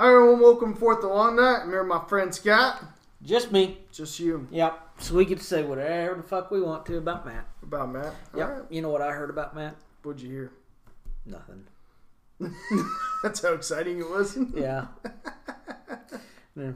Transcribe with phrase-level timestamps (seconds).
[0.00, 1.60] Everyone, welcome forth along that.
[1.62, 2.82] I'm here with my friend Scott.
[3.22, 3.76] Just me.
[3.92, 4.48] Just you.
[4.50, 4.80] Yep.
[4.98, 7.46] So we get to say whatever the fuck we want to about Matt.
[7.62, 8.14] About Matt.
[8.34, 8.48] Yep.
[8.48, 8.62] All right.
[8.70, 9.76] You know what I heard about Matt?
[10.02, 10.52] What'd you hear?
[11.26, 11.66] Nothing.
[13.22, 14.38] That's how exciting it was.
[14.54, 14.86] Yeah.
[15.04, 15.16] yeah.
[16.58, 16.74] Mm.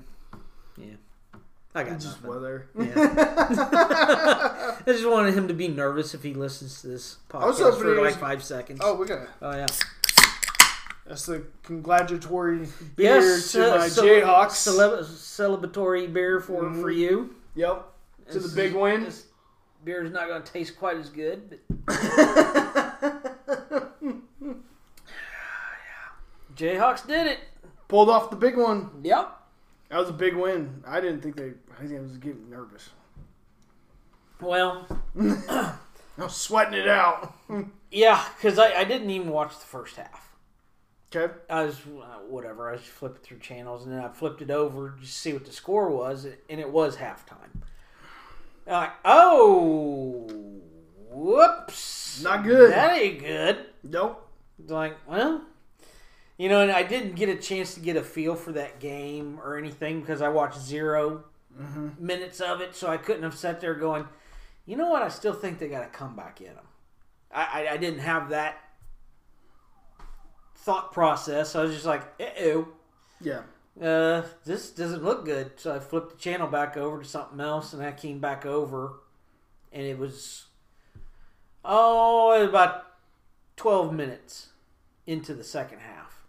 [0.77, 0.95] Yeah.
[1.75, 2.30] I got Just nothing.
[2.30, 2.68] weather.
[2.79, 2.95] Yeah.
[4.86, 8.14] I just wanted him to be nervous if he listens to this podcast for like
[8.14, 8.80] five seconds.
[8.82, 9.29] Oh, we got it.
[9.43, 9.66] Oh, yeah.
[11.07, 12.66] That's the congratulatory
[12.96, 14.52] beer Yes, to uh, my cele- Jayhawks.
[14.52, 16.80] cele- celebratory beer for Mhm.
[16.80, 17.34] for you.
[17.55, 17.84] yep.
[18.30, 19.05] To This the big win.
[19.05, 19.27] This
[19.84, 21.95] beer is not going to taste quite as good, but
[26.56, 27.41] Jayhawks did it.
[27.88, 28.91] Pulled off the big one.
[29.02, 29.30] Yep.
[29.91, 30.82] That was a big win.
[30.87, 31.52] I didn't think they.
[31.79, 32.91] I think I was getting nervous.
[34.41, 34.87] Well,
[35.21, 35.74] I
[36.16, 37.34] was sweating it out.
[37.91, 40.34] yeah, because I, I didn't even watch the first half.
[41.14, 41.32] Okay.
[41.50, 42.68] I was uh, whatever.
[42.68, 45.45] I was flipping through channels, and then I flipped it over just to see what
[45.45, 47.62] the score was, and it was halftime.
[48.66, 50.26] I'm like, oh,
[51.10, 52.73] whoops, Not good.
[52.73, 53.66] That ain't good.
[53.82, 54.26] Nope.
[54.59, 55.43] It's like, well,
[56.38, 59.38] you know, and I didn't get a chance to get a feel for that game
[59.43, 61.24] or anything because I watched 0
[61.60, 62.04] Mm-hmm.
[62.04, 64.09] minutes of it, so I couldn't have sat there going,
[64.66, 65.03] you know what?
[65.03, 66.66] I still think they got a comeback in them.
[67.32, 68.56] I, I, I didn't have that
[70.65, 71.54] thought process.
[71.54, 72.62] I was just like, uh
[73.20, 73.43] Yeah.
[73.81, 75.53] uh, this doesn't look good.
[75.56, 79.00] So I flipped the channel back over to something else, and I came back over,
[79.72, 80.47] and it was
[81.65, 82.84] oh, it was about
[83.56, 84.48] twelve minutes
[85.06, 86.22] into the second half,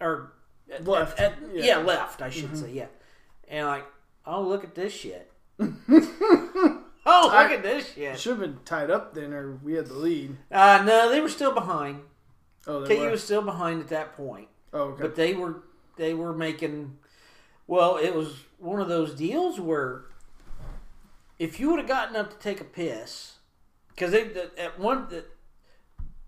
[0.00, 0.32] or
[0.72, 1.18] at- Left.
[1.18, 1.64] at- Yeah.
[1.64, 1.76] yeah.
[1.78, 2.22] left.
[2.22, 2.86] I should say yeah,
[3.48, 3.86] and like,
[4.26, 5.30] oh, look at this shit.
[5.58, 8.18] oh, look I- at this shit.
[8.18, 10.36] Should have been tied up then, or we had the lead.
[10.50, 12.00] Uh, no, they were still behind.
[12.66, 13.10] Oh, KU were.
[13.10, 14.48] was still behind at that point.
[14.72, 15.02] Oh, okay.
[15.02, 15.62] but they were
[15.96, 16.96] they were making
[17.66, 20.04] well it was one of those deals where
[21.38, 23.36] if you would have gotten up to take a piss
[23.88, 25.24] because they at one the,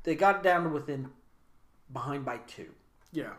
[0.02, 1.10] they got down to within
[1.92, 2.70] behind by two
[3.12, 3.34] yeah.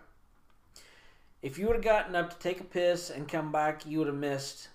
[1.42, 4.08] if you would have gotten up to take a piss and come back you would
[4.08, 4.70] have missed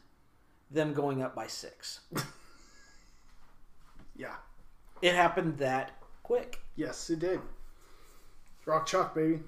[0.70, 2.00] them going up by six
[4.16, 4.34] Yeah.
[5.00, 5.92] it happened that
[6.22, 7.40] quick Yes, it did.
[8.68, 9.40] Rock chalk, baby.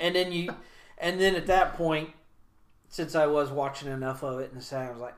[0.00, 0.54] and then you
[0.98, 2.10] and then at that point
[2.88, 5.14] since i was watching enough of it and so i was like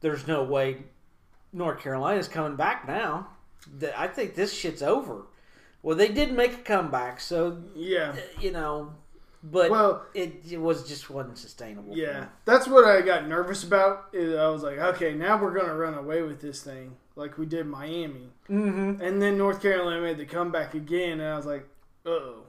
[0.00, 0.78] there's no way
[1.52, 3.28] north carolina's coming back now
[3.96, 5.26] i think this shit's over
[5.82, 8.16] well they did make a comeback so Yeah.
[8.40, 8.94] you know
[9.46, 12.26] but Well, it, it was just wasn't sustainable yeah.
[12.46, 14.06] That's what I got nervous about.
[14.14, 17.66] I was like, okay, now we're gonna run away with this thing, like we did
[17.66, 19.00] Miami, Mhm.
[19.00, 21.68] and then North Carolina made the comeback again, and I was like,
[22.06, 22.44] oh,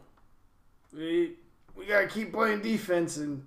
[0.93, 1.33] we
[1.75, 3.45] we gotta keep playing defense, and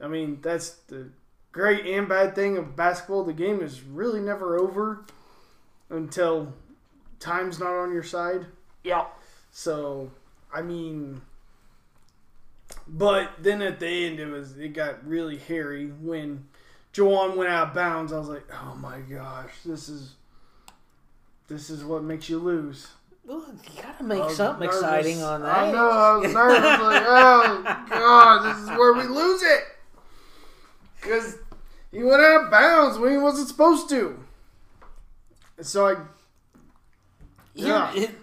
[0.00, 1.10] I mean that's the
[1.52, 3.24] great and bad thing of basketball.
[3.24, 5.04] The game is really never over
[5.90, 6.54] until
[7.18, 8.46] time's not on your side.
[8.84, 9.06] yeah
[9.50, 10.10] So,
[10.54, 11.20] I mean,
[12.92, 16.46] but then at the end, it was it got really hairy when
[16.92, 18.12] Jawan went out of bounds.
[18.12, 20.14] I was like, oh my gosh, this is
[21.48, 22.88] this is what makes you lose.
[23.24, 23.44] Well,
[23.76, 24.80] you gotta make something nervous.
[24.82, 25.88] exciting on that I know.
[25.90, 26.60] I was nervous.
[26.64, 29.62] like, oh god, this is where we lose it
[31.00, 31.38] because
[31.92, 34.18] he went out of bounds when he wasn't supposed to.
[35.60, 35.96] So I
[37.54, 37.92] Yeah.
[37.94, 38.18] it-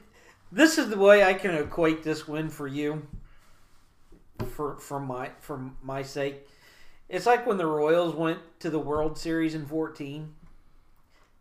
[0.52, 3.06] this is the way I can equate this win for you.
[4.54, 6.48] For for my for my sake,
[7.10, 10.34] it's like when the Royals went to the World Series in fourteen.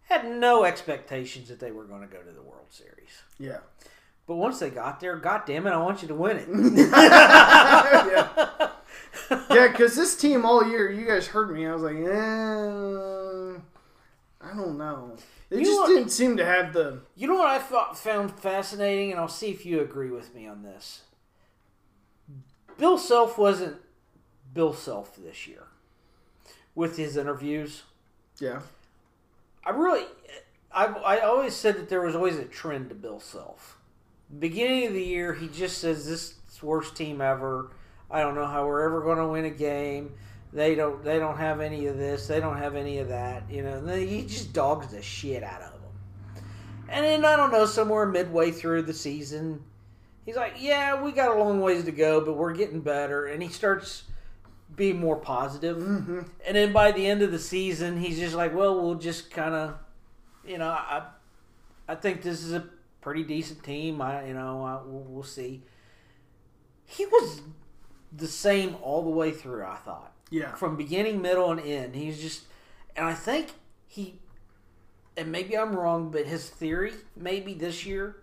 [0.09, 3.59] Had no expectations that they were going to go to the World Series, yeah.
[4.29, 6.49] but once they got there, God damn it, I want you to win it.
[6.87, 8.71] yeah.
[9.51, 11.67] yeah, because this team all year, you guys heard me.
[11.67, 13.59] I was like, eh,
[14.49, 15.17] I don't know.
[15.51, 17.01] They You just know- didn't seem to have the.
[17.17, 20.47] You know what I thought found fascinating, and I'll see if you agree with me
[20.47, 21.03] on this.
[22.79, 23.77] Bill Self wasn't
[24.55, 25.65] Bill Self this year
[26.75, 27.83] with his interviews.
[28.39, 28.61] Yeah.
[29.65, 30.05] I really,
[30.73, 33.79] I, I always said that there was always a trend to Bill Self.
[34.39, 37.71] Beginning of the year, he just says this is worst team ever.
[38.11, 40.13] I don't know how we're ever going to win a game.
[40.53, 41.03] They don't.
[41.03, 42.29] They don't have any of this.
[42.29, 43.45] They don't have any of that.
[43.51, 43.79] You know.
[43.79, 46.45] And then he just dogs the shit out of them.
[46.89, 49.63] And then I don't know, somewhere midway through the season,
[50.27, 53.43] he's like, "Yeah, we got a long ways to go, but we're getting better." And
[53.43, 54.03] he starts
[54.75, 55.79] being more positive.
[55.79, 56.21] Mm-hmm.
[56.47, 59.55] And then by the end of the season, he's just like, "Well, we'll just kind
[59.55, 59.77] of,
[60.47, 61.05] you know, I,
[61.89, 62.69] I think this is a
[63.01, 64.03] pretty decent team.
[64.03, 65.63] I, you know, I, we'll, we'll see."
[66.89, 67.41] he was
[68.13, 69.65] the same all the way through.
[69.65, 70.55] I thought Yeah.
[70.55, 71.97] from beginning, middle, and end.
[71.97, 72.45] He's just,
[72.95, 73.49] and I think
[73.89, 74.21] he,
[75.17, 78.23] and maybe I'm wrong, but his theory maybe this year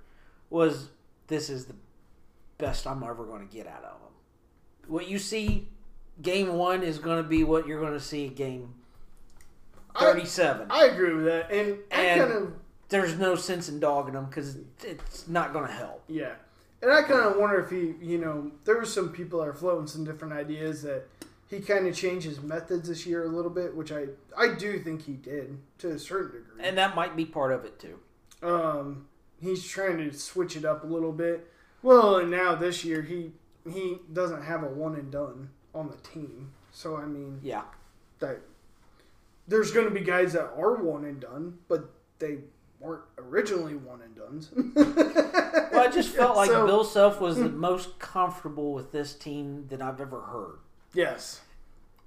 [0.50, 0.88] was
[1.28, 1.76] this is the
[2.58, 4.12] best I'm ever going to get out of them.
[4.88, 5.68] What you see
[6.22, 8.74] game one is going to be what you're going to see game
[10.00, 10.68] 37.
[10.72, 12.54] I agree with that, and, I And- kind of
[12.90, 16.04] There's no sense in dogging them because it's not going to help.
[16.08, 16.34] yeah,
[16.82, 19.54] and I kind of wonder if he, you know, there were some people that are
[19.54, 21.04] floating some different ideas that
[21.48, 24.08] he kind of changed his methods this year a little bit, which I
[24.38, 26.64] I do think he did to a certain degree.
[26.64, 28.00] And that might be part of it too.
[28.46, 29.08] Um,
[29.42, 31.50] he's trying to switch it up a little bit.
[31.84, 33.34] Well, and now this year he
[33.72, 36.52] he doesn't have a one and done on the team.
[36.72, 37.64] So I mean, Yeah.
[38.20, 38.40] that
[39.48, 41.90] there's going to be guys that are one and done, but
[42.20, 42.40] they
[42.80, 44.50] weren't originally one and duns.
[44.56, 49.68] Well, I just felt like So- Bill Self was the most comfortable with this team
[49.70, 50.60] that I've ever heard.
[50.94, 51.42] Yes.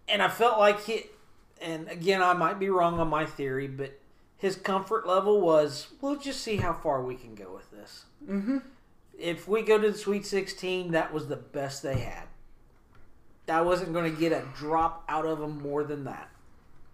[0.08, 1.06] And I felt like he,
[1.60, 3.98] and again, I might be wrong on my theory, but
[4.38, 8.04] his comfort level was we'll just see how far we can go with this.
[8.28, 8.58] Mm-hmm.
[9.18, 12.24] If we go to the Sweet 16, that was the best they had.
[13.48, 16.28] I wasn't going to get a drop out of them more than that.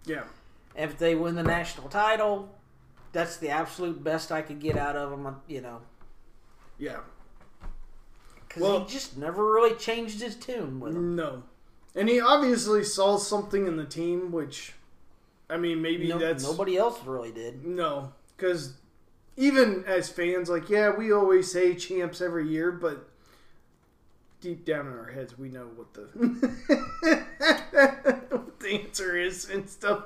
[0.05, 0.23] Yeah.
[0.75, 2.49] If they win the national title,
[3.11, 5.81] that's the absolute best I could get out of them, uh, you know.
[6.77, 6.99] Yeah.
[8.47, 11.15] Because Well- he just never really changed his tune with them.
[11.15, 11.43] No.
[11.95, 14.73] And he obviously saw something in the team, which,
[15.49, 17.65] I mean, maybe No, that's nobody else really did.
[17.65, 18.73] No, because
[19.35, 23.09] even as fans, like, yeah, we always say champs every year, but
[24.41, 26.01] deep down in our heads, we know what the
[28.29, 30.05] what the answer is and stuff.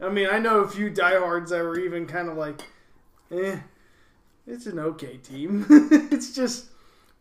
[0.00, 2.60] I mean, I know a few diehards that were even kind of like,
[3.30, 3.58] eh,
[4.46, 5.64] it's an okay team.
[5.70, 6.66] it's just,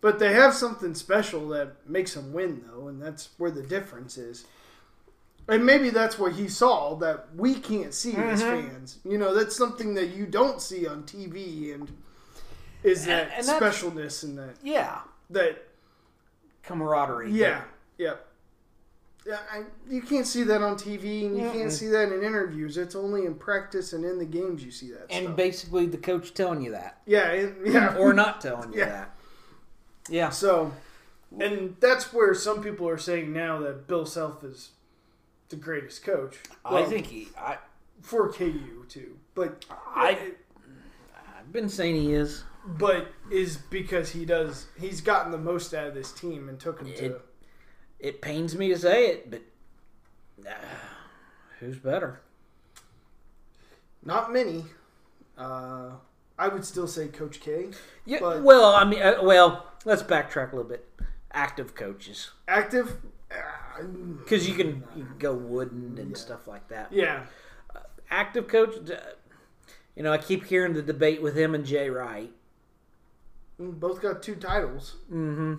[0.02, 4.18] but they have something special that makes them win, though, and that's where the difference
[4.18, 4.46] is.
[5.48, 8.68] And maybe that's what he saw that we can't see as Mhm.
[8.70, 8.98] fans.
[9.06, 11.92] You know, that's something that you don't see on TV, and
[12.84, 15.64] is that and that's- specialness and that Yeah, that
[16.64, 17.32] camaraderie.
[17.32, 17.62] yeah,
[17.98, 18.16] yeah.
[19.28, 21.52] Yeah, I, you can't see that on TV, and you Mm-mm.
[21.54, 22.78] can't see that in interviews.
[22.78, 25.08] It's only in practice and in the games you see that.
[25.10, 25.36] and stuff.
[25.36, 28.86] basically the coach telling you that, yeah, and- yeah, or not telling you Yeah.
[28.90, 29.18] that.
[30.10, 30.74] Yeah, So,
[31.40, 34.70] and that's where some people are saying now that Bill Self is
[35.50, 36.38] the greatest coach.
[36.64, 37.28] I think he.
[37.38, 37.58] I
[38.02, 40.34] for KU too, but I-
[41.40, 42.44] I've been saying he is.
[42.66, 46.80] but is because he does he's gotten the most out of this team and took
[46.82, 47.22] him to It-
[48.00, 49.42] It pains me to say it, but
[50.48, 50.54] uh,
[51.60, 52.22] who's better?
[54.04, 54.66] not many.
[55.38, 55.92] Uh,
[56.38, 57.70] I would still say Coach K.
[58.06, 58.20] Yeah.
[58.20, 60.88] But- well, I mean, uh, well, let's backtrack a little bit.
[61.32, 62.98] Active coaches, Active,
[64.20, 66.18] because you can you can go wooden and Yeah.
[66.18, 66.92] stuff like that.
[66.92, 67.26] yeah,
[68.10, 68.76] Active coach.
[68.90, 68.96] uh,
[69.96, 72.32] You know, I keep hearing the debate with him and Jay Wright.
[73.58, 74.96] both got two titles.
[75.12, 75.56] Mm-hmm.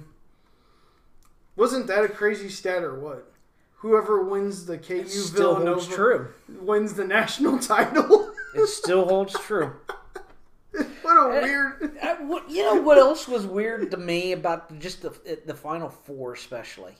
[1.56, 3.32] Wasn't that a crazy stat or what?
[3.76, 6.28] Whoever wins the KU It still Villanova holds true.
[6.60, 8.32] wins the national title.
[8.54, 9.72] It still holds true.
[11.02, 11.42] what a Eh.
[11.42, 11.98] weird.
[12.02, 15.12] Uh, what, you know what else was weird to me about just the
[15.46, 16.94] the final four, especially?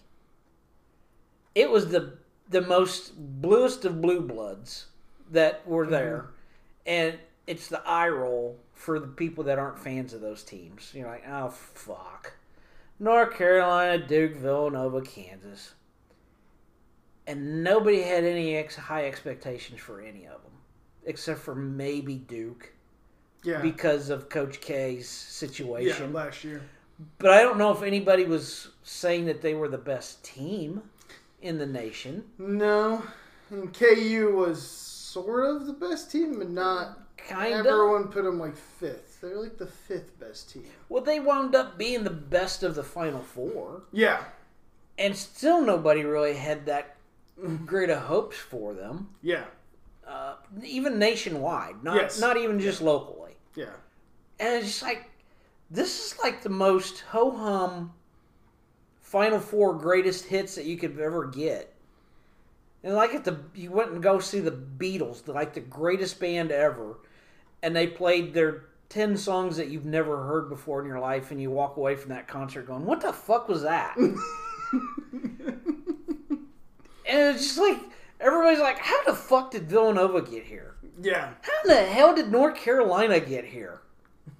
[1.56, 2.12] It was the
[2.48, 4.86] the most bluest of blue bloods
[5.32, 5.92] that were mm-hmm.
[5.92, 6.26] there,
[6.84, 10.92] and it's the eye roll for the people that aren't fans of those teams.
[10.94, 12.34] You're like, oh fuck,
[13.00, 15.72] North Carolina, Duke, Villanova, Kansas,
[17.26, 20.52] and nobody had any ex- high expectations for any of them,
[21.06, 22.70] except for maybe Duke
[23.44, 26.12] Yeah, because of Coach K's yeah, situation.
[26.12, 26.60] last year.
[27.16, 30.82] But I don't know if anybody was saying that they were the best team
[31.46, 32.24] in the nation.
[32.38, 33.02] No,
[33.50, 36.98] and KU was sort of the best team, but not.
[37.16, 37.66] Kind of.
[37.66, 39.20] Everyone put them like fifth.
[39.20, 40.64] They're like the fifth best team.
[40.88, 44.22] Well, they wound up being the best of the Final Four, Yeah,
[44.98, 46.96] and still nobody really had that
[47.64, 49.44] great of hopes for them, yeah,
[50.06, 50.34] uh,
[50.64, 52.20] even nationwide, not Yes.
[52.20, 53.32] not even just locally.
[53.54, 53.72] yeah.
[54.38, 55.10] And it's just like
[55.70, 57.92] this is like the most ho hum
[59.06, 61.72] Final Four greatest hits that you could ever get.
[62.82, 66.50] And like if the you went and go see the Beatles, like the greatest band
[66.50, 66.98] ever,
[67.62, 71.40] and they played their ten songs that you've never heard before in your life, and
[71.40, 74.18] you walk away from that concert going, "What the fuck was that?" and
[77.06, 77.78] it's just like
[78.18, 82.32] everybody's like, "How the fuck did Villanova get here?" Yeah, How in the hell did
[82.32, 83.82] North Carolina get here?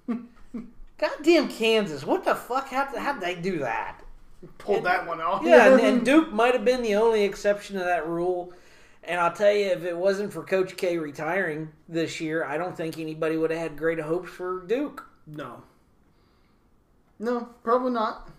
[0.97, 2.03] Goddamn Kansas!
[2.03, 2.67] What the fuck?
[2.67, 4.01] How did they do that?
[4.57, 5.43] Pulled And- that one off.
[5.43, 8.53] Yeah, and, and Duke might have been the only exception to that rule.
[9.03, 12.75] And I'll tell you, if it wasn't for Coach K retiring this year, I don't
[12.75, 15.05] think anybody would have had great hopes for Duke.
[15.25, 15.63] no,
[17.19, 18.29] no, probably not.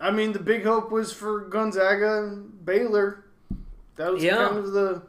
[0.00, 3.24] I mean, the big hope was for Gonzaga and Baylor.
[3.96, 4.36] That was Yeah.
[4.46, 5.02] kind of the.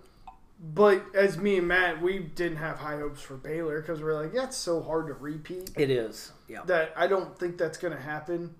[0.62, 4.34] But as me and Matt, we didn't have high hopes for Baylor because we're like,
[4.34, 5.70] that's so hard to repeat.
[5.78, 6.34] It is.
[6.50, 6.64] Yeah.
[6.66, 8.56] that I don't think that's going to happen.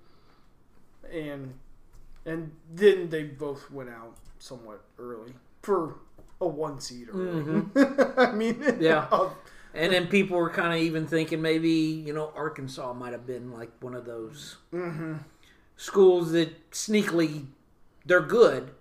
[1.12, 1.54] And
[2.26, 5.96] and then they both went out somewhat early for
[6.42, 7.64] a one seed early.
[8.18, 8.82] I mean, Mm-hmm.
[8.82, 9.08] Yeah.
[9.12, 9.30] uh,
[9.74, 13.52] And then people were kind of even thinking maybe, you know, Arkansas might have been
[13.52, 14.58] like one of those
[15.78, 17.46] schools that sneakily,
[18.06, 18.72] they're good.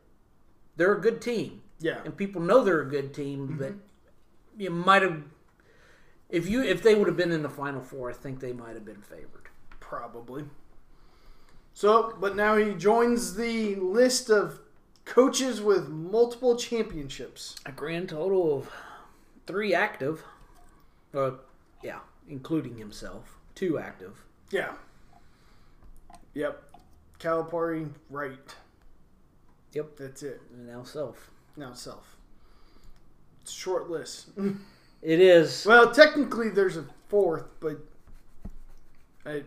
[0.77, 1.63] They're a good team.
[1.81, 3.73] yeah, And people know they're a good team, but
[4.57, 5.23] you might have.
[6.31, 8.75] If you if they would have been in the final four, I think they might
[8.75, 9.49] have been favored.
[9.81, 10.45] probably.
[11.79, 14.59] So, but now he joins the list of
[15.05, 17.55] coaches with multiple championships.
[17.67, 18.69] A grand total of
[19.47, 20.25] three active.
[21.15, 21.35] Uh,
[21.81, 24.25] yeah, including himself, two active.
[24.51, 24.73] Yeah.
[26.35, 26.61] Yep.
[27.21, 28.57] Calipari, right.
[29.73, 30.43] Yep, That's it.
[30.53, 31.31] and now self.
[31.57, 32.17] Now self.
[33.43, 34.31] It's a short list.
[35.01, 35.65] It is.
[35.65, 37.79] Well, technically, there's a fourth, but
[39.25, 39.45] I,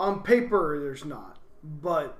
[0.00, 1.38] on paper, there's not.
[1.62, 2.16] But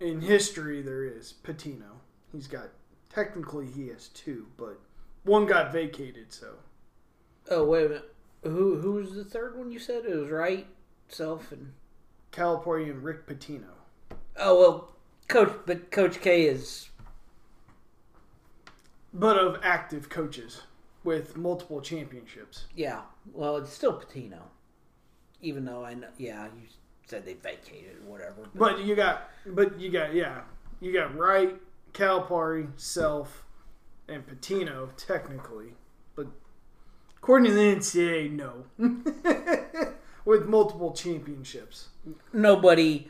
[0.00, 1.98] in history, there is Pitino.
[2.32, 2.68] He's got
[3.12, 4.80] technically he has two, but
[5.24, 6.32] one got vacated.
[6.32, 6.54] So
[7.50, 8.14] Oh wait a minute.
[8.44, 10.04] Who who was the third one you said?
[10.04, 10.66] It was Wright,
[11.08, 11.72] self, and
[12.32, 13.72] Calipari and Rick Pitino.
[14.36, 14.92] oh well,
[15.28, 15.52] coach.
[15.66, 16.88] But Coach K is
[19.12, 20.62] but of active coaches
[21.04, 22.64] with multiple championships.
[22.74, 23.02] yeah.
[23.32, 24.40] Well, it's still Pitino,
[25.40, 26.08] even though I know.
[26.18, 26.66] Yeah, you
[27.06, 28.48] said they vacated or whatever.
[28.54, 30.40] But you got, but you got, yeah,
[30.80, 31.56] you got Wright,
[31.92, 33.44] Calipari, Self,
[34.08, 35.74] and Pitino technically,
[36.14, 36.26] but
[37.16, 38.64] according to the NCAA, no,
[40.24, 41.88] with multiple championships.
[42.32, 43.08] nobody,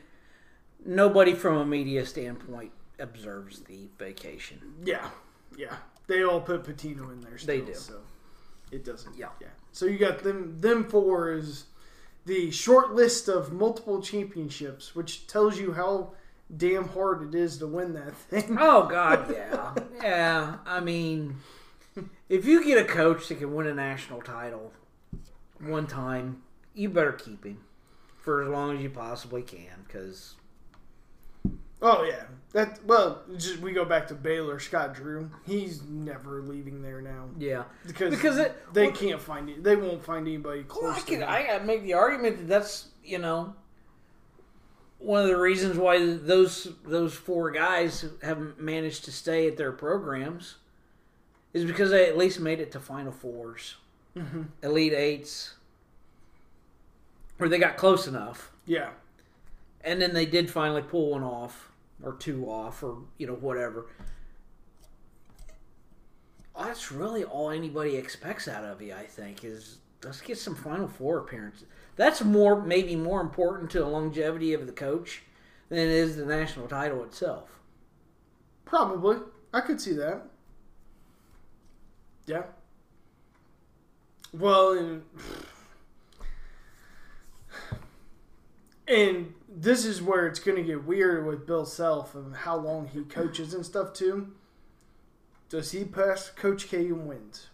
[0.84, 4.60] nobody from a media standpoint observes the vacation.
[4.84, 5.08] Yeah,
[5.56, 7.38] yeah, they all put Pitino in there.
[7.38, 7.74] Still, They do.
[7.74, 8.00] So
[8.70, 9.16] it doesn't.
[9.16, 9.28] Yeah.
[9.40, 9.48] yeah.
[9.72, 10.60] So you got them.
[10.60, 11.64] Them four is
[12.24, 16.12] the short list of multiple championships, which tells you how
[16.54, 18.56] damn hard it is to win that thing.
[18.60, 20.56] Oh God, yeah, yeah.
[20.66, 21.36] I mean,
[22.28, 24.72] if you get a coach that can win a national title
[25.60, 26.42] one time,
[26.74, 27.60] you better keep him
[28.20, 29.84] for as long as you possibly can.
[29.86, 30.34] Because
[31.86, 32.24] Oh yeah,
[32.54, 34.58] that well, just we go back to Baylor.
[34.58, 39.50] Scott Drew, he's never leaving there now yeah, because Because it- they well- can't find
[39.50, 39.62] it.
[39.62, 41.22] They won't find anybody well, close I to can.
[41.22, 43.54] I make the argument that that's you know
[44.98, 49.72] one of the reasons why those those four guys haven't managed to stay at their
[49.72, 50.56] programs
[51.52, 53.74] is because they at least made it to Final 4s
[54.16, 54.42] mm-hmm.
[54.62, 55.54] Elite Eights,
[57.38, 58.50] or they got close enough.
[58.64, 58.90] yeah,
[59.82, 61.70] and then they did finally pull one off
[62.04, 63.86] or two off or you know whatever
[66.58, 70.86] that's really all anybody expects out of you i think is let's get some final
[70.86, 75.22] four appearances that's more maybe more important to the longevity of the coach
[75.68, 77.54] than it is the national title itself
[78.74, 79.18] probably.
[79.52, 80.22] I could see that.
[82.26, 82.42] Yeah.
[84.32, 85.02] Well, and
[88.88, 92.88] and this is where it's going to get weird with Bill Self and how long
[92.88, 94.32] he coaches and stuff too.
[95.48, 97.48] Does he pass Coach K and wins?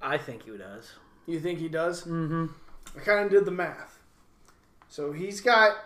[0.00, 0.92] i think he does
[1.26, 2.04] You think he does?
[2.04, 2.46] mm-hmm
[2.96, 4.00] I kind of did the math.
[4.88, 5.76] So he's got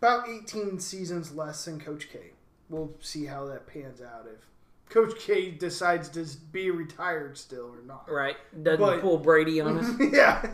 [0.00, 2.32] about 18 seasons less than Coach K.
[2.70, 4.40] We'll see how that pans out if
[4.88, 8.10] Coach K decides to be retired still or not.
[8.10, 10.50] right doesn't But- pull brady on us yeah.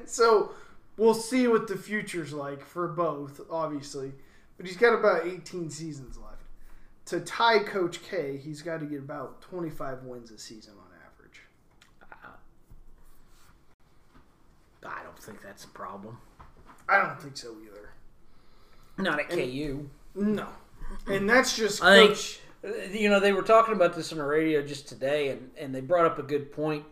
[0.04, 0.50] so
[0.96, 4.12] we'll see what the future's like for both, obviously.
[4.56, 6.42] But he's got about 18 seasons left.
[7.06, 11.40] To tie Coach K, he's got to get about 25 wins a season on average.
[14.82, 16.16] i don't think that's a problem
[16.88, 17.90] I don't think so either.
[18.98, 20.48] not at ku No.
[21.06, 22.40] And that's just I think- Coach.
[22.92, 25.80] You know, they were talking about this on the radio just today, and, and they
[25.80, 26.84] brought up a good point.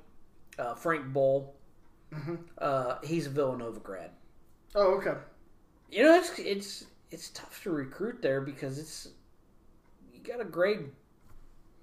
[0.58, 1.54] Uh, Frank Bull,
[2.58, 4.10] uh, he's a Villanova grad.
[4.74, 5.14] Oh, okay.
[5.90, 9.08] You know, it's it's it's tough to recruit there because it's
[10.12, 10.90] you got to grade,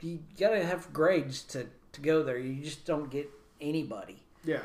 [0.01, 2.38] you got to have grades to to go there.
[2.38, 3.29] You just don't get
[3.60, 4.24] anybody.
[4.44, 4.60] Yeah.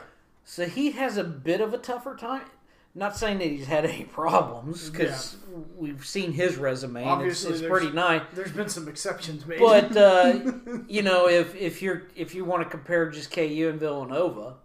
[0.45, 2.47] So he has a bit of a tougher time.
[2.93, 5.37] Not saying that he's had any problems because
[5.77, 8.23] we've seen his resume and it's, Obviously, it's pretty nice.
[8.35, 9.61] There's been some exceptions made.
[9.61, 10.41] But uh,
[10.89, 14.57] you know, if if you're if you want to compare just KU and Villanova,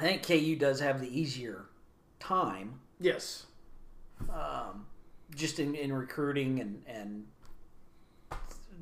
[0.00, 1.66] I think KU does have the easier
[2.18, 3.44] time, yes.
[4.30, 4.86] um,
[5.34, 7.26] just in, in recruiting and and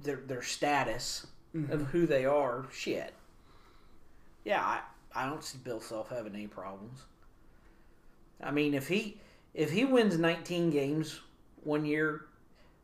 [0.04, 1.26] their their status
[1.70, 2.66] of who they are.
[2.72, 3.14] Shit,
[4.44, 4.80] yeah, I,
[5.12, 7.00] I don't see Bill Self having any problems.
[8.40, 9.20] I mean, if he
[9.54, 11.20] if he wins 19 games
[11.64, 12.26] one year,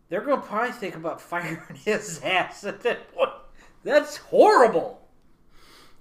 [0.08, 3.30] they're going to probably think about firing his ass at that point.
[3.84, 5.00] That's horrible.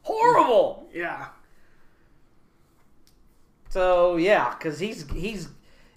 [0.01, 0.89] Horrible.
[0.91, 1.27] Yeah.
[3.73, 5.49] So yeah, because he's he's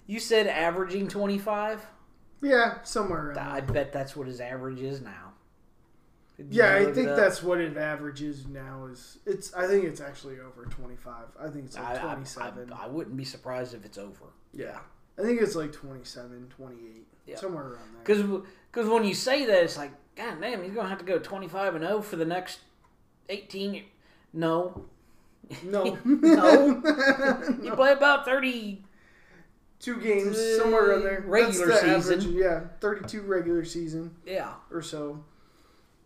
[0.07, 1.85] you said averaging 25.
[2.41, 3.37] Yeah, somewhere around.
[3.37, 5.33] I bet that's what his average is now.
[6.37, 8.87] Did Yeah, I think that's what it averages now.
[8.91, 9.53] Is it's?
[9.53, 11.25] I think it's actually over twenty five.
[11.39, 12.73] I think it's I, like I, twenty seven.
[12.73, 14.33] I, I wouldn't be surprised if it's over.
[14.53, 14.79] Yeah,
[15.19, 17.35] I think it's like 27, 28, Yeah.
[17.35, 18.03] somewhere around there.
[18.03, 18.41] Because
[18.71, 21.47] because when you say that, it's like, God damn, he's gonna have to go twenty
[21.47, 22.59] five and zero for the next
[23.29, 23.83] eighteen.
[24.33, 24.85] No,
[25.63, 26.67] No, No.
[27.63, 28.83] you play about thirty.
[29.79, 31.23] two games somewhere around there.
[31.27, 32.19] Regular That's the season.
[32.19, 35.23] average, yeah, thirty two regular season Yeah, or so,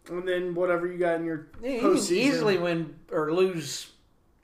[0.10, 2.12] and then whatever you got in your you postseason.
[2.12, 3.91] easily win or lose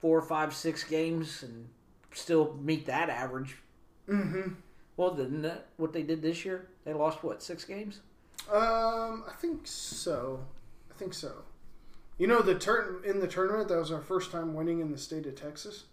[0.00, 1.68] four, five, six games and
[2.12, 3.56] still meet that average.
[4.08, 4.42] hmm
[4.96, 6.68] Well, didn't that what they did this year?
[6.84, 8.00] They lost what six games?
[8.50, 10.40] Um, I think so.
[10.90, 11.32] I think so.
[12.18, 14.98] You know, the turn in the tournament that was our first time winning in the
[14.98, 15.84] state of Texas.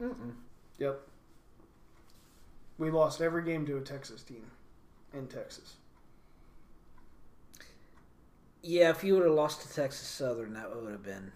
[0.00, 0.32] Mm-mm.
[0.78, 1.00] Yep.
[2.78, 4.50] We lost every game to a Texas team
[5.12, 5.74] in Texas.
[8.62, 11.32] Yeah, if you would have lost to Texas Southern, that would have been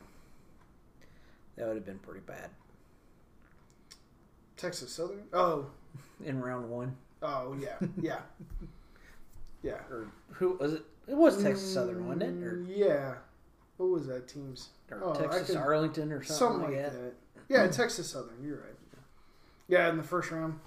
[1.57, 2.51] that would have been pretty bad
[4.57, 5.23] Texas Southern?
[5.33, 5.67] Oh,
[6.25, 6.97] in round one.
[7.23, 8.21] oh yeah, yeah,
[9.63, 9.79] yeah.
[9.91, 10.83] Or who was it?
[11.09, 12.47] It was Texas Southern, wasn't it?
[12.47, 13.15] Or, Mm, yeah.
[13.77, 14.69] What was that team's?
[14.91, 17.03] or Oh, Texas could- Arlington or something, Something like like that.
[17.03, 17.15] that.
[17.49, 18.43] Yeah, Texas Southern.
[18.43, 18.77] You're right.
[19.67, 20.61] Yeah, in the first round.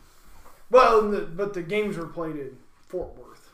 [0.69, 3.53] Well, in the, but the games were played in Fort Worth,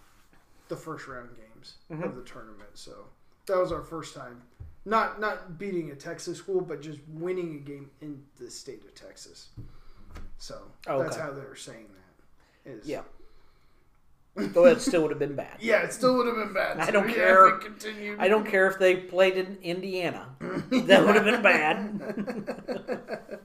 [0.69, 2.03] the first round games Mhm.
[2.05, 2.69] of the tournament.
[2.73, 3.07] So
[3.45, 4.41] that was our first time,
[4.85, 8.95] not not beating a Texas school, but just winning a game in the state of
[8.95, 9.49] Texas.
[10.37, 12.71] So Oh, that's how they're saying that.
[12.71, 13.03] Is, Yeah.
[14.35, 15.57] Though it still would have been bad.
[15.61, 16.79] Yeah, it still would have been bad.
[16.79, 17.47] I don't Yeah, care.
[17.59, 18.15] if it.
[18.19, 20.35] I don't care if they played in Indiana.
[20.39, 23.39] That would have been bad.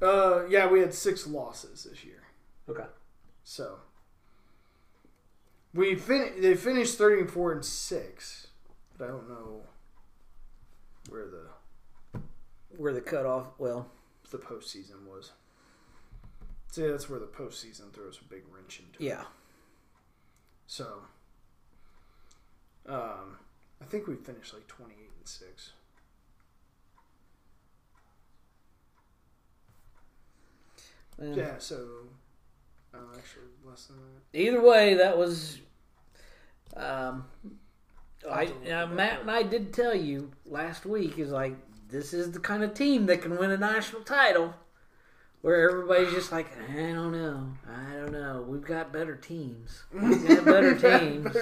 [0.02, 2.22] uh, yeah, we had six losses this year.
[2.68, 2.84] Okay.
[3.42, 3.78] So
[5.74, 8.46] we fin- they finished thirty and four and six,
[8.96, 9.62] but I don't know
[11.08, 12.20] where the
[12.76, 13.48] Where the cutoff?
[13.58, 13.88] Well,
[14.30, 15.32] the postseason was.
[16.70, 19.02] See, that's where the postseason throws a big wrench into.
[19.02, 19.06] it.
[20.70, 20.86] So,
[22.86, 23.36] um,
[23.82, 25.72] I think we finished like twenty eight and six.
[31.20, 31.32] Eh.
[31.34, 31.54] Yeah.
[31.58, 31.88] So,
[32.94, 34.38] uh, actually, less than that.
[34.38, 35.58] Either way, that was.
[36.76, 37.24] Um,
[38.30, 38.86] I have to look uh.
[38.94, 41.56] Matt and I did tell you last week is like
[41.88, 44.54] this is the kind of team that can win a national title,
[45.42, 48.44] where everybody's just like I don't know, I don't know.
[48.46, 49.84] We've got better teams.
[49.92, 51.36] We've got better teams.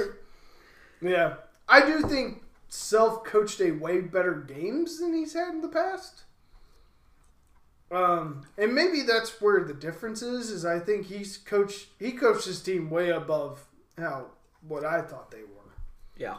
[1.01, 1.35] Yeah,
[1.69, 6.25] I do think Self coached a way better games than he's had in the past.
[7.91, 10.51] Um, and maybe that's where the difference is.
[10.51, 13.65] Is I think he's coached he coached his team way above
[13.97, 14.27] how
[14.67, 15.75] what I thought they were.
[16.17, 16.37] Yeah.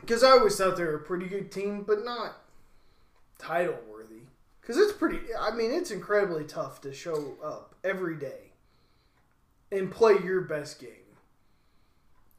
[0.00, 2.42] Because I always thought they were a pretty good team, but not
[3.38, 3.78] title.
[4.60, 5.18] Because it's pretty.
[5.38, 8.52] I mean, it's incredibly tough to show up every day
[9.72, 10.88] and play your best game.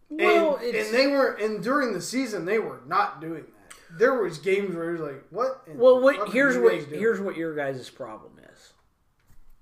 [0.09, 3.97] Well, and, it's, and they were and during the season they were not doing that.
[3.97, 5.67] There was games where it was like, what?
[5.75, 8.73] well, what, here's what here's what your guys' problem is.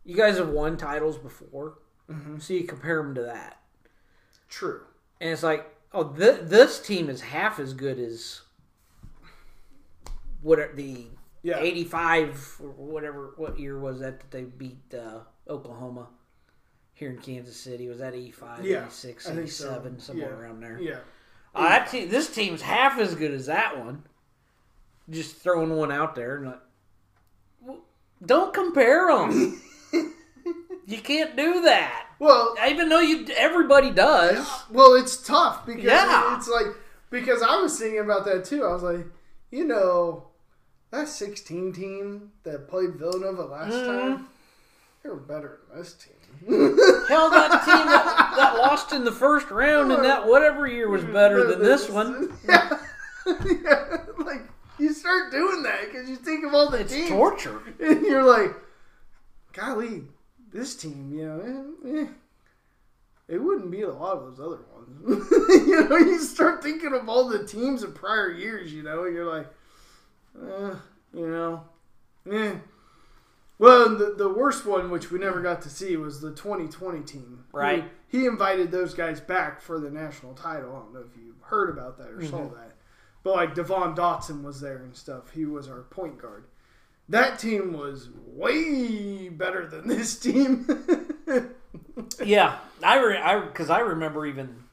[0.04, 1.78] You guys have won titles before,
[2.10, 2.42] Mhm.
[2.42, 3.62] so you compare them to that.
[4.50, 4.82] true.
[5.22, 8.42] And it's like, oh, th- this team is half as good as
[10.42, 11.08] what are the
[11.50, 16.08] Yeah, 85 or whatever, what year was that that they beat uh, Oklahoma
[16.94, 17.88] here in Kansas City?
[17.88, 19.66] Was that 85, Yeah, 86, I think so.
[19.68, 20.36] 87, somewhere Yeah.
[20.36, 20.80] around there?
[20.80, 21.00] yeah,
[21.56, 24.04] Uh, that team, this team's half as good as that one.
[25.10, 26.36] Just throwing one out there.
[26.38, 26.60] And like,
[27.62, 27.80] well,
[28.26, 29.60] don't compare them.
[30.86, 32.06] you can't do that.
[32.20, 34.48] Well, I Even though you, everybody does.
[34.70, 36.38] well, it's tough because Yeah.
[36.38, 36.68] it's like
[37.10, 38.64] because I was thinking about that too.
[38.66, 39.08] I was like,
[39.52, 40.28] you know,
[40.92, 43.86] that 16 team that played Villanova last Mhm.
[43.86, 44.28] time,
[45.04, 46.16] they were better than this team.
[47.08, 51.04] Hell, that team that, that lost in the first round in that whatever year was
[51.04, 52.34] better than this one.
[52.48, 52.80] Yeah.
[53.26, 53.98] yeah.
[54.20, 54.42] Like,
[54.80, 57.10] you start doing that because you think of all the It's teams.
[57.10, 57.62] torture.
[57.80, 58.54] And you're like,
[59.54, 60.04] golly,
[60.52, 61.42] this team, you know,
[61.86, 62.08] eh, eh,
[63.28, 65.28] it wouldn't beat a lot of those other ones.
[65.68, 69.16] you know, you start thinking of all the teams of prior years, you know, and
[69.16, 69.48] you're like,
[70.42, 70.76] uh,
[71.14, 71.64] you know,
[72.32, 72.56] eh.
[73.58, 77.44] Well, the, the worst one, which we never got to see, was the 2020 team.
[77.52, 77.84] Right.
[78.08, 80.70] He, he invited those guys back for the national title.
[80.76, 82.54] I don't know if you heard about that or saw Mhm.
[82.56, 82.76] that.
[83.22, 85.32] But, like, Devon Dotson was there and stuff.
[85.32, 86.46] He was our point guard.
[87.10, 90.66] That team was way better than this team.
[92.24, 94.64] Yeah, I re- I because I remember even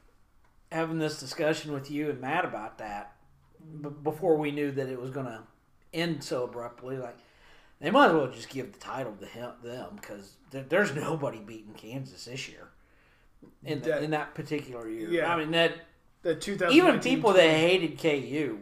[0.71, 3.15] having this discussion with you and Matt about that
[3.81, 5.43] b- before we knew that it was going to
[5.93, 6.97] end so abruptly.
[6.97, 7.17] Like
[7.79, 11.39] they might as well just give the title to him, them because there, there's nobody
[11.39, 12.69] beating Kansas this year
[13.63, 15.09] in the, That- in that particular year.
[15.09, 15.33] Yeah.
[15.33, 15.73] I mean that
[16.23, 18.59] the 2000 even people that hated KU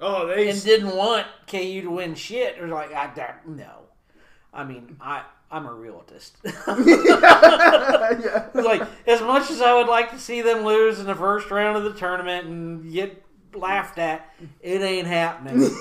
[0.00, 3.82] oh they and didn't want KU to win shit are like, I that, no.
[4.52, 6.38] I mean, I I'm a realist.
[6.44, 6.52] yeah.
[8.54, 11.50] It's like as much as I would like to see them lose in the first
[11.50, 13.22] round of the tournament and get
[13.54, 15.70] laughed at, it ain't happening.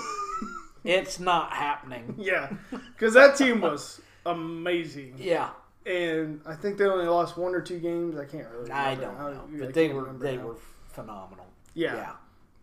[0.86, 2.16] it's not happening.
[2.18, 5.50] yeah, because that team was amazing, Yeah,
[5.86, 8.18] and I think they only lost one or two games.
[8.18, 8.72] I can't really.
[8.72, 10.56] I don't know, but they were they were
[10.88, 11.46] phenomenal.
[11.74, 11.96] Yeah.
[11.96, 12.12] yeah.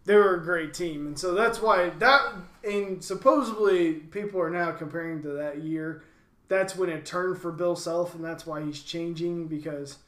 [0.07, 2.33] they were a great team, and so that's why that.
[2.65, 6.05] And supposedly, people are now comparing to that year.
[6.49, 9.99] That's when it turned for Bill Self, and that's why he's changing because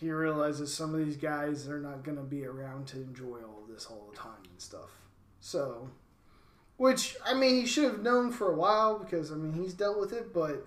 [0.00, 3.62] he realizes some of these guys are not going to be around to enjoy all
[3.68, 4.88] this all the time and stuff.
[5.40, 5.90] So,
[6.80, 10.00] which I mean, he should have known for a while because I mean he's dealt
[10.00, 10.64] with it, but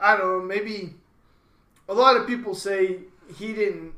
[0.00, 0.40] I don't know.
[0.40, 0.94] Maybe
[1.86, 3.00] a lot of people say
[3.36, 3.92] he didn't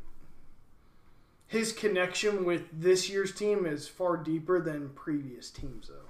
[1.46, 6.08] his connection with this year's team is far deeper than previous teams, though.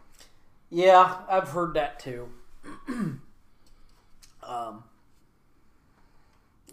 [0.70, 2.30] Yeah, I've heard that too.
[4.42, 4.84] um,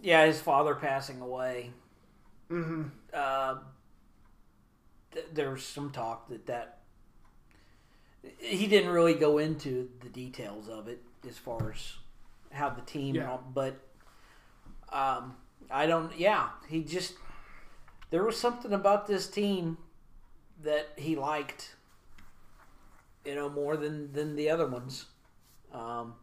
[0.02, 1.72] yeah, his father passing away.
[2.50, 2.84] Mm-hmm.
[3.14, 3.56] Uh,
[5.12, 6.77] th- there was some talk that that
[8.40, 11.94] he didn't really go into the details of it as far as
[12.52, 13.32] how the team, Yeah.
[13.32, 13.76] all, but
[14.90, 15.36] um,
[15.70, 16.18] I don't.
[16.18, 17.16] Yeah, he just
[18.10, 19.78] there was something about this team
[20.64, 21.76] that he liked,
[23.26, 25.06] you know, more than than the other ones.
[25.74, 26.16] Um,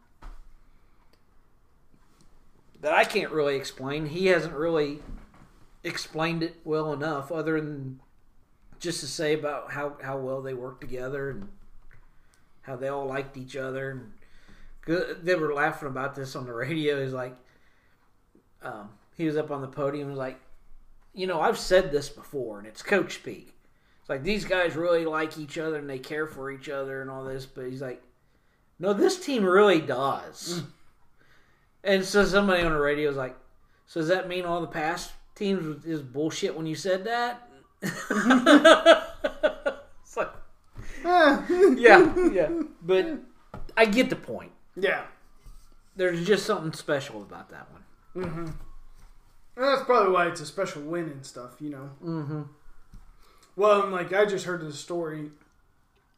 [2.80, 4.06] that I can't really explain.
[4.06, 5.00] He hasn't really
[5.82, 8.00] explained it well enough, other than
[8.78, 11.48] just to say about how, how well they work together and
[12.64, 13.90] how they all liked each other.
[13.90, 14.12] And
[14.82, 17.02] good, they were laughing about this on the radio.
[17.02, 17.36] He's like,
[18.62, 20.08] um, he was up on the podium.
[20.08, 20.40] and was like,
[21.12, 23.54] you know, I've said this before, and it's coach speak.
[24.00, 27.10] It's like these guys really like each other and they care for each other and
[27.10, 28.02] all this, but he's like,
[28.78, 30.62] no, this team really does.
[31.82, 33.36] And so somebody on the radio was like,
[33.86, 37.48] so does that mean all the past teams is bullshit when you said that?
[41.78, 42.48] yeah, yeah.
[42.82, 43.18] But
[43.76, 44.52] I get the point.
[44.76, 45.02] yeah.
[45.96, 48.24] There's just something special about that one.
[48.24, 48.46] Mm-hmm.
[48.46, 51.90] And that's probably why it's a special win and stuff, you know.
[52.04, 52.42] Mm-hmm.
[53.54, 55.30] Well, and like I just heard the story,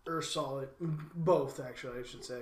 [0.06, 2.40] or saw it, both actually, I should say.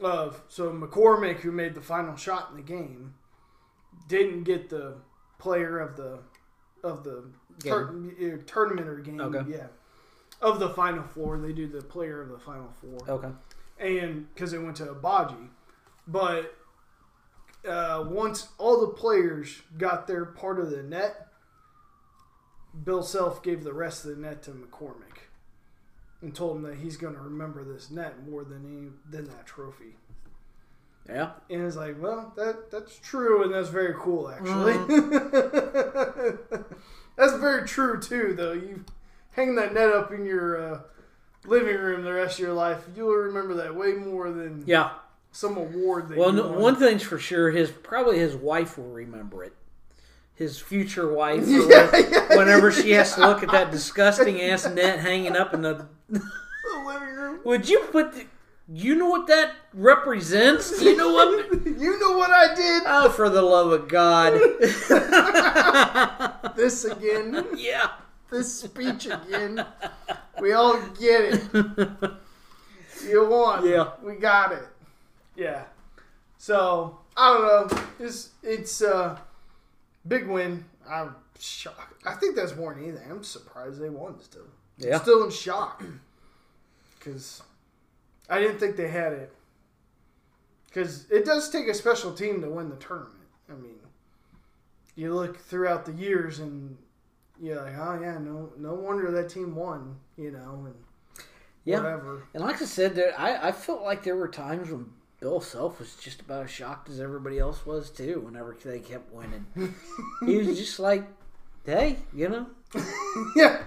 [0.00, 3.14] Of so McCormack, who made the final shot in the game,
[4.08, 4.94] didn't get the
[5.38, 6.18] player of the
[6.82, 7.24] of the
[7.60, 9.20] tur- tournament or game.
[9.20, 9.48] Okay.
[9.48, 9.66] Yeah,
[10.40, 13.10] of the final four, they do the player of the final four.
[13.10, 13.28] Okay.
[13.78, 15.48] and because it went to Agbaji.
[16.06, 16.54] But
[17.66, 21.28] uh, once all the players got their part of the net,
[22.84, 25.26] Bill Self gave the rest of the net to McCormack
[26.22, 29.46] and told him that he's going to remember this net more than any than that
[29.46, 29.96] trophy.
[31.08, 31.30] Yeah.
[31.48, 34.72] And it's like, well, that that's true, and that's very cool, actually.
[37.16, 38.52] that's very true too, though.
[38.52, 38.84] You
[39.36, 40.80] hang that net up in your uh,
[41.46, 44.90] living room the rest of your life, you'll remember that way more than Yeah.
[45.30, 46.60] some award that Well, you no, won.
[46.60, 49.52] one thing's for sure, his probably his wife will remember it.
[50.34, 54.66] His future wife, Yeah, whatever, yeah, whenever she has to look at that disgusting ass
[54.68, 55.86] net hanging up in the.
[56.08, 56.20] the
[56.86, 57.40] living room.
[57.44, 58.12] Would you put?
[58.12, 58.26] The,
[58.68, 60.82] you know what that represents?
[60.82, 61.64] You know what?
[61.66, 62.82] you know what I did?
[62.84, 64.32] Oh, for the love of God!
[66.56, 67.46] This again.
[67.56, 67.90] yeah.
[68.30, 69.64] This speech again.
[70.40, 71.90] We all get it.
[73.06, 73.68] You won.
[73.68, 73.90] Yeah.
[74.02, 74.64] We got it.
[75.36, 75.64] Yeah.
[76.38, 77.82] So, I don't know.
[78.00, 79.18] It's it's uh
[80.06, 80.64] big win.
[80.88, 82.02] I'm shocked.
[82.06, 83.10] I think that's more than anything.
[83.10, 84.46] I'm surprised they won still.
[84.78, 85.00] Yeah.
[85.00, 85.82] Still in shock
[86.98, 87.42] because
[88.28, 89.32] I didn't think they had it.
[90.66, 93.14] Because it does take a special team to win the tournament.
[93.48, 93.76] I mean,
[94.94, 96.76] you look throughout the years and
[97.40, 99.96] you're like, oh yeah, no, no wonder that team won.
[100.16, 100.74] You know, and
[101.64, 101.78] Yeah.
[101.82, 102.22] whatever.
[102.34, 104.86] And like I said, there I, I felt like there were times when
[105.20, 108.20] Bill Self was just about as shocked as everybody else was too.
[108.20, 109.46] Whenever they kept winning,
[110.24, 111.04] he was just like,
[111.64, 112.46] "Hey, you know,
[113.36, 113.62] yeah.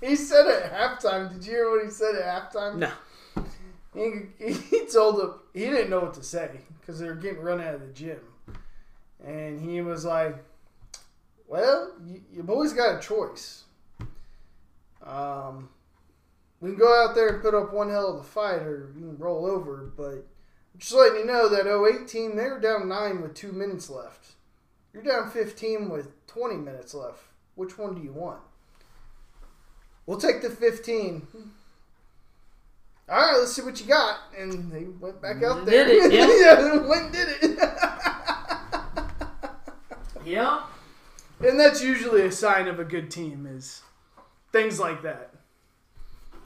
[0.00, 1.32] he said at halftime.
[1.32, 2.76] Did you hear what he said at halftime?
[2.76, 2.90] no,
[3.94, 7.60] He, he told him he didn't know what to say because they were getting run
[7.60, 8.20] out of the gym,
[9.24, 10.36] and he was like,
[11.48, 13.64] "Well, you, you boys got a choice.
[15.02, 15.70] Um,
[16.60, 19.06] we can go out there and put up one hell of a fight, or you
[19.06, 19.90] can roll over.
[19.96, 20.26] But
[20.76, 24.34] just letting you know that 08 team they were down nine with two minutes left.
[24.92, 27.24] You're down 15 with 20 minutes left.
[27.56, 28.40] Which one do you want?"
[30.06, 31.26] We'll take the 15
[33.10, 34.18] all right, let's see what you got.
[34.36, 35.86] And they went back out there.
[35.86, 36.26] Did it, yeah.
[36.26, 37.58] yeah, went and did it.
[40.26, 40.60] yeah,
[41.40, 43.82] and that's usually a sign of a good team is
[44.52, 45.30] things like that.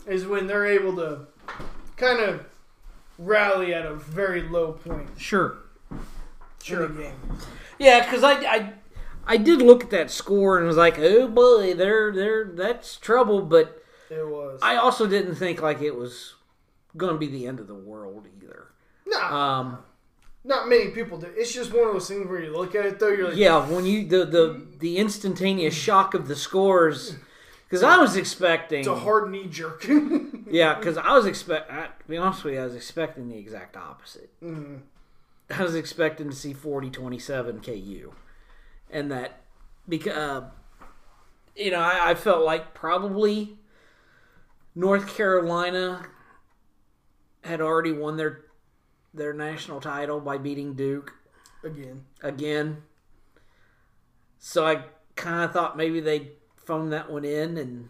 [0.06, 1.26] Is when they're able to
[1.96, 2.44] kind of
[3.18, 5.58] rally at a very low point sure,
[6.62, 6.88] Sure.
[6.88, 7.14] game.
[7.78, 8.72] yeah." Because I, I
[9.26, 13.42] I did look at that score and was like, "Oh boy, they're they're that's trouble."
[13.42, 14.58] But It was.
[14.62, 16.34] I also didn't think like it was
[16.96, 18.66] going to be the end of the world either.
[19.06, 19.78] nah, Um,
[20.44, 21.28] not many people do.
[21.36, 23.66] It's just one of those things where you look at it though, you're like, Yeah,
[23.68, 27.16] when you the the the instantaneous shock of the scores,
[27.68, 28.80] because I was expecting.
[28.80, 29.86] it's a hard knee jerk.
[30.50, 31.70] yeah, because I was expect.
[31.70, 34.30] I- To be honest with you, I was expecting the exact opposite.
[34.42, 34.80] Mhm.
[35.50, 38.12] I was expecting to see 40-27 KU,
[38.90, 39.40] and that
[39.88, 40.48] because uh,
[41.54, 43.58] you know I, I felt like probably
[44.74, 46.06] North Carolina
[47.44, 48.44] had already won their
[49.14, 51.14] their national title by beating Duke
[51.64, 52.82] Again, again.
[54.38, 57.88] So I kind of thought maybe they'd phone that one in, and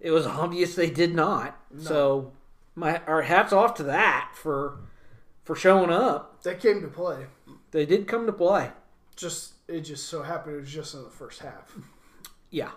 [0.00, 1.58] it was obvious they did not.
[1.78, 2.32] So
[2.74, 4.78] my our hats off to that for
[5.42, 6.42] for showing up.
[6.42, 7.26] They came to play.
[7.70, 8.70] They did come to play.
[9.16, 11.76] Just it just so happened it was just in the first half.
[12.50, 12.70] Yeah.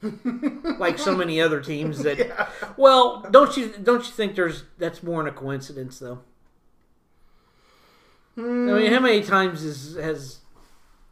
[0.78, 2.48] like so many other teams that Yeah.
[2.76, 6.20] well don't you don't you think there's that's more than a coincidence though
[8.38, 9.04] i mean how hmm.
[9.04, 10.38] many times is, has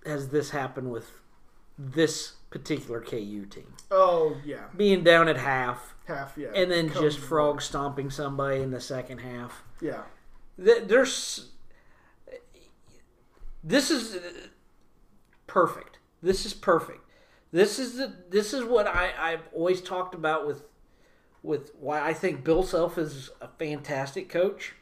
[0.04, 1.10] has this happened with
[1.78, 7.18] this particular ku team Oh yeah, being down at half half yeah, and then just
[7.18, 9.62] frog stomping somebody in the second half.
[9.80, 10.02] Yeah,
[10.58, 11.50] There's
[13.62, 14.20] this is uh,
[15.46, 15.98] perfect.
[16.22, 17.00] This is perfect.
[17.52, 20.64] This is the this is what I I've always talked about with
[21.42, 24.74] with why I think Bill Self is a fantastic coach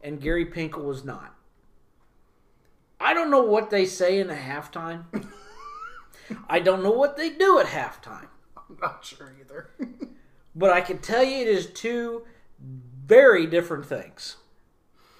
[0.00, 1.34] and Gary Pinkel was not.
[3.04, 5.04] I don't know what they say in the halftime.
[6.48, 8.28] I don't know what they do at halftime.
[8.56, 9.68] I'm not sure either.
[10.54, 12.24] But I can tell you it is two
[13.06, 14.36] very different things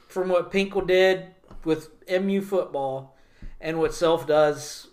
[0.08, 1.26] from what Pinkel did
[1.62, 3.18] with MU football
[3.60, 4.88] and what Self does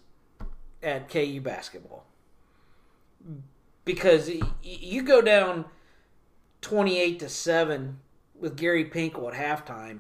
[0.84, 2.06] at KU basketball.
[3.86, 4.30] Because
[4.62, 5.64] you go down
[6.60, 8.00] 28 to 7
[8.38, 10.00] with Gary Pinkel at halftime,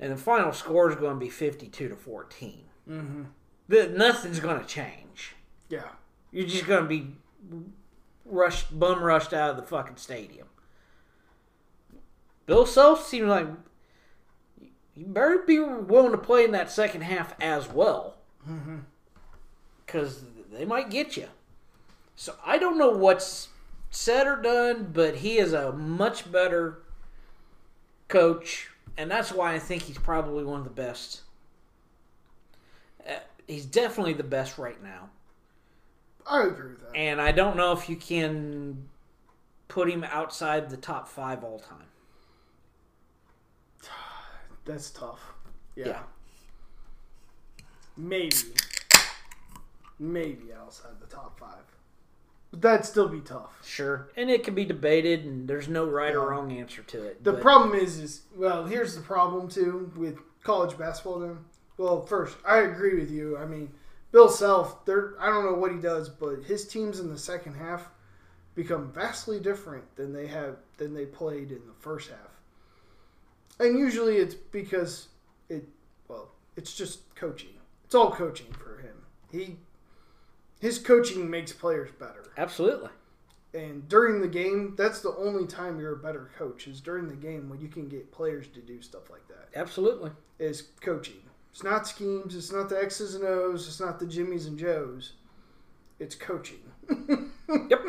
[0.00, 2.64] and the final score is going to be 52 to 14.
[2.88, 3.22] mm-hmm.
[3.68, 5.36] The, nothing's going to change.
[5.68, 5.90] Yeah,
[6.32, 7.12] You're just going to be
[8.24, 10.48] rushed, bum rushed out of the fucking stadium.
[12.46, 13.46] Bill Self seems like
[14.96, 18.16] you better be willing to play in that second half as well,
[19.86, 21.28] because they might get you.
[22.16, 23.50] So I don't know what's
[23.90, 26.82] said or done, but he is a much better
[28.08, 28.68] coach,
[29.00, 31.22] and that's why I think he's probably one of the best.
[33.08, 33.14] Uh,
[33.48, 35.08] he's definitely the best right now.
[36.26, 36.94] I agree with that.
[36.94, 38.90] And I don't know if you can
[39.68, 41.86] put him outside the top five all time.
[44.66, 45.20] That's tough.
[45.74, 45.86] Yeah.
[45.86, 46.02] Yeah.
[47.96, 48.36] Maybe.
[49.98, 51.64] Maybe outside the top five.
[52.50, 53.64] But that'd still be tough.
[53.64, 54.08] Sure.
[54.16, 57.22] And it can be debated, and there's no right or wrong answer to it.
[57.22, 61.20] The but- problem is, is well, here's the problem too with college basketball.
[61.20, 61.38] Then,
[61.78, 63.38] well, first, I agree with you.
[63.38, 63.70] I mean,
[64.12, 65.14] Bill Self, there.
[65.20, 67.88] I don't know what he does, but his teams in the second half
[68.56, 72.18] become vastly different than they have than they played in the first half.
[73.60, 75.08] And usually, it's because
[75.48, 75.68] it.
[76.08, 77.50] Well, It's just coaching.
[77.84, 78.96] It's all coaching for him.
[79.30, 79.56] He
[80.60, 82.30] his coaching makes players better.
[82.36, 82.90] Absolutely.
[83.52, 87.16] And during the game, that's the only time you're a better coach is during the
[87.16, 89.48] game when you can get players to do stuff like that.
[89.56, 90.12] Absolutely.
[90.38, 91.16] Is coaching.
[91.50, 92.36] It's not schemes.
[92.36, 93.66] It's not the X's and O's.
[93.66, 95.14] It's not the Jimmys and Joes.
[95.98, 96.60] It's coaching.
[97.68, 97.80] Yep.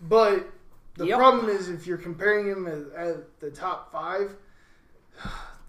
[0.00, 0.48] But
[0.96, 1.18] the Yep.
[1.18, 4.34] problem is if you're comparing him at, at the top five,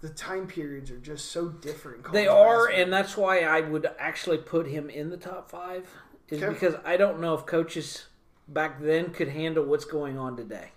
[0.00, 2.12] the time periods are just so different.
[2.12, 5.88] They are, and that's why I would actually put him in the top five.
[6.28, 6.52] Is Okay.
[6.52, 8.06] because I don't know if coaches
[8.46, 10.72] back then could handle what's going on today.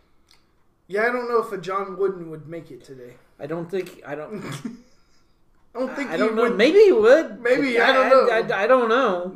[0.88, 3.16] yeah, I don't know if a John Wooden would make it today.
[3.40, 4.44] I don't think I don't.
[5.76, 6.44] I don't think I he don't know.
[6.44, 6.58] would.
[6.58, 7.40] Maybe he would.
[7.42, 8.30] Maybe, I don't know.
[8.56, 9.36] I, I don't know.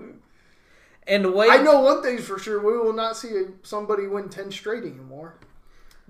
[1.07, 4.07] And the way I know one thing's for sure: we will not see a, somebody
[4.07, 5.35] win ten straight anymore.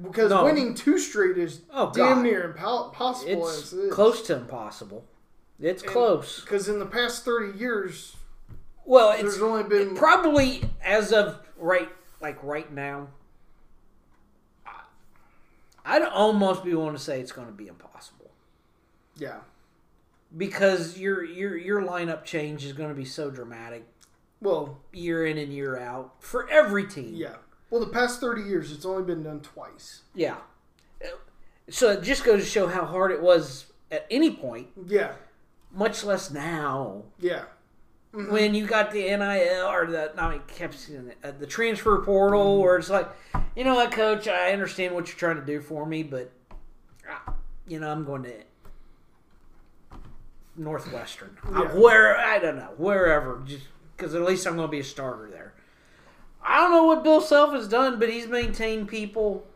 [0.01, 0.43] Because No.
[0.43, 2.23] winning two straight is Oh, damn God.
[2.23, 3.93] near impossible it's as it is.
[3.93, 5.05] close to impossible.
[5.60, 6.41] It's close.
[6.41, 8.17] Because in the past thirty years,
[8.84, 11.89] Well, it's there's only been probably as of right,
[12.21, 13.08] like right now.
[14.65, 14.81] I-
[15.86, 18.31] I'd almost be willing to say it's going to be impossible
[19.15, 19.39] yeah.
[20.36, 23.86] because your your your lineup change is going to be so dramatic
[24.41, 27.13] Well, year in and year out for every team.
[27.15, 27.38] yeah.
[27.69, 30.01] Well, the past thirty years, it's only been done twice.
[30.13, 30.38] Yeah.
[31.69, 35.13] So it just goes to show how hard it was at any point, Yeah.
[35.73, 37.04] much less now.
[37.19, 37.45] Yeah.
[38.13, 42.62] When you got the NIL or the no, I kept it, uh, the transfer portal,
[42.62, 43.10] where it's like,
[43.56, 46.32] you know what, coach, I understand what you're trying to do for me, but
[47.10, 47.32] uh,
[47.67, 48.34] you know I'm going to
[50.56, 51.73] Northwestern, Yeah.
[51.73, 55.30] where I don't know, wherever, just because at least I'm going to be a starter
[55.30, 55.44] there.
[56.45, 59.47] I don't know what Bill Self has done, but he's maintained people.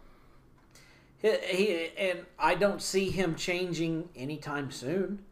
[1.21, 5.23] He, he and I don't see him changing anytime soon.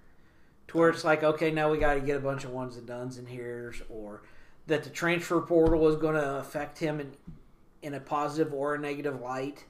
[0.68, 2.86] To where it's like, okay, now we got to get a bunch of ones and
[2.86, 4.22] dones in here, or
[4.68, 7.14] that the transfer portal is going to affect him in
[7.82, 9.66] in a positive or a negative light.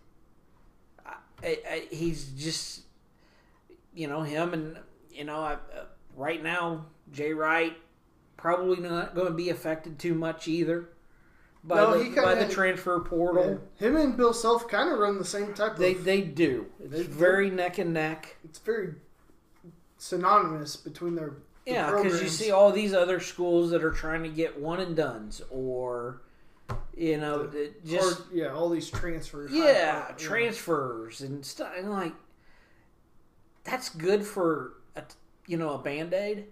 [1.06, 2.82] I, I, he's just,
[3.94, 4.78] you know, him and
[5.12, 7.78] you know, I, uh, right now Jay Wright
[8.36, 10.90] probably not going to be affected too much either
[11.64, 13.60] by No, the he by the transfer portal.
[13.80, 13.88] Yeah.
[13.88, 16.04] Him and Bill Self kind of run the same type They of.
[16.04, 16.68] they do.
[16.80, 18.38] It's They very neck and neck.
[18.44, 18.94] it's very
[19.98, 21.38] synonymous between their.
[21.66, 24.80] the Yeah, because you see all these other schools that are trying to get one
[24.80, 26.22] and dones, or
[26.96, 29.52] you know, The just Or, yeah, all these transfers.
[29.52, 31.74] yeah, high- transfers and stuff.
[31.78, 32.14] And like,
[33.64, 35.04] that's good for a
[35.48, 36.46] you know a band aid,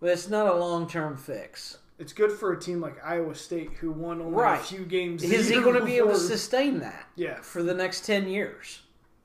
[0.00, 1.78] but it's not a long term fix.
[1.98, 4.60] It's good for a team like Iowa State who won only Right.
[4.60, 5.22] a few games.
[5.22, 7.40] Is he going to be able to sustain that Yeah.
[7.40, 8.82] for the next ten years?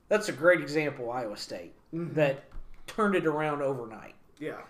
[0.07, 2.13] That's a great example, Iowa State, Mhm.
[2.15, 2.43] that
[2.87, 4.15] turned it around overnight.
[4.37, 4.61] Yeah.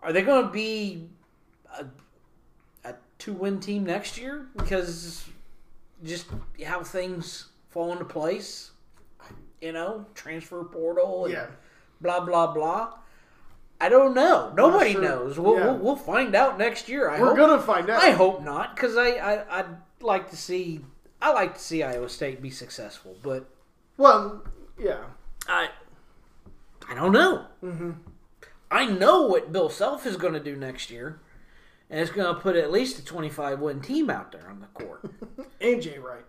[0.00, 1.08] Are they going to be
[1.78, 1.86] a,
[2.84, 4.48] a two win team next year?
[4.56, 5.24] Because
[6.02, 6.26] just
[6.66, 8.72] how things fall into place,
[9.60, 11.46] you know, transfer portal, and Yeah.
[12.00, 12.98] blah blah blah.
[13.80, 14.52] I don't know.
[14.56, 15.02] Nobody sure.
[15.02, 15.38] knows.
[15.38, 15.64] We'll, Yeah.
[15.66, 17.10] we'll we'll find out next year.
[17.10, 17.36] I We're hope.
[17.36, 18.02] gonna find out.
[18.02, 19.66] I hope not, because I, I I'd
[20.00, 20.80] like to see.
[21.20, 23.48] I like to see Iowa State be successful, but
[23.96, 24.44] Well,
[24.78, 25.04] yeah.
[25.48, 25.68] I
[26.88, 27.46] I don't know.
[27.62, 27.90] Mm-hmm.
[28.70, 31.20] I know what Bill Self is going to do next year,
[31.88, 34.66] and it's going to put at least a 25 win team out there on the
[34.68, 35.02] court.
[35.60, 36.24] AJ Wright.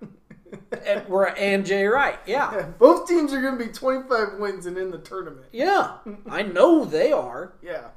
[0.86, 2.68] And, we're- and Jay Wright, yeah.
[2.80, 5.48] Both teams are going to be 25 wins and in the tournament.
[5.52, 5.98] Yeah,
[6.30, 7.54] I know they are.
[7.62, 7.88] Yeah.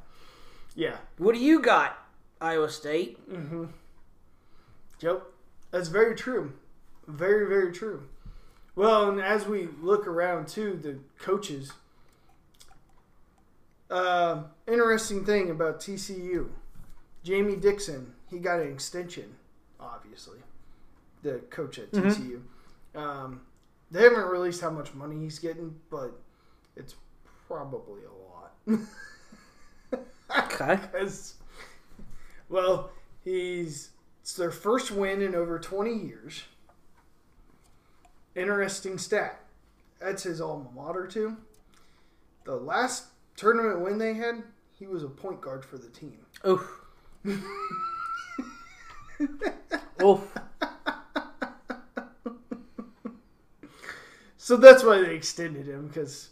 [0.74, 0.96] Yeah.
[1.18, 1.98] What do you got,
[2.40, 3.18] Iowa State?
[3.30, 3.64] Mm-hmm.
[5.00, 5.22] Yep.
[5.70, 6.52] That's very true.
[7.06, 8.04] Very, very true.
[8.76, 11.72] Well, and as we look around too, the coaches.
[13.90, 16.48] Uh, interesting thing about TCU,
[17.24, 19.34] Jamie Dixon, he got an extension,
[19.80, 20.38] obviously.
[21.28, 22.40] The coach at TCU.
[22.94, 23.42] Um,
[23.90, 26.18] they haven't released how much money he's getting, but
[26.74, 26.94] it's
[27.46, 28.54] probably a lot.
[30.36, 30.78] Okay.
[30.92, 31.34] Because,
[32.48, 32.90] well,
[33.24, 33.90] he's
[34.28, 36.42] it's their first win in over 20 years.
[38.34, 39.40] Interesting stat.
[40.00, 41.38] That's his alma mater too.
[42.44, 44.42] The last tournament win they had,
[44.78, 46.18] he was a point guard for the team.
[46.46, 46.80] Oof.
[50.02, 50.34] Oof.
[54.48, 56.30] So that's why they extended him because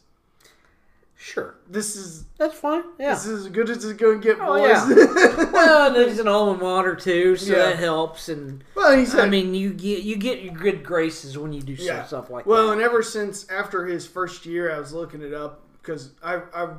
[1.19, 1.57] Sure.
[1.69, 2.83] this is That's fine.
[2.99, 3.12] Yeah.
[3.12, 5.53] this is as good as it's going to get, Oh, boys.
[5.53, 7.59] well, and he's an alma mater too, so Yeah.
[7.67, 8.31] that helps.
[8.31, 11.61] And well, he said, I mean, you get you get your good graces when you
[11.61, 12.05] do Yeah.
[12.07, 12.51] stuff like that.
[12.51, 12.73] Well, that.
[12.73, 16.71] and ever since after his first year, I was looking it up because I, I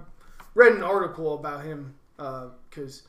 [0.55, 3.03] read an article about him uh, because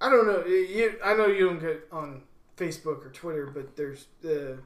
[0.00, 0.46] I don't know.
[0.46, 2.22] You, I know you don't get on
[2.56, 4.56] Facebook or Twitter, but there's the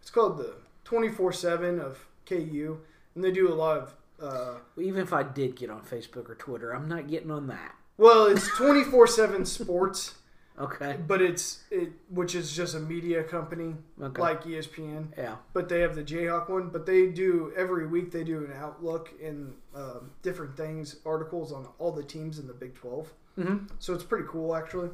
[0.00, 0.54] it's called the
[0.92, 2.78] twenty four seven of KU,
[3.14, 3.94] and they do a lot of.
[4.22, 7.74] Uh, Even if I did get on Facebook or Twitter, I'm not getting on that.
[7.96, 10.14] well, it's twenty four seven sports,
[10.60, 10.96] Okay.
[11.08, 14.20] but it's it which is just a media company Okay.
[14.22, 15.06] like ESPN.
[15.16, 15.36] yeah.
[15.54, 16.68] but they have the Jayhawk one.
[16.68, 18.10] But they do every week.
[18.12, 22.54] They do an outlook and um, different things, articles on all the teams in the
[22.54, 23.64] Big 12 Mm-hmm.
[23.78, 24.90] So it's pretty cool, actually.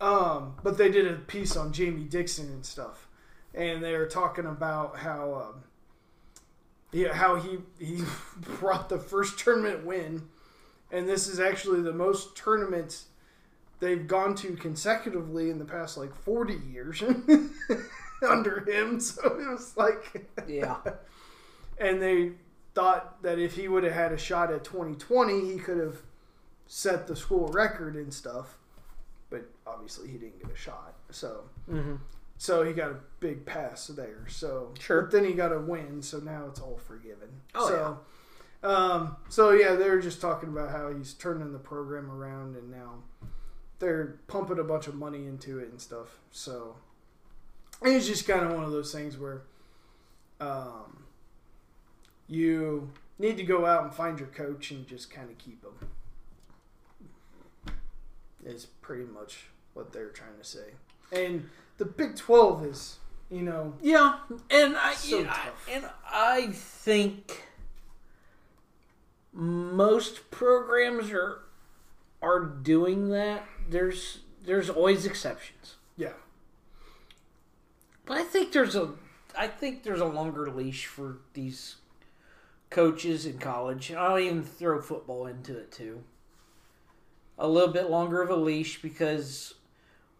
[0.00, 3.06] Um, but they did a piece on Jamie Dixon and stuff,
[3.54, 5.64] and they were talking about how, um,
[6.92, 8.02] yeah, how he he
[8.60, 10.28] brought the first tournament win,
[10.90, 13.06] and this is actually the most tournaments
[13.80, 17.02] they've gone to consecutively in the past like forty years
[18.28, 19.00] under him.
[19.00, 20.76] So it was like, Yeah.
[21.78, 22.32] and they
[22.74, 25.96] thought that if he would have had a shot at 2020, he could have
[26.66, 28.58] set the school record and stuff.
[29.30, 30.94] But obviously, he didn't get a shot.
[31.10, 31.96] So, Mm-hmm.
[32.40, 34.24] So he got a big pass there.
[34.26, 35.02] So, Sure.
[35.02, 36.00] But then he got a win.
[36.00, 37.28] So now it's all forgiven.
[37.54, 37.68] Oh,
[38.62, 42.56] so, um, so yeah, they were just talking about how he's turning the program around,
[42.56, 43.02] and now
[43.78, 46.18] they're pumping a bunch of money into it and stuff.
[46.30, 46.76] So
[47.82, 49.42] it's just kind of one of those things where
[50.40, 51.04] um,
[52.26, 55.88] you need to go out and find your coach and just kind of keep him.
[58.46, 60.70] Is pretty much what they're trying to say.
[61.12, 61.50] And
[61.80, 62.98] the Big Twelve is,
[63.30, 64.18] you know, Yeah,
[64.50, 67.44] and I, So know, I- and I think
[69.32, 71.40] most programs are
[72.22, 73.46] are doing that.
[73.68, 76.12] There's there's always exceptions, yeah,
[78.04, 78.92] but I think there's a
[79.34, 81.76] I think there's a longer leash for these
[82.68, 83.90] coaches in college.
[83.90, 86.04] I'll even throw football into it too.
[87.38, 89.54] A little bit longer of a leash because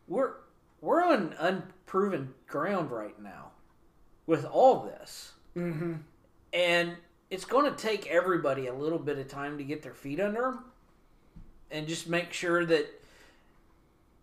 [0.09, 0.37] we're
[0.81, 3.51] we're on unproven ground right now
[4.27, 5.33] with all this.
[5.57, 5.95] mm-hmm.
[6.53, 6.97] And
[7.31, 10.41] it's going to take everybody a little bit of time to get their feet under
[10.41, 10.65] them
[11.71, 12.89] and just make sure that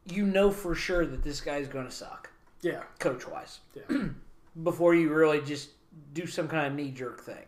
[0.06, 2.30] you know for sure that this guy's going to suck,
[2.62, 3.98] yeah, coach wise, yeah,
[4.64, 5.70] before you really just
[6.14, 7.46] do some kind of knee jerk thing.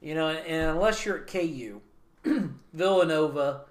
[0.00, 1.80] You know, and unless you're at KU,
[2.72, 3.62] Villanova,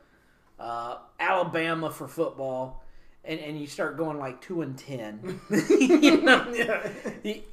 [0.60, 2.84] uh, Alabama for football,
[3.28, 6.89] and, and you start going like two and ten, you know, yeah,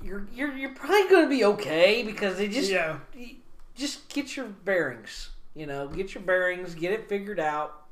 [0.02, 2.98] you're you're you're probably going to be okay because they just yeah.
[3.74, 5.30] just get your bearings.
[5.54, 7.82] You know, get your bearings, get it figured out,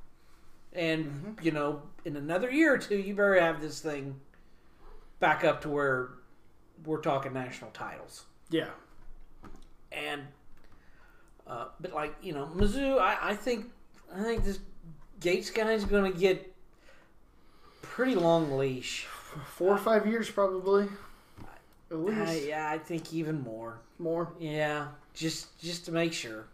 [0.73, 1.45] and Mm-hmm.
[1.45, 4.19] you know, in another year or two, you better have this thing
[5.21, 6.11] back up to where
[6.85, 8.25] we're talking national titles.
[8.51, 8.71] yeah.
[9.93, 10.23] And,
[11.47, 13.67] uh, but like you know, Mizzou, I, I think
[14.15, 14.59] I think this
[15.21, 16.52] Gates guy is going to get
[17.95, 19.05] pretty long leash.
[19.47, 20.89] Four or five years probably,
[21.91, 23.79] at least Uh, yeah, I think even more.
[23.99, 26.47] more, Yeah, just just to make sure,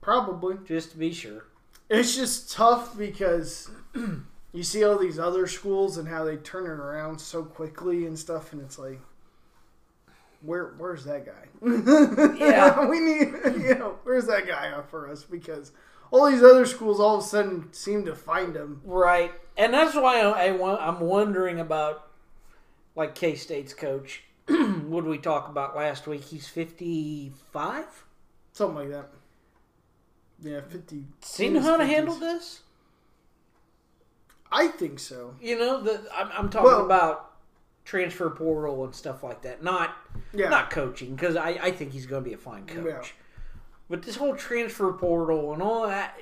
[0.00, 0.56] probably.
[0.64, 1.44] just to be sure.
[1.88, 3.70] It's just tough because
[4.52, 8.18] you see all these other schools and how they turn it around so quickly and
[8.18, 9.00] stuff, and it's like,
[10.42, 11.46] where where's that guy?
[12.38, 12.88] Yeah.
[12.88, 13.28] we need
[13.62, 15.70] you know where's that guy for us because
[16.10, 18.80] all these other schools all of a sudden seem to find him.
[18.84, 22.06] Right, and that's why I, I, I'm wondering about
[22.94, 24.22] like K State's coach.
[24.48, 26.22] what did we talk about last week?
[26.24, 28.04] He's 55.
[28.52, 29.08] Something like that.
[30.42, 31.04] Yeah, fifty.
[31.20, 31.88] Does he know how to 50s.
[31.88, 32.60] handle this?
[34.52, 35.34] I think so.
[35.40, 37.32] You know, the I'm, I'm talking Well- about
[37.84, 39.62] transfer portal and stuff like that.
[39.62, 39.96] Not
[40.32, 40.48] Yeah.
[40.48, 42.84] not coaching because I, I think he's going to be a fine coach.
[42.86, 43.02] Yeah.
[43.88, 46.18] But this whole transfer portal and all that,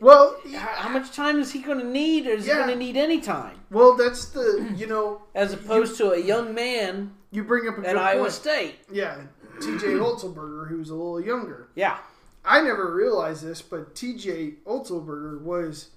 [0.00, 2.26] well, how, how much time is he going to need?
[2.26, 2.54] Or is Yeah.
[2.54, 3.60] he going to need any time?
[3.70, 7.80] well, that's the you know As opposed to a young man you bring up a
[7.80, 8.32] at good Iowa point.
[8.32, 8.74] State.
[8.90, 9.22] Yeah,
[9.60, 9.86] T.J.
[9.86, 11.68] Otzelberger, who's a little younger.
[11.74, 11.98] Yeah.
[12.44, 14.54] I never realized this, but T.J.
[14.66, 15.90] Otzelberger was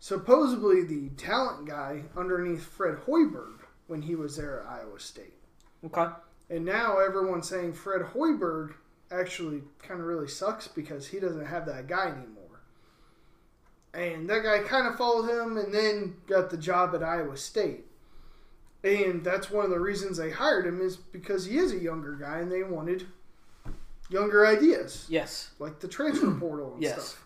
[0.00, 5.34] supposedly the talent guy underneath Fred Hoiberg when he was there at Iowa State.
[5.84, 6.06] Okay.
[6.50, 8.74] And now everyone's saying Fred Hoiberg
[9.10, 12.60] actually kind of really sucks because he doesn't have that guy anymore.
[13.94, 17.84] And that guy kind of followed him and then got the job at Iowa State.
[18.84, 22.14] And that's one of the reasons they hired him is because he is a younger
[22.14, 23.06] guy and they wanted
[24.10, 25.50] younger ideas Yes.
[25.58, 26.94] like the transfer portal and Yes.
[27.08, 27.24] stuff.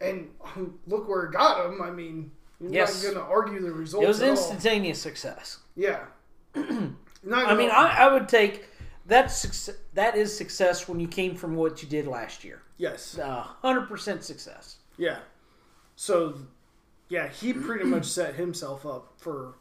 [0.00, 0.30] And
[0.86, 1.80] look where it got him.
[1.80, 2.30] I mean,
[2.60, 3.02] you're Yes.
[3.02, 4.04] not going to argue the results.
[4.04, 5.58] It was instantaneous success.
[5.76, 6.04] Yeah.
[6.54, 8.66] not I mean, I, I would take
[9.06, 12.62] that's success, that is success when you came from what you did last year.
[12.78, 13.18] Yes.
[13.20, 14.76] hundred percent success.
[14.96, 15.18] Yeah.
[15.96, 16.34] So,
[17.08, 19.54] yeah, he pretty much set himself up for.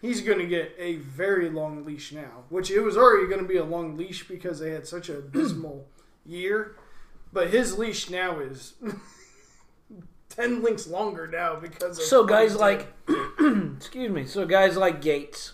[0.00, 3.48] He's going to get a very long leash now, which it was already going to
[3.48, 5.86] be a long leash because they had such a dismal
[6.24, 6.76] year.
[7.32, 8.74] But his leash now is
[10.30, 12.04] 10 links longer now because of.
[12.04, 12.92] So guys like,
[13.76, 14.24] excuse me.
[14.26, 15.52] So guys like Gates,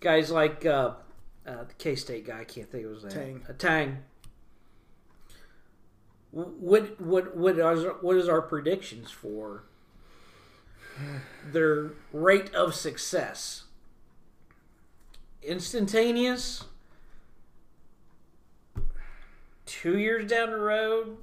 [0.00, 0.92] guys like uh,
[1.46, 2.40] uh, the K State guy.
[2.40, 3.12] I can't think of his name.
[3.12, 3.42] Tang.
[3.48, 3.98] Uh, Tang.
[6.32, 9.64] What what what is what is our predictions for
[11.44, 13.64] their rate of success?
[15.42, 16.64] Instantaneous.
[19.66, 21.16] Two years down the road.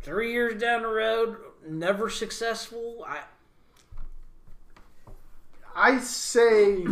[0.00, 1.36] Three years down the road,
[1.68, 3.04] never successful.
[3.06, 3.22] I
[5.74, 6.84] I say.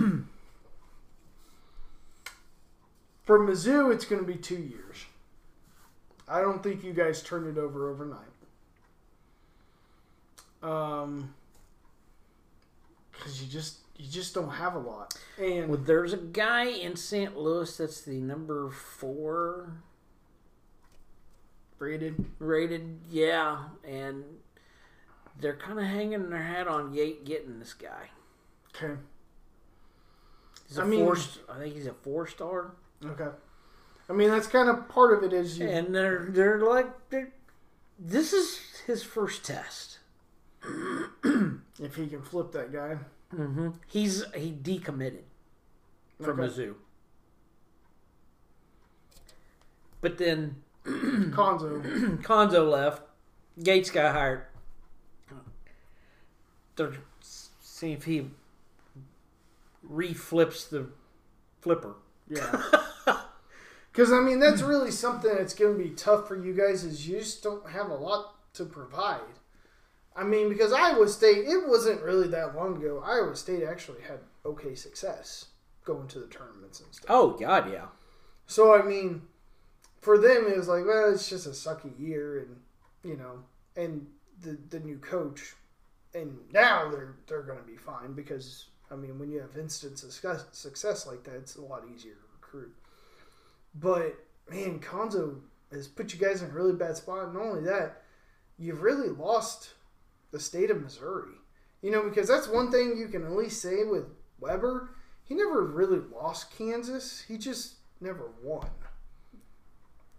[3.24, 5.04] For Mizzou, it's going to be two years.
[6.28, 8.20] I don't think you guys turn it over overnight.
[10.62, 11.34] Um,
[13.12, 15.14] because you just you just don't have a lot.
[15.38, 17.36] And Well, there's a guy in St.
[17.36, 19.74] Louis that's the number four
[21.78, 22.98] rated, rated.
[23.10, 24.24] Yeah, and
[25.38, 28.08] they're kind of hanging their hat on Yate getting this guy.
[28.74, 28.94] okay,
[30.68, 31.16] He's a I mean- four.
[31.54, 32.72] I think he's a four star,
[33.04, 33.28] okay.
[34.08, 35.32] I mean, that's kind of part of it.
[35.32, 37.32] Is you and they're they're like they're,
[37.98, 39.98] this is his first test.
[41.80, 42.96] if he can flip that guy.
[43.34, 43.70] Mm-hmm.
[43.86, 45.22] He's he decommitted
[46.22, 46.48] from Okay.
[46.48, 46.74] Mizzou,
[50.00, 51.82] but then Cuonzo,
[52.22, 53.02] Cuonzo left.
[53.62, 54.46] Gates got hired.
[56.76, 58.26] They're seeing if he
[59.88, 60.88] reflips the
[61.60, 61.94] flipper.
[62.28, 62.62] yeah.
[63.94, 64.66] Because I mean, that's hmm.
[64.66, 66.82] really something that's going to be tough for you guys.
[66.82, 69.20] Is you just don't have a lot to provide.
[70.16, 73.02] I mean, because Iowa State, it wasn't really that long ago.
[73.04, 75.46] Iowa State actually had okay success
[75.84, 77.06] going to the tournaments and stuff.
[77.08, 77.86] Oh God, yeah.
[78.46, 79.22] So I mean,
[80.00, 82.56] for them it was like, well, it's just a sucky year, and
[83.04, 83.44] you know,
[83.76, 84.06] and
[84.40, 85.54] the the new coach,
[86.14, 89.98] and now they're they're going to be fine because I mean, when you have instant
[90.00, 92.74] success success like that, it's a lot easier to recruit.
[93.74, 94.16] But
[94.50, 95.40] man, Cuonzo
[95.72, 97.24] has put you guys in a really bad spot.
[97.24, 98.02] And not only that,
[98.58, 99.70] you've really lost
[100.30, 101.34] the state of Missouri.
[101.82, 104.06] You know, because that's one thing you can at least say with
[104.40, 104.90] Weber.
[105.24, 107.24] He never really lost Kansas.
[107.26, 108.68] He just never won.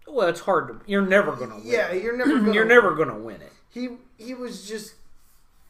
[0.06, 0.80] Well, it's hard to.
[0.86, 1.66] You're never gonna win.
[1.66, 2.30] Yeah, you're never.
[2.38, 3.52] Gonna you're never gonna win it.
[3.68, 3.88] He
[4.18, 4.94] he was just.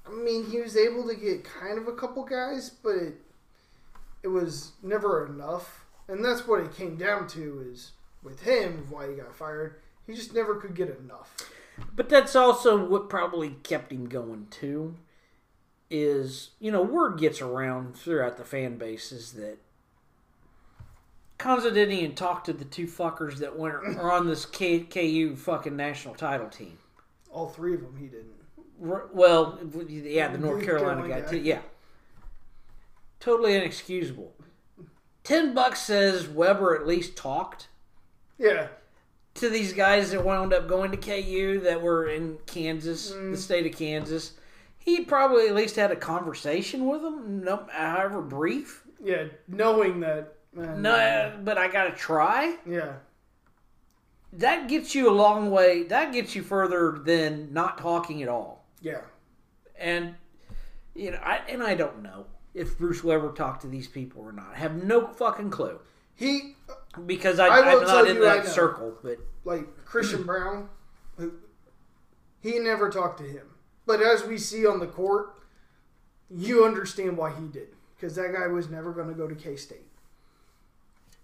[0.07, 3.15] I mean, he was able to get kind of a couple guys, but it
[4.23, 7.65] it was never enough, and that's what it came down to.
[7.73, 7.93] Is
[8.23, 9.77] with him why he got fired.
[10.07, 11.35] He just never could get enough.
[11.95, 14.97] But that's also what probably kept him going too.
[15.91, 19.59] Is you know word gets around throughout the fan bases that
[21.39, 25.37] Cuonzo didn't even talk to the two fuckers that went are on this K, KU
[25.37, 26.79] fucking national title team.
[27.31, 28.33] All three of them, he didn't.
[28.91, 31.31] R- Well, yeah, the North North Carolina, Carolina guy, guy.
[31.31, 31.39] too.
[31.39, 31.61] Yeah,
[33.21, 34.33] totally inexcusable.
[35.27, 37.67] Ten bucks says Weber at least talked
[38.39, 38.69] Yeah,
[39.35, 43.33] to these guys that wound up going to KU that were in Kansas, Mm.
[43.33, 44.35] the state of Kansas.
[44.79, 48.85] He probably at least had a conversation with them, no, however brief.
[49.03, 50.35] yeah, knowing that.
[50.53, 52.59] man, No, but I got to try.
[52.65, 52.93] Yeah,
[54.33, 55.83] That gets you a long way.
[55.83, 58.65] That gets you further than not talking at all.
[58.81, 59.01] yeah,
[59.77, 60.15] And
[60.95, 62.27] you know, I and I don't know
[62.57, 64.49] if Bruce Weber talked to these people or not.
[64.55, 65.79] I have no fucking clue
[66.17, 66.57] he
[67.05, 68.51] because I, I I'm not in that know.
[68.51, 68.95] circle.
[69.03, 70.69] But like Christian Braun,
[71.17, 71.35] who
[72.41, 73.47] he never talked to him.
[73.85, 75.39] But as we see on the court,
[76.31, 79.57] you understand why he did because that guy was never going to go to K
[79.57, 79.87] State.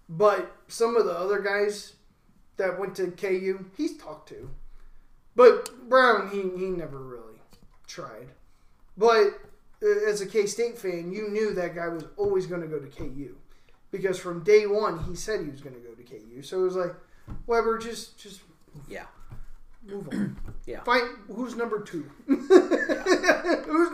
[0.07, 1.93] But some of the other guys
[2.57, 4.51] that went to KU, he's talked to.
[5.35, 7.41] But Braun, he, he never really
[7.87, 8.27] tried.
[8.95, 9.39] But
[10.07, 12.87] as a K State fan, you knew that guy was always going to go to
[12.87, 13.35] KU
[13.91, 16.41] because from day one he said he was going to go to KU.
[16.41, 16.95] So it was like,
[17.47, 18.41] Weber, just just
[18.87, 19.05] yeah,
[19.85, 20.37] move on.
[20.65, 20.81] Yeah.
[20.83, 22.09] Find who's number two.
[22.25, 22.49] who's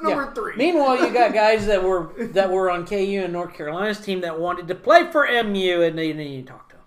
[0.04, 0.34] number Yeah.
[0.34, 0.56] three?
[0.56, 4.40] Meanwhile, you got guys that were that were on KU and North Carolina's team that
[4.40, 6.86] wanted to play for MU, and they didn't even talk to them.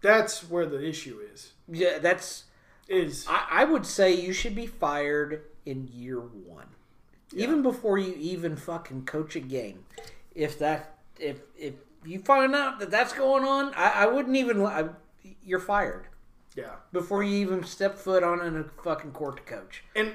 [0.00, 1.52] That's where the issue is.
[1.68, 2.44] Yeah, that's.
[2.88, 6.66] Is I, I would say you should be fired in year one,
[7.34, 9.84] even before you even fucking coach a game.
[10.34, 14.62] If that if if you find out that that's going on, I, I wouldn't even.
[14.64, 14.88] I,
[15.44, 16.06] you're fired
[16.56, 16.74] Yeah.
[16.92, 19.84] before you even step foot on in a fucking court to coach.
[19.94, 20.12] And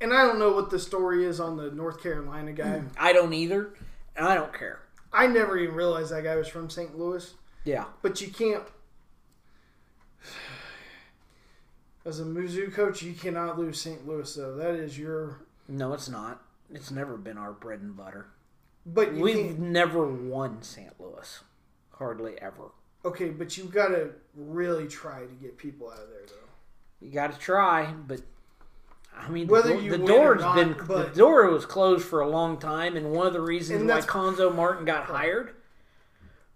[0.00, 2.82] and I don't know what the story is on the North Carolina guy.
[2.98, 3.74] I don't either,
[4.16, 4.80] and I don't care.
[5.12, 6.96] I never even realized that guy was from St.
[6.98, 7.32] Louis.
[7.64, 8.62] Yeah, But you can't.
[12.04, 14.06] As a Mizzou coach, you cannot lose St.
[14.08, 14.56] Louis, though.
[14.56, 15.42] That is your.
[15.68, 16.42] no, it's not.
[16.72, 18.28] It's never been our bread and butter.
[18.86, 19.58] But you We've can't.
[19.58, 20.92] never won St.
[20.98, 21.40] Louis,
[21.92, 22.70] hardly ever.
[23.04, 27.06] Okay, but you've got to really try to get people out of there, though.
[27.06, 28.20] You got to try, but
[29.16, 32.28] I mean, the, Whether the or door's not, been the door was closed for a
[32.28, 35.54] long time, and one of the reasons why Cuonzo Martin got hired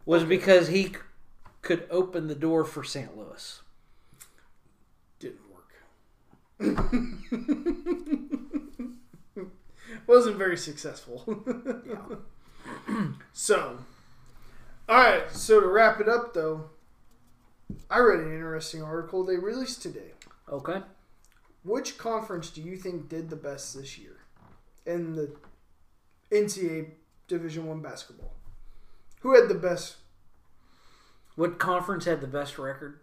[0.07, 0.93] was because he
[1.63, 3.17] could open the door for St.
[3.17, 3.61] Louis.
[10.07, 11.25] Wasn't very successful.
[13.33, 13.79] so,
[14.89, 15.31] all right.
[15.31, 16.71] So to wrap it up, though,
[17.91, 20.13] I read an interesting article they released today.
[20.51, 20.83] Okay,
[21.65, 24.19] Which conference do you think did the best this year
[24.85, 25.35] in the
[26.31, 26.91] NCAA
[27.29, 28.35] Division One basketball?
[29.21, 29.97] Who had the best?
[31.37, 33.01] what conference had the best record?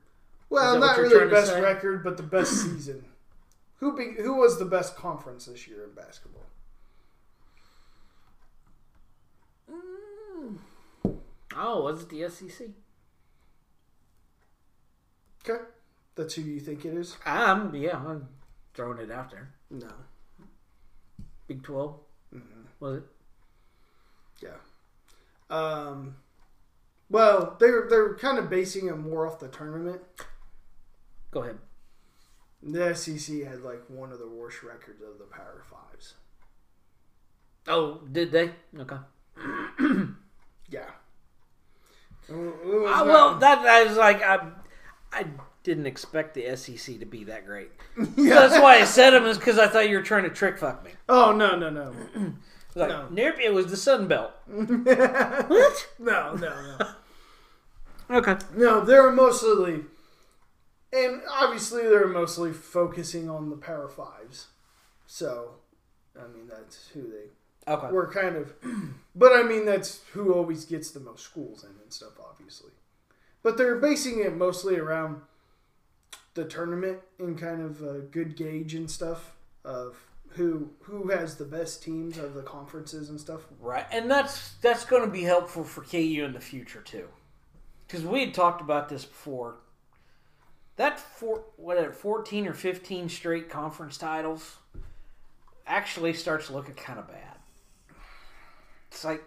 [0.49, 3.05] Well, not really to best record, but the best season.
[3.81, 6.45] Who be, who was the best conference this year in basketball?
[11.57, 12.67] Oh, was it the SEC?
[15.43, 15.63] Okay,
[16.15, 17.17] that's who you think it is.
[17.25, 18.27] Um, yeah, I'm
[18.75, 19.49] throwing it out there.
[19.69, 19.91] No.
[21.47, 21.99] Big 12
[22.33, 22.61] Mm-hmm.
[22.79, 23.03] was it?
[24.41, 24.57] Yeah.
[25.49, 26.15] Um.
[27.09, 29.99] Well, they're they're kind of basing it more off the tournament.
[31.31, 31.57] Go ahead.
[32.63, 36.13] The SEC had like one of the worst records of the Power Fives.
[37.67, 38.51] Oh, did they?
[38.77, 38.97] Okay.
[40.69, 40.85] Yeah.
[42.31, 44.39] Ah, well, that I was like, I,
[45.11, 45.25] I
[45.63, 47.71] didn't expect the SEC to be that great.
[48.15, 48.35] yeah.
[48.35, 50.83] That's why I said them is because I thought you were trying to trick fuck
[50.85, 50.91] me.
[51.09, 51.93] Oh no no no.
[52.73, 53.09] Like, No.
[53.11, 54.31] nope, it was the Sun Belt.
[54.47, 54.69] what?
[55.49, 55.87] What?
[55.99, 56.87] No no no.
[58.17, 58.37] Okay.
[58.55, 59.81] No, they're mostly,
[60.93, 64.47] and obviously they're mostly focusing on the Power Fives.
[65.07, 65.55] So,
[66.17, 67.87] I mean that's who they Okay.
[67.91, 68.53] were kind of,
[69.15, 72.71] but I mean that's who always gets the most schools in and stuff, obviously.
[73.43, 75.21] But they're basing it mostly around
[76.33, 79.97] the tournament and kind of a good gauge and stuff of
[80.29, 83.41] who who has the best teams of the conferences and stuff.
[83.59, 87.07] Right, and that's that's going to be helpful for KU in the future too,
[87.87, 89.55] because we had talked about this before.
[90.77, 94.57] That four, what are fourteen or fifteen straight conference titles,
[95.67, 97.37] actually starts looking kind of bad.
[98.89, 99.23] It's like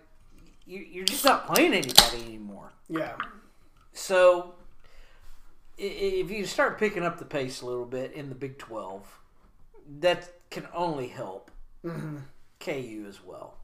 [0.66, 2.72] you, you're just not playing anybody anymore.
[2.88, 3.14] Yeah,
[3.92, 4.54] So,
[5.78, 9.06] if you start picking up the pace a little bit in the Big Twelve,
[10.00, 11.50] that can only help
[11.82, 12.18] hmm
[12.60, 13.58] KU as well.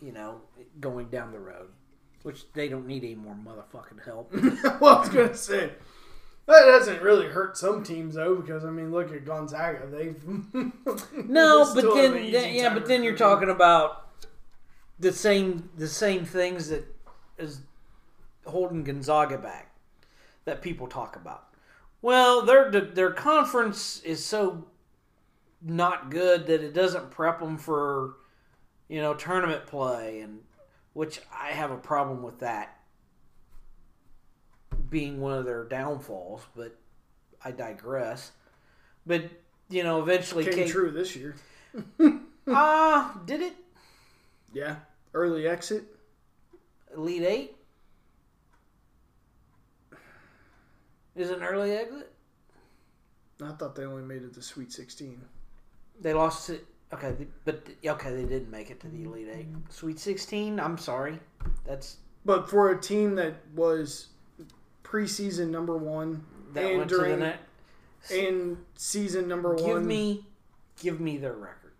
[0.00, 0.40] You know,
[0.80, 1.68] going down the road,
[2.22, 4.32] which they don't need any more motherfucking help.
[4.80, 5.70] well, I was gonna say
[6.46, 9.86] that doesn't really hurt some teams though, because I mean, look at Gonzaga.
[9.86, 10.22] They've
[11.28, 14.08] No, but then an yeah, but then you're talking about
[14.98, 16.84] the same the same things that
[17.38, 17.60] is
[18.46, 19.74] holding Gonzaga back
[20.44, 21.44] that people talk about.
[22.00, 24.66] Well, their their conference is so
[25.64, 28.16] not good that it doesn't prep them for
[28.88, 30.40] you know tournament play and
[30.92, 32.76] which I have a problem with that
[34.92, 36.76] being one of their downfalls, but
[37.44, 38.30] I digress.
[39.04, 39.24] But
[39.68, 41.34] you know, eventually came K- true this year.
[42.46, 43.54] Ah, did it?
[44.52, 44.76] Yeah,
[45.14, 45.84] early exit.
[46.94, 47.56] Elite Eight?
[51.16, 52.12] Is it an early exit?
[53.42, 55.20] I thought they only made it to Sweet Sixteen.
[56.00, 56.64] They lost it.
[56.92, 59.46] Okay, but okay, they didn't make it to the Elite Eight.
[59.70, 60.60] Sweet Sixteen.
[60.60, 61.18] I'm sorry.
[61.64, 64.08] That's But for a team that was
[64.92, 67.38] preseason number one that and went to the during net.
[68.10, 70.26] and season number Give one, me,
[70.80, 71.72] give me their record.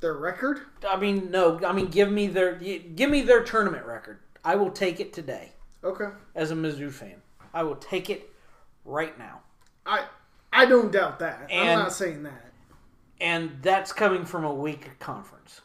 [0.00, 0.60] their record.
[0.88, 1.60] I mean, no.
[1.64, 4.18] I mean, give me their give me their tournament record.
[4.44, 5.52] I will take it today
[5.84, 7.16] Okay, as a Mizzou fan.
[7.52, 8.32] I will take it
[8.86, 9.40] right now.
[9.84, 10.06] I
[10.52, 11.48] I don't doubt that.
[11.50, 12.46] And, I'm not saying that.
[13.20, 15.60] And that's coming from a weak conference.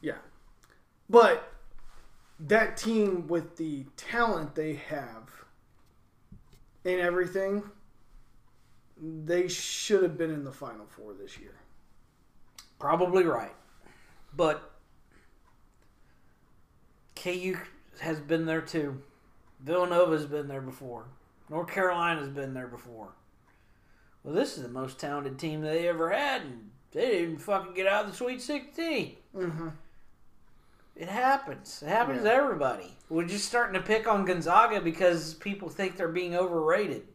[0.00, 0.16] Yeah,
[1.08, 1.52] but
[2.40, 5.30] that team with the talent they have
[6.86, 7.64] and everything,
[8.96, 11.56] they should have been in the Final Four this year.
[12.78, 13.54] Probably right.
[14.34, 14.70] But
[17.16, 17.56] KU
[18.00, 19.02] has been there too.
[19.60, 21.06] Villanova's been there before.
[21.50, 23.08] North Carolina's been there before.
[24.22, 27.86] Well, this is the most talented team they ever had, and they didn't fucking get
[27.86, 29.16] out of the Sweet 16.
[29.34, 29.68] Mm-hmm.
[30.96, 31.82] It happens.
[31.82, 32.30] It happens Yeah.
[32.30, 32.96] to everybody.
[33.10, 37.06] We're just starting to pick on Gonzaga because people think they're being overrated.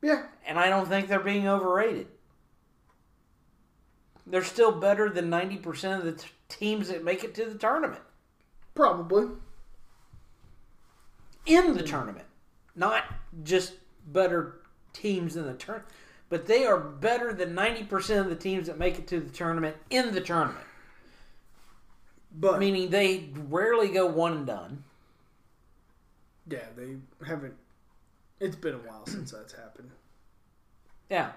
[0.00, 0.26] Yeah.
[0.46, 2.06] And I don't think they're being overrated.
[4.26, 8.02] They're still better than 90% of the t- teams that make it to the tournament.
[8.74, 9.28] Probably.
[11.46, 12.26] In the tournament.
[12.76, 13.04] Not
[13.42, 13.74] just
[14.06, 14.60] better
[14.92, 15.90] teams in the tournament.
[16.28, 19.76] But they are better than 90% of the teams that make it to the tournament
[19.90, 20.66] in the tournament.
[22.40, 24.84] But Meaning they rarely go one and done.
[26.48, 27.54] yeah, they haven't.
[28.40, 29.90] It's been a while since that's happened.
[31.10, 31.32] Yeah.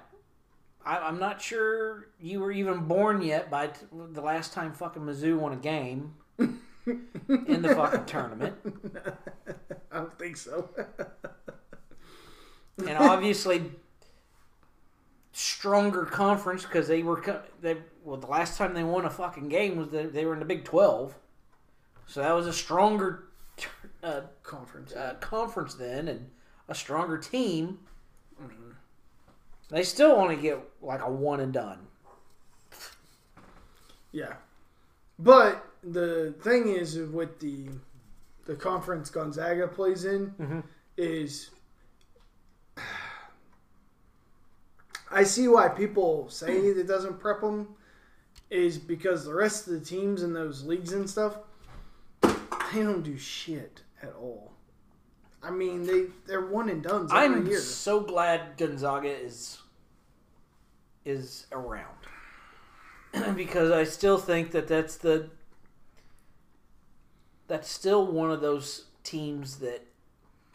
[0.86, 5.02] I, I'm not sure you were even born yet by t- the last time fucking
[5.02, 8.56] Mizzou won a game in the fucking tournament.
[9.91, 10.70] I don't think so.
[12.78, 13.72] And obviously,
[15.34, 19.49] stronger conference because they were co- they well the last time they won a fucking
[19.49, 21.16] game was the, they were in the Big Twelve,
[22.08, 23.26] so that was a stronger
[24.04, 24.93] uh, Conference.
[24.93, 26.30] uh, conference then and
[26.68, 27.80] a stronger team.
[29.70, 31.88] They still only get like a one and done.
[34.12, 34.34] Yeah.
[35.18, 37.70] But the thing is with the
[38.45, 40.64] the conference Gonzaga plays in Mhm.
[40.97, 41.52] is
[45.12, 47.70] I see why people say it doesn't prep them
[48.52, 51.38] is because the rest of the teams in those leagues and stuff
[52.22, 54.52] they don't do shit at all.
[55.43, 57.60] I mean, they they're one and done I'm year.
[57.60, 59.58] so glad Gonzaga is
[61.04, 61.95] is around
[63.36, 65.30] because I still think that that's the
[67.47, 69.82] that's still one of those teams that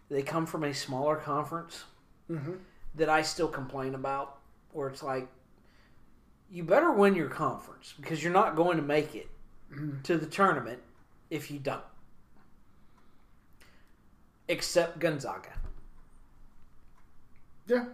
[0.08, 1.84] they come from a smaller conference
[2.30, 2.58] Mhm.
[2.94, 4.38] that I still complain about
[4.72, 5.28] where it's like
[6.50, 9.28] you better win your conference because you're not going to make it
[10.04, 10.78] to the tournament
[11.30, 11.82] if you don't
[14.48, 15.52] except Gonzaga
[17.66, 17.86] Yeah.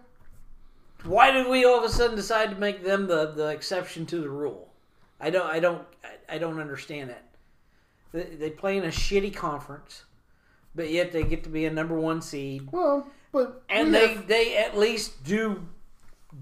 [1.05, 4.18] Why did we all of a sudden decide to make them the, the exception to
[4.20, 4.68] the rule?
[5.20, 5.82] I don't I don't
[6.28, 7.22] I- don't understand it.
[8.12, 10.05] They, they play in a shitty conference,
[10.74, 14.14] but yet they get to be a number one seed, Well, but and we they
[14.14, 15.66] have- they at least do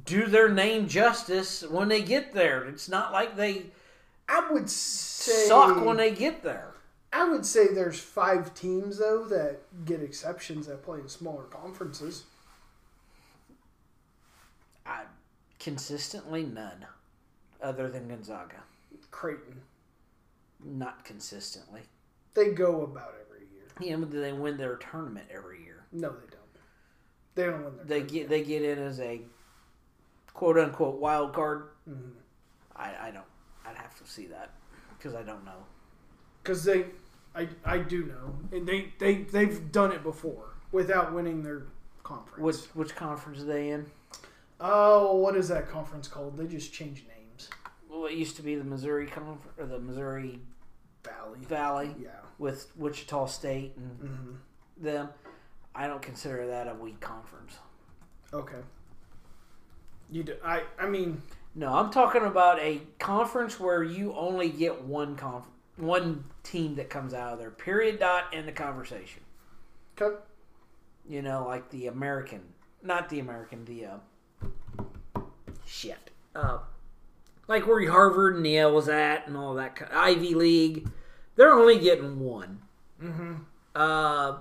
[0.05, 2.65] do their name justice when they get there.
[2.65, 3.67] It's not like they
[4.29, 6.75] I would say suck when they get there.
[7.13, 12.25] I would say there's five teams though that get exceptions that play in smaller conferences.
[14.87, 15.03] I,
[15.59, 16.87] consistently none,
[17.63, 18.57] other than Gonzaga.
[19.11, 19.61] Creighton,
[20.65, 21.83] Not consistently.
[22.35, 23.65] they go about every year.
[23.81, 25.85] Yeah, but they win their tournament every year.
[25.93, 26.41] No, they don't.
[27.35, 27.85] They don't win their.
[27.87, 29.21] they get they get in as a
[30.41, 31.69] quote unquote wild card.
[31.87, 32.13] Mhm.
[32.75, 33.27] I, I don't.
[33.67, 34.49] I'd have to see that
[34.97, 35.67] because I don't know.
[36.43, 36.87] because they,
[37.35, 41.65] I I do know, and they they they've done it before without winning their
[42.03, 42.41] conference.
[42.43, 43.85] Which which conference are they in?
[44.63, 46.39] oh, what is that conference called?
[46.39, 47.51] They just changed names.
[47.91, 50.41] Well, it used to be the Missouri conference or the Missouri
[51.05, 51.41] Valley.
[51.49, 52.11] Valley Yeah.
[52.39, 54.35] with Wichita State and hmm
[54.83, 55.11] them.
[55.75, 57.59] I don't consider that a weak conference.
[58.33, 58.63] Okay.
[60.11, 60.37] You do.
[60.45, 61.23] I I mean,
[61.55, 65.47] No, I'm talking about a conference where you only get one conf-
[65.77, 67.51] one team that comes out of there.
[67.51, 67.99] Period.
[68.01, 68.25] Dot.
[68.33, 69.23] End the conversation.
[70.01, 70.17] okay.
[71.09, 72.41] You know, like the American,
[72.83, 75.21] not the American, the uh,
[75.67, 76.59] shit, uh,
[77.49, 80.89] like where Harvard and Yale was at, and all that Ivy League.
[81.37, 82.61] They're only getting one.
[83.03, 83.35] Mm-hmm.
[83.75, 84.39] Uh,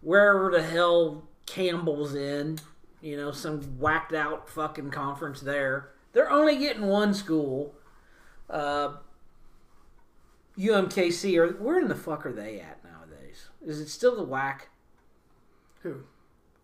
[0.00, 2.58] wherever the hell Campbell's in,
[3.06, 5.90] you know, some whacked out fucking conference there.
[6.12, 7.72] They're only getting one school.
[8.50, 8.94] Uh,
[10.58, 13.48] UMKC, or where in the fuck are they at nowadays?
[13.64, 14.62] Is it still the WAC?
[15.82, 16.02] Who?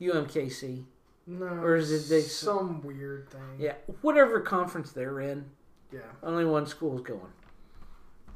[0.01, 0.85] UMKC.
[1.29, 1.47] No.
[1.47, 3.41] Or is it they- some weird thing?
[3.59, 5.49] Yeah, whatever conference they're in,
[5.93, 6.01] Yeah.
[6.25, 7.33] only one school's going.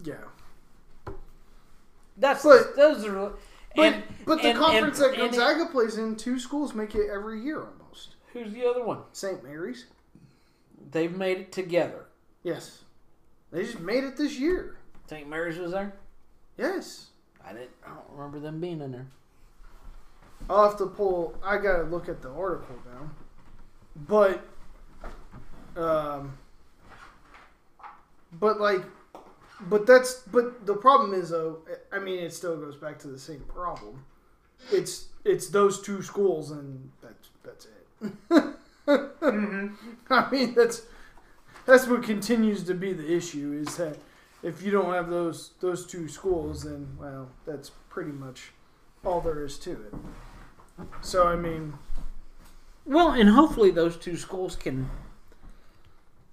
[0.05, 0.15] Yeah.
[2.17, 3.33] That's But- those are.
[3.75, 6.95] But and- but the and- conference and- that it- Gonzaga plays in, two schools make
[6.95, 7.67] it every year.
[8.37, 9.01] Who's the other one?
[9.13, 9.43] St.
[9.43, 9.87] Mary's.
[10.91, 12.07] They've made it together.
[12.43, 12.83] Yes.
[13.51, 14.77] They just made it this year.
[15.09, 15.29] St.
[15.29, 15.95] Mary's was there.
[16.59, 17.07] Yes.
[17.45, 17.71] I didn't.
[17.85, 19.07] I don't remember them being in there.
[20.51, 21.35] I'll have to pull.
[21.45, 23.11] I gotta look at the article now.
[24.09, 24.45] But,
[25.81, 26.37] um,
[28.33, 28.83] but like,
[29.69, 31.61] but that's but the problem is though.
[31.93, 34.05] I mean, it still goes back to the same problem.
[34.71, 37.76] It's it's those two schools, and that's that's it.
[38.89, 40.83] I mean, that's
[41.65, 43.99] that's what continues to be the issue is that
[44.43, 48.53] if you don't have those those two schools, then well, that's pretty much
[49.05, 49.95] all there is to it.
[51.01, 51.75] So I mean,
[52.85, 54.91] Well, and hopefully those two schools can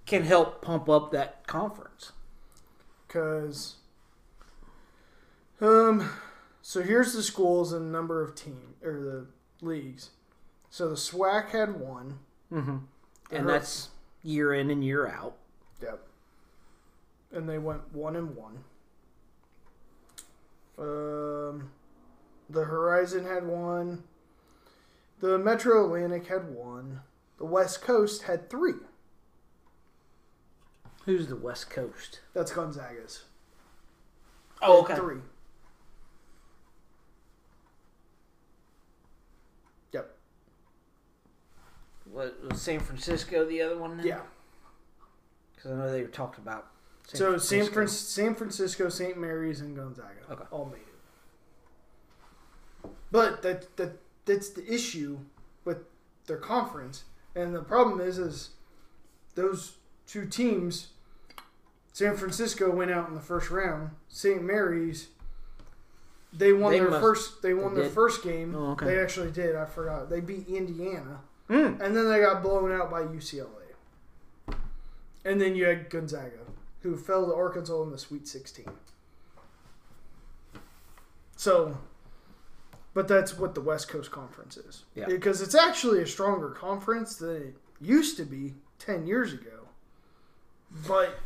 [0.06, 2.12] can help pump up that conference.
[3.08, 3.76] because
[5.60, 6.10] um,
[6.62, 9.26] so here's the schools and number of team or the
[9.66, 10.10] leagues.
[10.74, 12.18] So the SWAC had one.
[12.52, 12.78] Mm-hmm.
[13.30, 13.90] And that's
[14.24, 15.36] year in and year out.
[15.80, 16.04] Yep.
[17.30, 18.64] And they went one and one.
[20.76, 21.70] Um,
[22.50, 24.02] the Horizon had one.
[25.20, 27.02] The Metro Atlantic had one.
[27.38, 28.74] The West Coast had three.
[31.04, 32.18] Who's the West Coast?
[32.34, 33.26] That's Gonzaga's.
[34.60, 34.96] Oh, okay.
[34.96, 35.18] Three.
[39.92, 40.10] Yep.
[42.14, 43.96] What was San Francisco the other one?
[43.96, 44.06] then?
[44.06, 44.20] Yeah.
[45.56, 46.68] because I know they were talking about.
[47.08, 47.74] San so San, Francisco.
[47.74, 49.18] Fran- San Francisco, St.
[49.18, 50.44] Mary's, and Gonzaga Okay.
[50.50, 50.76] all made
[52.84, 52.90] it.
[53.10, 55.18] But that that that's the issue
[55.64, 55.78] with
[56.26, 57.04] their conference,
[57.34, 58.50] and the problem is is
[59.34, 60.88] those two teams.
[61.92, 63.90] San Francisco went out in the first round.
[64.08, 64.42] St.
[64.42, 65.08] Mary's,
[66.32, 67.42] they won They their must- first.
[67.42, 67.94] They won they their did?
[67.94, 68.54] first game.
[68.56, 68.86] Oh, okay.
[68.86, 69.54] They actually did.
[69.54, 70.10] I forgot.
[70.10, 71.80] They beat Indiana, Mm.
[71.80, 73.48] and then they got blown out by UCLA.
[75.26, 76.38] And then you had Gonzaga,
[76.80, 78.66] who fell to Arkansas in the Sweet 16.
[81.36, 81.76] So,
[82.94, 84.84] but that's what the West Coast Conference is.
[84.94, 85.06] Yeah.
[85.06, 89.50] Because it's actually a stronger conference than it used to be 10 years ago.
[90.86, 91.18] But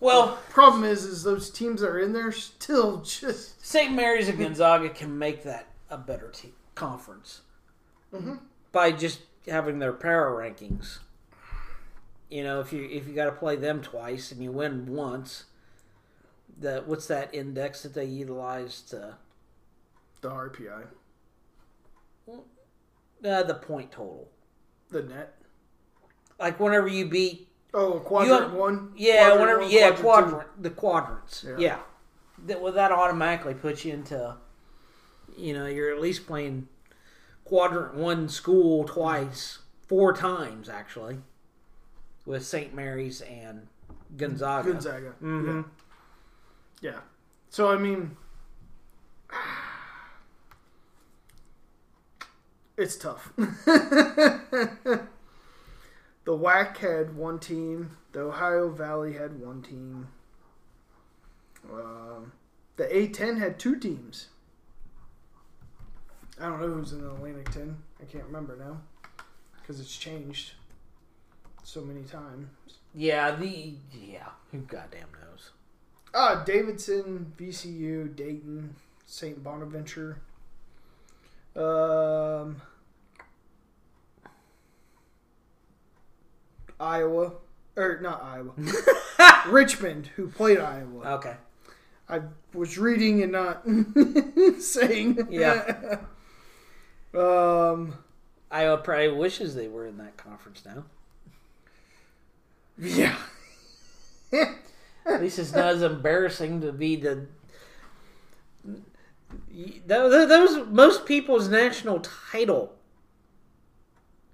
[0.00, 3.92] Well, the problem is, is those teams that are in there still just St.
[3.92, 7.42] Mary's and Gonzaga can make that a better team conference
[8.12, 8.40] Mhm.
[8.72, 10.98] by just having their power rankings.
[12.30, 15.44] You know, if you if you got to play them twice and you win once,
[16.58, 19.16] the what's that index that they utilize to
[20.20, 20.84] the RPI,
[22.28, 24.28] uh, the point total?
[24.90, 25.34] the net.
[26.38, 28.92] Like whenever you beat, Oh, quadrant You- one.
[28.96, 30.02] yeah, Quadrant whenever one, yeah, two.
[30.02, 31.56] quadrant the quadrants, Yeah.
[31.58, 31.78] yeah.
[32.46, 34.36] That well, that automatically puts you into,
[35.36, 36.68] you know, you're at least playing
[37.44, 41.18] quadrant one school twice, four times actually,
[42.26, 42.74] with St.
[42.74, 43.66] Mary's and
[44.16, 44.72] Gonzaga.
[44.72, 45.14] Gonzaga.
[45.22, 45.64] Mhm.
[46.80, 46.90] Yeah.
[46.92, 47.00] Yeah.
[47.50, 48.16] So I mean,
[52.76, 53.32] it's tough.
[53.36, 55.06] the
[56.26, 57.96] WAC had one team.
[58.12, 60.08] The Ohio Valley had one team.
[61.72, 62.32] Um,
[62.76, 64.28] the A10 had two teams.
[66.40, 67.76] I don't know who's in the Atlantic 10.
[68.00, 68.80] I can't remember now
[69.60, 70.52] because it's changed
[71.62, 72.48] so many times.
[72.94, 75.50] Yeah, the yeah, who goddamn knows?
[76.14, 78.74] Ah, Davidson, VCU, Dayton,
[79.06, 79.42] St.
[79.42, 80.18] Bonaventure.
[81.56, 82.60] Um,
[86.78, 87.32] Iowa,
[87.76, 88.52] or not Iowa,
[89.48, 91.14] Richmond, who played Iowa.
[91.14, 91.36] Okay,
[92.08, 92.22] I
[92.52, 93.64] was reading and not
[94.60, 95.28] saying.
[95.30, 95.98] Yeah.
[97.16, 97.94] Um.
[98.50, 100.84] Iowa probably wishes they were in that conference now.
[102.78, 103.16] Yeah.
[104.32, 107.26] At least it's not as embarrassing to be the.
[109.86, 112.74] That, that that was most people's national title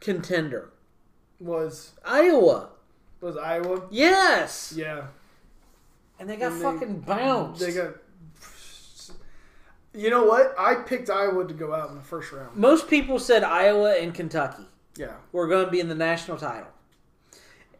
[0.00, 0.70] contender.
[1.38, 2.68] Was Iowa.
[3.20, 3.82] was Iowa?
[3.90, 4.72] Yes.
[4.76, 5.04] Yeah.
[6.18, 7.60] And they got And they- fucking bounced.
[7.60, 7.94] They got.
[9.92, 10.54] You know what?
[10.58, 12.56] I picked Iowa to go out in the first round.
[12.56, 14.66] most people said Iowa and Kentucky
[14.96, 15.14] Yeah.
[15.32, 16.68] were going to be in the national title.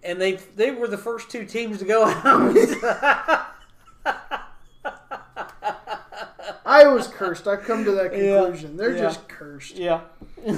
[0.03, 3.47] And they they were the first two teams to go out.
[6.67, 7.47] Iowa's cursed.
[7.47, 8.39] I've come to that Yeah.
[8.41, 8.77] conclusion.
[8.77, 9.03] They're Yeah.
[9.03, 9.77] just cursed.
[9.77, 10.01] yeah.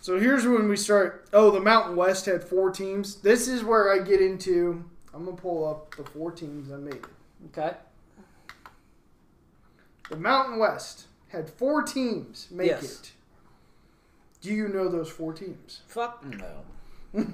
[0.00, 1.28] So here's when we start.
[1.34, 3.16] Oh, the Mountain West had four teams.
[3.16, 4.82] This is where I get into.
[5.12, 7.04] I'm gonna pull up the four teams I made.
[7.52, 7.76] Okay.
[10.10, 12.82] The Mountain West had four teams make Yes.
[13.00, 13.12] it.
[14.40, 15.82] Do you know those four teams?
[15.86, 16.64] Fuck no.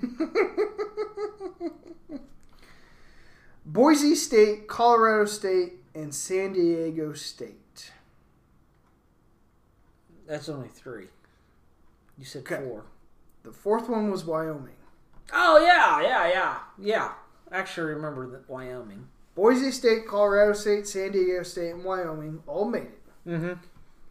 [3.66, 7.92] Boise State, Colorado State, and San Diego State.
[10.26, 11.08] That's only three.
[12.18, 12.62] You said Okay.
[12.62, 12.84] four.
[13.42, 14.76] The fourth one was Wyoming.
[15.32, 17.12] Oh yeah, yeah, yeah, yeah.
[17.50, 19.08] I actually remember that Wyoming.
[19.34, 23.02] Boise State, Colorado State, San Diego State, and Wyoming all made it.
[23.28, 23.52] Mm-hmm.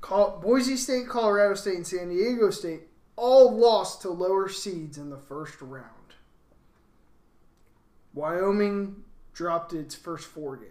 [0.01, 2.82] Col- Boise State, Colorado State, and San Diego State
[3.15, 5.86] all lost to lower seeds in the first round.
[8.13, 9.03] Wyoming
[9.34, 10.67] dropped its first four game.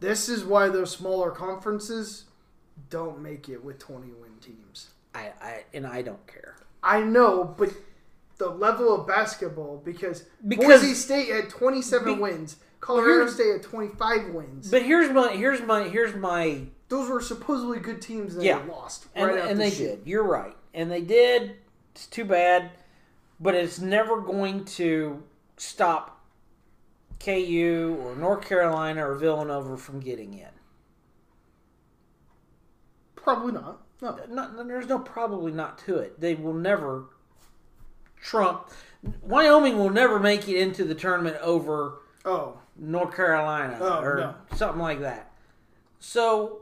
[0.00, 2.24] This is why those smaller conferences
[2.90, 4.90] don't make it with 20 win teams.
[5.14, 6.56] I, I and I don't care.
[6.82, 7.70] I know, but
[8.38, 13.52] the level of basketball because, Because- Boise State had 27 Be- wins, Colorado here's- State
[13.52, 14.70] had 25 wins.
[14.70, 18.62] But here's my here's my here's my Those were supposedly good teams that Yeah.
[18.68, 20.04] lost and, right out and the they chute.
[20.04, 20.06] did.
[20.08, 21.56] You're right, and they did.
[21.94, 22.70] It's too bad,
[23.40, 25.22] but it's never going to
[25.56, 26.24] stop
[27.20, 30.48] KU or North Carolina or Villanova from getting in.
[33.16, 33.82] Probably not.
[34.00, 34.16] No.
[34.28, 36.20] Not, there's no probably not to it.
[36.20, 37.06] They will never
[38.20, 38.70] trump.
[39.22, 44.56] Wyoming will never make it into the tournament over Oh, North Carolina Oh, or no.
[44.56, 45.30] something like that.
[45.98, 46.60] So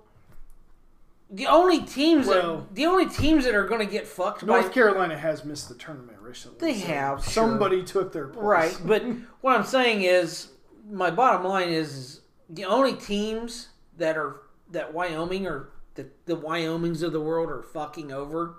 [1.30, 4.66] the only teams Well- that the only teams that are going to get fucked North
[4.66, 6.58] by Carolina has missed the tournament recently.
[6.60, 7.32] They have, sure.
[7.32, 8.44] Somebody took their place.
[8.44, 9.02] right, but
[9.40, 10.48] what I'm saying is
[10.90, 16.36] my bottom line is, is the only teams that are that Wyoming or the the
[16.36, 18.54] Wyomings of the world are fucking over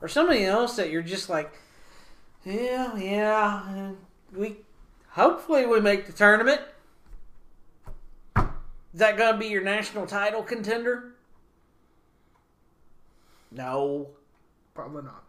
[0.00, 1.52] or somebody else that you're just like,
[2.44, 3.92] yeah, yeah,
[4.34, 4.56] we
[5.12, 6.60] hopefully we make the tournament.
[8.36, 11.14] Is that going to be your national title contender?
[13.50, 14.08] No.
[14.74, 15.24] Probably not.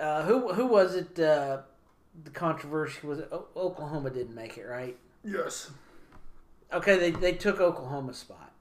[0.00, 1.18] Uh, who who was it?
[1.18, 1.58] Uh,
[2.24, 4.96] the controversy was it o- Oklahoma didn't make it right.
[5.24, 5.70] Yes.
[6.72, 8.52] Okay, they they took Oklahoma's spot.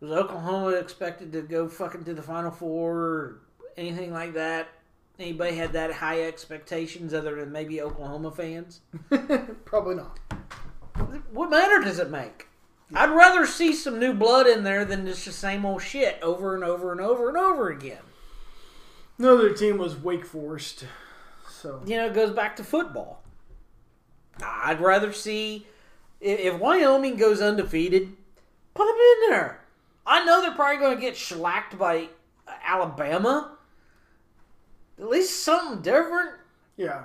[0.00, 3.40] Was Oklahoma expected to go fucking to the Final Four or
[3.76, 4.68] anything like that?
[5.18, 8.80] Anybody had that high expectations other than maybe Oklahoma fans?
[9.64, 10.18] Probably not.
[11.32, 12.48] What matter does it make?
[12.94, 16.54] I'd rather see some new blood in there than just the same old shit over
[16.54, 18.02] and over and over and over again.
[19.18, 20.84] Another team was Wake Forest.
[21.48, 23.22] So you know, it goes back to football.
[24.42, 25.66] I'd rather see
[26.20, 28.12] if, Wyoming goes undefeated,
[28.74, 29.60] put them in there.
[30.06, 32.08] I know they're probably going to get shellacked by
[32.64, 33.55] Alabama.
[34.98, 36.30] At least something different.
[36.76, 37.04] yeah,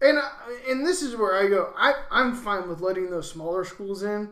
[0.00, 0.30] and uh,
[0.68, 1.72] and this is where I go.
[1.76, 4.30] I I'm fine with letting those smaller schools in.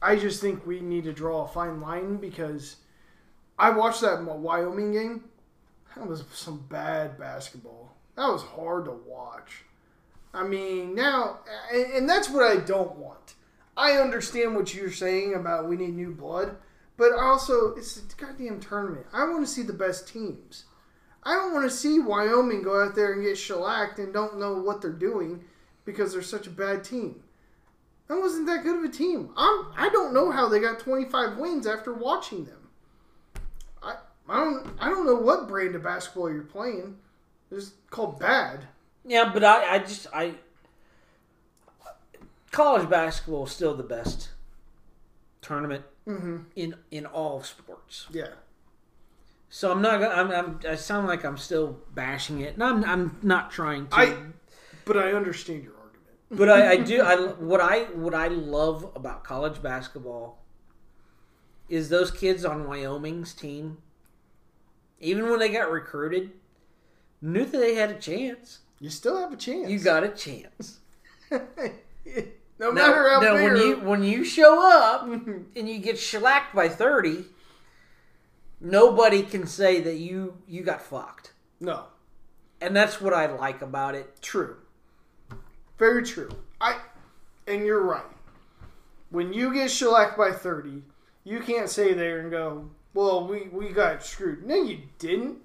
[0.00, 2.76] I just think we need to draw a fine line because
[3.58, 5.24] I watched that Wyoming game.
[5.96, 7.96] That was some bad basketball.
[8.16, 9.64] That was hard to watch.
[10.32, 11.38] I mean, now,
[11.72, 13.34] and, and that's what I don't want.
[13.76, 16.56] I understand what you're saying about we need new blood,
[16.96, 19.06] but also it's a goddamn tournament.
[19.12, 20.64] I want to see the best teams.
[21.24, 24.54] I don't want to see Wyoming go out there and get shellacked and don't know
[24.60, 25.44] what they're doing
[25.84, 27.22] because they're such a bad team.
[28.08, 29.30] That wasn't that good of a team.
[29.36, 32.68] I'm I don't know how they got 25 wins after watching them.
[33.82, 33.96] I
[34.28, 36.98] I don't I don't know what brand of basketball you're playing.
[37.50, 38.66] It's called bad.
[39.06, 40.34] Yeah, but I, I just I
[42.50, 44.28] college basketball is still the best
[45.40, 46.36] tournament Mm-hmm.
[46.54, 48.06] in in all sports.
[48.12, 48.26] Yeah.
[49.48, 50.02] So I'm not.
[50.02, 50.60] I'm, I'm.
[50.68, 52.84] I sound like I'm still bashing it, and I'm.
[52.84, 53.96] I'm not trying to.
[53.96, 54.16] I
[54.84, 56.16] but I understand your argument.
[56.30, 57.00] but I, I do.
[57.02, 60.44] I what I what I love about college basketball
[61.68, 63.78] is those kids on Wyoming's team.
[65.00, 66.32] Even when they got recruited,
[67.20, 68.60] knew that they had a chance.
[68.80, 69.70] You still have a chance.
[69.70, 70.80] You got a chance.
[71.30, 71.40] no
[72.58, 75.02] Now, matter how now big when you when you show up
[75.56, 77.24] and you get shellacked by thirty,
[78.64, 81.32] nobody can say that you you got fucked.
[81.60, 81.84] No.
[82.60, 84.20] And that's what I like about it.
[84.22, 84.56] True.
[85.78, 86.30] Very true.
[86.60, 86.80] I
[87.46, 88.02] and you're right.
[89.10, 90.82] When you get shellacked by 30,
[91.22, 95.38] you can't say there and go, "Well, we we got screwed." No, you didn't.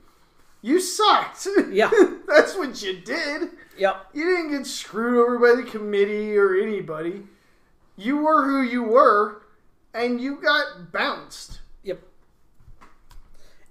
[0.62, 1.48] You sucked.
[1.72, 1.92] Yeah.
[2.28, 3.50] That's what you did.
[3.78, 4.08] Yep.
[4.14, 7.24] You didn't get screwed over by the committee or anybody.
[7.96, 9.44] You were who you were,
[9.94, 11.59] and you got bounced.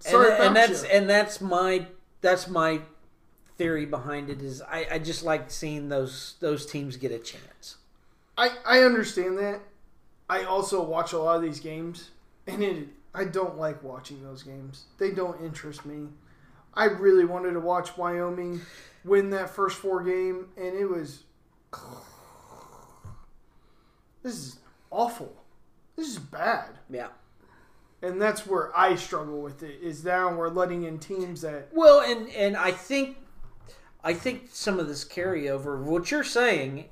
[0.08, 0.88] Sorry and, and that's you.
[0.88, 1.86] and that's my
[2.20, 2.80] that's my
[3.56, 7.76] theory behind it is I, I just like seeing those those teams get a chance.
[8.36, 9.60] I, I understand that.
[10.30, 12.10] I also watch a lot of these games,
[12.46, 14.84] and it, I don't like watching those games.
[14.98, 16.08] They don't interest me.
[16.74, 18.60] I really wanted to watch Wyoming
[19.04, 21.24] win that first four game, and it was.
[24.20, 24.58] This is
[24.90, 25.32] awful.
[25.96, 26.70] This is bad.
[26.90, 27.06] Yeah.
[28.00, 29.80] And that's where I struggle with it.
[29.82, 33.18] Is now we're letting in teams that Well, and and I think
[34.04, 35.82] I think some of this carryover.
[35.82, 36.86] What you're saying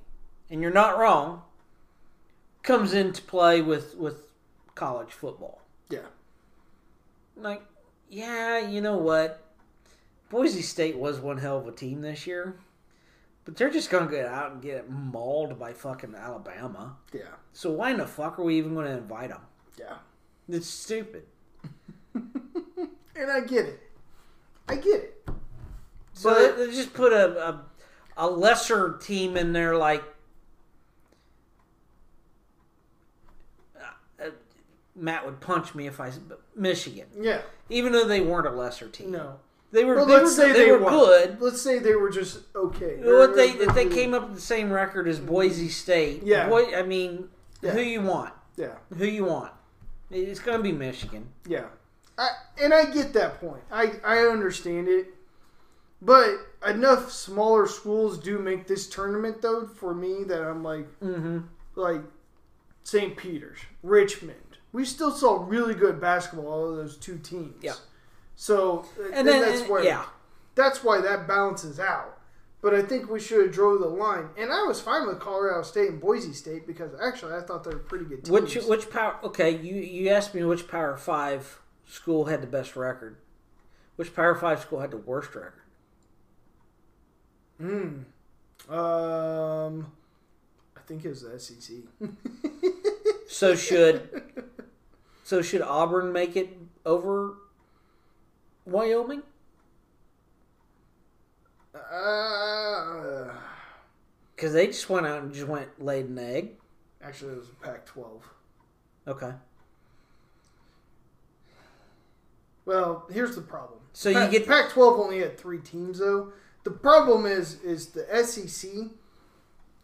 [0.51, 1.43] and you're not wrong,
[2.63, 4.29] comes into play with with
[4.75, 5.63] college football.
[5.89, 6.07] Yeah.
[7.37, 7.63] Like,
[8.09, 9.43] yeah, you know what?
[10.31, 12.57] Boise State was one hell of a team this year,
[13.45, 16.97] but they're just gonna get out and get mauled by fucking Alabama.
[17.13, 17.37] Yeah.
[17.53, 19.41] So why in the fuck are we even going to invite them?
[19.79, 19.95] Yeah.
[20.49, 21.25] It's stupid.
[23.19, 23.81] And I get it.
[24.69, 25.29] I get it.
[26.13, 27.65] So But- they, they just put a, a
[28.19, 30.05] a lesser team in there, like
[34.21, 34.31] uh,
[34.95, 36.11] Matt would punch me if I
[36.55, 37.41] Michigan, Yeah.
[37.69, 39.13] even though they weren't a lesser team.
[39.13, 39.37] No.
[39.73, 39.97] They were.
[39.97, 40.93] But they let's were, say they, they, were won.
[40.93, 41.41] good.
[41.41, 42.99] Let's say they were just okay.
[43.03, 46.49] What they if they came up with the same record as Boise State, Yeah.
[46.49, 47.29] Boy, I mean,
[47.63, 47.73] Yeah.
[47.73, 48.33] who you want?
[48.57, 48.77] Yeah.
[48.97, 49.53] Who you want?
[50.11, 51.27] It's going to be Michigan.
[51.49, 51.67] Yeah.
[52.19, 52.29] I,
[52.63, 53.63] and I get that point.
[53.71, 55.09] I, I understand it.
[56.03, 56.31] But
[56.67, 61.39] enough smaller schools do make this tournament though for me that I'm like Mm-hmm.
[61.75, 62.03] like
[62.85, 63.17] St.
[63.17, 64.37] Peter's, Richmond.
[64.73, 67.63] We still saw really good basketball out of those two teams.
[67.63, 67.73] Yeah.
[68.37, 70.05] So uh, And then that's and- why yeah,
[70.55, 72.16] that's why that balances out.
[72.67, 74.31] But I think we should have drove the line.
[74.37, 77.71] And I was fine with Colorado State and Boise State because actually I thought they
[77.71, 78.29] were pretty good teams.
[78.29, 79.21] which which power?
[79.23, 83.19] Okay, you you asked me which Power Five school had the best record.
[83.95, 85.62] Which Power Five school had the worst record?
[87.59, 88.73] Hmm.
[88.75, 89.93] Um,
[90.77, 91.77] I think it was the SEC.
[93.29, 94.25] So should
[95.23, 97.35] so should Auburn make it over
[98.64, 99.23] Wyoming?
[101.93, 103.32] Uh,
[104.34, 106.51] Because they just went out and just went laid an egg.
[107.03, 108.20] actually, it was Pac-12.
[109.09, 109.32] Okay.
[112.64, 113.78] Well, here's the problem.
[113.93, 116.32] So you Pac- get- Pac-12 only had three teams though.
[116.64, 118.70] The problem is is the SEC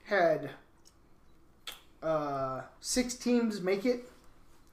[0.06, 0.50] had
[2.02, 4.10] uh, six teams make it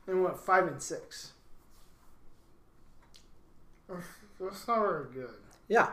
[0.08, 1.34] and went five and six.
[4.40, 5.30] That's not very good.
[5.68, 5.92] Yeah.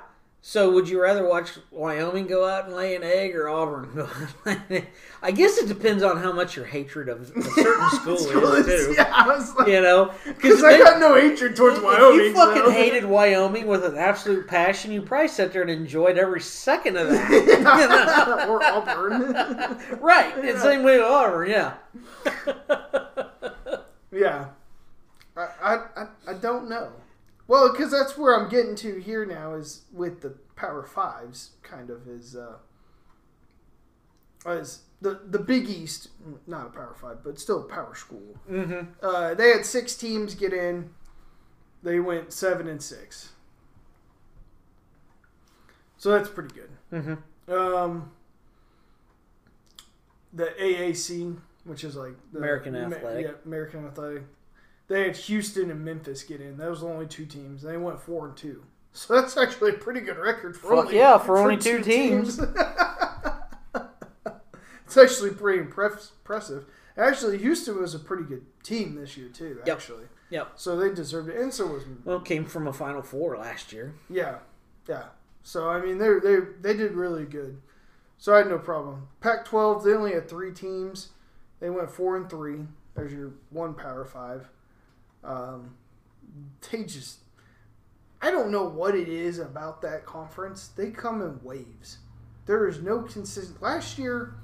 [0.49, 4.05] So would you rather watch Wyoming go out and lay an egg or Auburn go
[4.05, 4.89] out and lay an egg?
[5.21, 8.15] I guess it depends on how much your hatred of a certain school
[8.55, 8.95] is too.
[8.97, 12.21] yeah, I was like, You know, because I got no hatred towards if Wyoming.
[12.21, 15.71] If you fucking so- hated Wyoming with an absolute passion, you probably sat there and
[15.71, 18.47] enjoyed every second of that.
[18.49, 19.33] or Auburn.
[20.01, 20.33] right.
[20.45, 21.75] It's the same way with Auburn, yeah.
[24.13, 24.47] Yeah.
[25.37, 26.93] I, I, I, I don't know.
[27.49, 31.91] Well, because that's where I'm getting to here now is with the Power Fives, kind
[31.91, 32.57] of is uh,
[34.45, 36.09] as the the Big East,
[36.47, 38.37] not a Power Five, but still a Power School.
[38.51, 38.89] Mm-hmm.
[39.03, 40.91] Uh, they had six teams get in.
[41.83, 43.31] They went seven and six.
[45.99, 46.71] So that's pretty good.
[46.93, 47.53] Mm-hmm.
[47.53, 48.11] Um,
[50.33, 53.27] the AAC, which is like the American Ma- Athletic.
[53.27, 54.25] yeah, American Athletic.
[54.89, 56.57] They had Houston and Memphis get in.
[56.57, 57.62] Those were the only two teams.
[57.62, 58.62] They went four and two.
[58.97, 62.39] So that's actually a pretty good record for Fuck only yeah, for only two teams.
[64.87, 66.64] it's actually pretty impressive.
[66.97, 69.61] Actually, Houston was a pretty good team this year too.
[69.66, 69.76] Yep.
[69.76, 70.53] Actually, Yep.
[70.57, 73.93] so they deserved it, and so was Well, came from a Final Four last year.
[74.09, 74.39] yeah,
[74.89, 75.09] yeah.
[75.43, 77.61] So I mean, they they they did really good.
[78.16, 79.09] So I had no problem.
[79.20, 81.11] Pac-12, they only had three teams.
[81.61, 82.61] They went four and three.
[82.95, 84.49] There's your one Power Five.
[85.27, 85.75] Um,
[86.71, 87.19] they just,
[88.23, 90.69] I don't know what it is about that conference.
[90.69, 91.99] They come in waves.
[92.47, 93.61] There is no consistent.
[93.61, 94.35] Last year,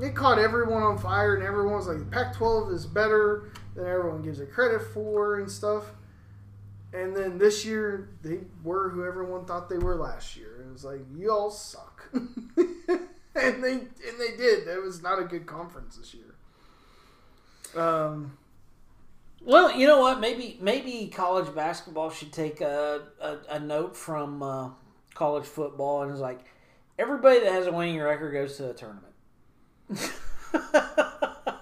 [0.00, 4.40] it caught everyone on fire, and everyone was like, "Pac-12 is better than everyone gives
[4.40, 5.84] it credit for," and stuff.
[6.92, 10.64] And then this year, they were who everyone thought they were last year.
[10.66, 12.08] It was like, you all suck.
[12.14, 14.66] and they and they did.
[14.66, 16.34] That was not a good conference this year.
[17.82, 18.38] Um,
[19.46, 20.18] Well, you know what?
[20.18, 24.70] Maybe maybe college basketball should take a, a, a note from uh,
[25.14, 26.40] college football and is like
[26.98, 29.14] everybody that has a winning record goes to the tournament.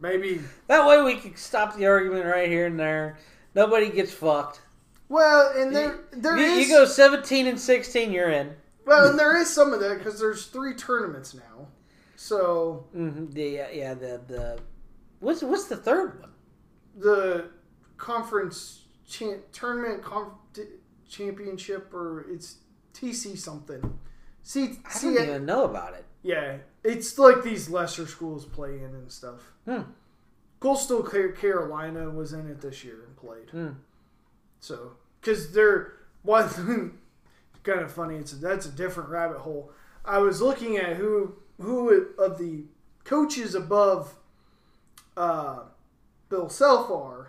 [0.00, 0.40] maybe.
[0.66, 3.16] that way we can stop the argument right here and there.
[3.54, 4.60] Nobody gets fucked.
[5.08, 8.54] Well, and there there You, is you go seventeen and sixteen, you're in.
[8.86, 11.68] well, and there is some of that because there's three tournaments now.
[12.16, 14.58] So hmm The yeah the the
[15.20, 16.31] what's what's the third one?
[16.96, 17.50] The
[17.96, 20.62] conference cha- tournament conf- t-
[21.08, 22.56] championship or it's
[22.94, 23.98] TC something.
[24.42, 26.04] See, I don't even know about it.
[26.22, 29.52] Yeah, it's like these lesser schools play in and stuff.
[29.64, 29.82] Hmm.
[30.60, 33.50] Coastal Carolina was in it this year and played.
[33.50, 33.78] Hmm.
[34.60, 36.48] So, because they're one
[37.64, 38.16] kind of funny.
[38.16, 39.72] It's that's a different rabbit hole.
[40.04, 42.64] I was looking at who who of the
[43.04, 44.14] coaches above
[45.16, 45.60] uh,
[46.32, 47.28] Bill Self are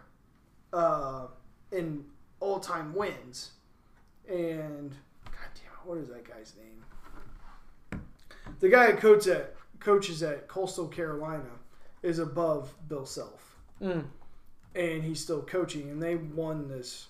[0.71, 1.27] uh,
[1.73, 2.05] in
[2.39, 3.51] all time wins.
[4.30, 4.91] And
[5.25, 8.01] God damn it, what is that guy's name?
[8.61, 11.49] The guy who coaches at coaches at Coastal Carolina
[12.01, 14.05] is above Bill Self, Mm.
[14.73, 17.07] and he's still coaching, and they won this.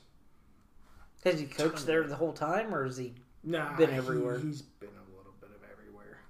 [1.23, 3.13] Has he coached there the whole time, or has he?
[3.43, 4.39] Nah, Been he- everywhere.
[4.39, 6.21] he's been a little bit of everywhere.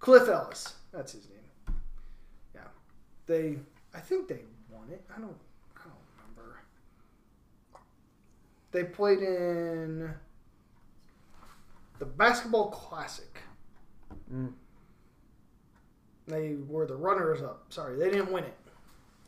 [0.00, 1.76] Cliff Ellis, that's his name.
[2.52, 2.62] Yeah,
[3.26, 3.58] they.
[3.94, 4.40] I think they
[4.82, 5.04] won it.
[5.14, 5.36] I don't.
[5.76, 6.60] I don't remember.
[8.70, 10.14] They played in
[11.98, 13.38] the basketball classic.
[14.32, 14.52] Mm.
[16.26, 17.66] They were the runners up.
[17.70, 18.56] Sorry, they didn't win it.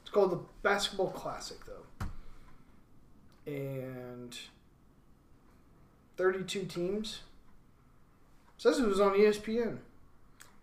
[0.02, 2.06] It's called the basketball classic though.
[3.46, 4.36] And
[6.16, 7.20] 32 teams.
[8.56, 9.78] Says it was on ESPN.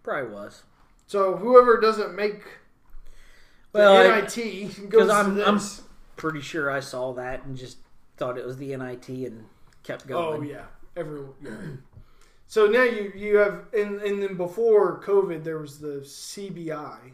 [0.02, 0.64] Probably was.
[1.06, 2.44] So whoever doesn't make
[3.74, 5.60] Well, NIT goes I'm- I'm-
[6.18, 7.78] Pretty sure I saw that and just
[8.18, 9.46] thought it was the NIT and
[9.82, 10.42] kept oh, going.
[10.42, 10.66] Oh yeah,
[10.96, 11.34] everyone.
[11.42, 11.58] yeah.
[12.46, 17.14] So now you you have and and then before COVID there was the CBI,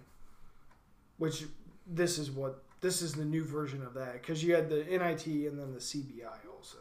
[1.20, 1.46] which
[1.86, 5.28] this is what this is the new version of that because you had the NIT
[5.28, 6.80] and then the CBI also,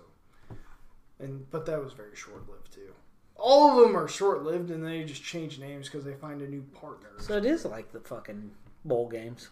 [1.20, 2.92] and but that was very short lived too.
[3.36, 6.48] All of them are short lived and they just change names because they find a
[6.48, 7.10] new partner.
[7.18, 8.50] So it is like the fucking
[8.86, 9.50] bowl games.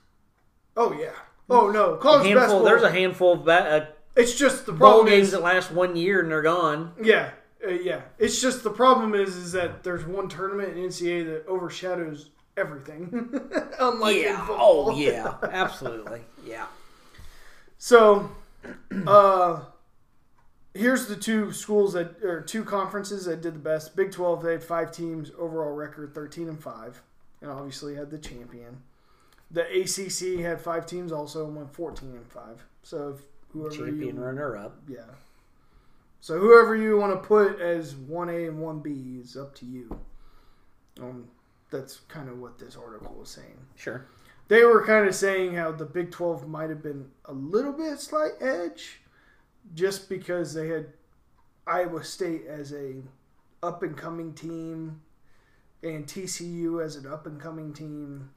[0.76, 1.12] Oh yeah.
[1.50, 2.34] Oh no, college handful.
[2.34, 2.64] basketball.
[2.64, 3.86] There's a handful of ba- uh,
[4.16, 6.92] it's just the bowl problem games is that last one year and they're gone.
[7.02, 7.30] Yeah,
[7.66, 8.02] uh, yeah.
[8.18, 13.40] It's just the problem is is that there's one tournament in NCAA that overshadows everything.
[13.80, 14.46] Unlike yeah.
[14.50, 15.34] Oh yeah.
[15.42, 16.22] Absolutely.
[16.46, 16.66] Yeah.
[17.78, 18.30] So,
[19.06, 19.60] uh,
[20.72, 23.96] here's the two schools that or two conferences that did the best.
[23.96, 27.02] Big Twelve they had five teams, overall record thirteen and five,
[27.40, 28.82] and obviously had the champion.
[29.50, 32.64] The ACC had five teams also and went fourteen and five.
[32.82, 33.22] So if
[33.52, 34.76] whoever Champion you, runner up.
[34.88, 35.06] Yeah.
[36.20, 39.66] So whoever you want to put as one A and one B is up to
[39.66, 40.00] you.
[41.00, 41.28] Um,
[41.70, 43.58] that's kind of what this article was saying.
[43.76, 44.06] Sure.
[44.48, 47.98] They were kind of saying how the Big Twelve might have been a little bit
[48.00, 49.00] slight edge,
[49.74, 50.86] just because they had
[51.66, 52.96] Iowa State as a
[53.62, 55.00] up and coming team,
[55.82, 58.30] and TCU as an up and coming team,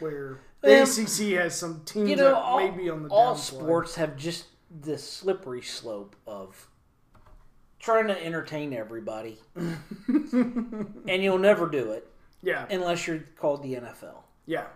[0.00, 3.08] where the Um, ACC has some teams You know, that all, may be on the
[3.08, 6.68] all sports have just this slippery slope of
[7.78, 12.08] trying to entertain everybody, and you'll never do it
[12.42, 14.22] Yeah, unless you're called the NFL.
[14.46, 14.66] yeah.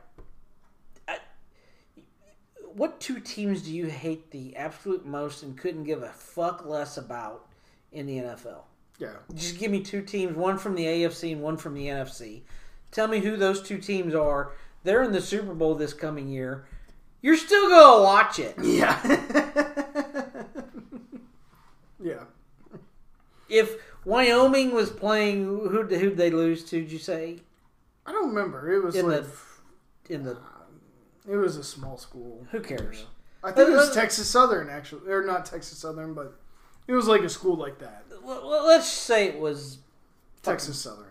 [2.73, 6.97] What two teams do you hate the absolute most and couldn't give a fuck less
[6.97, 7.47] about
[7.91, 8.63] in the NFL?
[8.99, 9.15] Yeah.
[9.35, 12.43] Just give me two teams, one from the AFC and one from the NFC.
[12.93, 14.53] Tell me who those two teams are.
[14.83, 16.67] They're in the Super Bowl this coming year.
[17.23, 18.57] You're still gonna watch it.
[18.63, 18.99] Yeah.
[22.03, 22.25] yeah.
[23.49, 26.81] If Wyoming was playing, who who'd they lose to?
[26.81, 27.41] Did you say
[28.07, 28.73] I don't remember.
[28.73, 29.25] It was in like
[30.07, 30.39] the in the?
[31.29, 32.47] it was a small school.
[32.51, 33.07] Who cares?
[33.45, 36.39] I think it was Uh, uh, Texas Southern actually, or not Texas Southern, but
[36.87, 38.05] it was like a school like that.
[38.25, 39.79] Let's say it was
[40.43, 41.07] Texas Southern.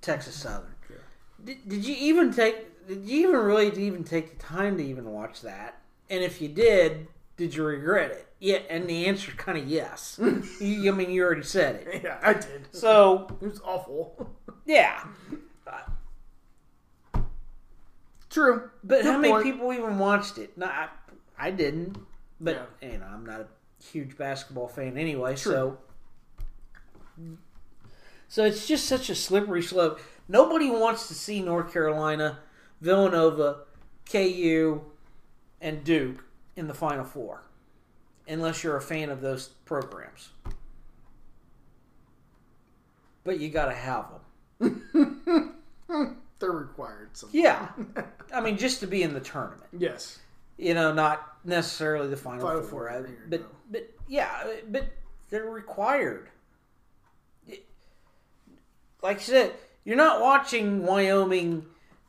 [0.00, 0.74] Texas Southern.
[0.90, 0.96] Yeah.
[1.44, 2.56] Did, did you even take?
[2.86, 5.80] Did you even really even take the time to even watch that?
[6.10, 8.26] And if you did, did you regret it?
[8.40, 10.18] Yeah, and the answer is kind of yes.
[10.60, 12.02] you, I mean, you already said it.
[12.04, 12.66] Yeah, I did.
[12.72, 14.30] So It was awful.
[14.66, 15.04] yeah,
[18.30, 18.70] True.
[18.82, 19.44] but Good how many point.
[19.44, 20.56] people even watched it?
[20.56, 20.88] No, I,
[21.38, 21.98] I didn't.
[22.40, 22.88] But Yeah.
[22.92, 23.46] you know, I'm not a
[23.84, 25.36] huge basketball fan anyway.
[25.36, 25.52] True.
[25.52, 25.78] So,
[28.28, 30.00] so it's just such a slippery slope.
[30.28, 32.38] Nobody wants to see North Carolina,
[32.82, 33.58] Villanova,
[34.10, 34.82] KU,
[35.60, 36.24] and Duke
[36.56, 37.44] in the Final Four,
[38.26, 40.30] unless you're a fan of those programs.
[43.22, 44.06] But you got to have
[44.58, 45.54] them.
[46.40, 47.10] They're required.
[47.12, 47.28] So.
[47.30, 47.68] Yeah,
[48.34, 49.70] I mean, just to be in the tournament.
[49.78, 50.18] Yes.
[50.58, 53.46] you know, not necessarily the final, Final four, four uh, year, but no.
[53.70, 54.86] but yeah, uh, but
[55.30, 56.30] they're required.
[59.02, 59.52] Like I said,
[59.84, 61.64] you're not watching Wyoming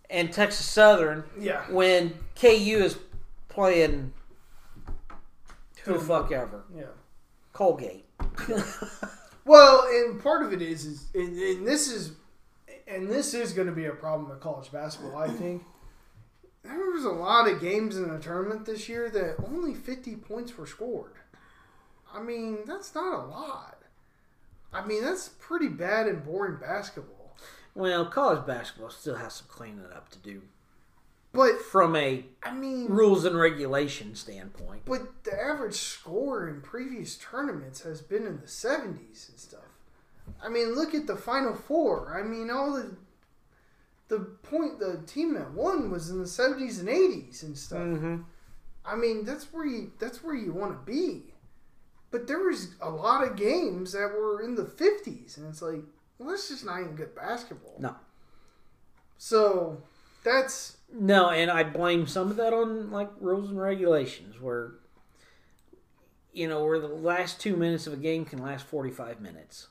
[0.09, 1.63] and Texas Southern Yeah.
[1.71, 2.47] when KU
[2.83, 2.97] is
[3.49, 4.13] playing
[5.83, 6.83] who the fuck ever Yeah.
[7.53, 8.05] Colgate.
[9.45, 12.13] Well, and part of it is is and, and this is
[12.87, 15.17] and this is going to be a problem with college basketball.
[15.17, 15.63] I think
[16.63, 20.57] there was a lot of games in the tournament this year that only fifty points
[20.57, 21.15] were scored.
[22.13, 23.79] I mean, that's not a lot.
[24.71, 27.22] I mean, that's pretty bad and boring basketball.
[27.75, 30.43] Well, college basketball still has some cleaning up to do
[31.31, 34.83] But from a I mean, rules and regulation standpoint.
[34.85, 39.61] but the average score in previous tournaments has been in the seventies and stuff.
[40.41, 42.17] I mean, look at the final four.
[42.17, 42.95] I mean, all the
[44.09, 47.79] the point the team that won was in the seventies and eighties and stuff.
[47.79, 48.17] Mm-hmm.
[48.85, 51.33] I mean, that's where you that's where you want to be.
[52.11, 55.81] But there was a lot of games that were in the fifties, and it's like,
[56.17, 57.75] well, that's just not even good basketball.
[57.79, 57.95] No.
[59.17, 59.81] So
[60.23, 64.73] that's No, and I blame some of that on like rules and regulations, where
[66.33, 69.67] you know where the last two minutes of a game can last forty five minutes.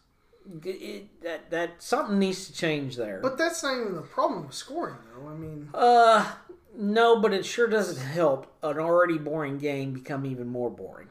[0.64, 3.20] It, it- that that something needs to change there.
[3.22, 5.28] but that's not even the problem with scoring, though.
[5.28, 6.32] I mean, uh,
[6.76, 11.08] no, but it sure doesn't help an already boring game become even more boring.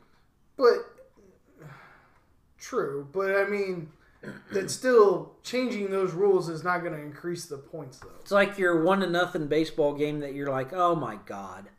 [0.57, 0.75] but
[2.59, 3.07] true.
[3.11, 3.91] But I mean,
[4.51, 8.09] that still changing those rules is not going to increase the points, though.
[8.21, 11.69] It's like your one to nothing baseball game that you're like, oh my god,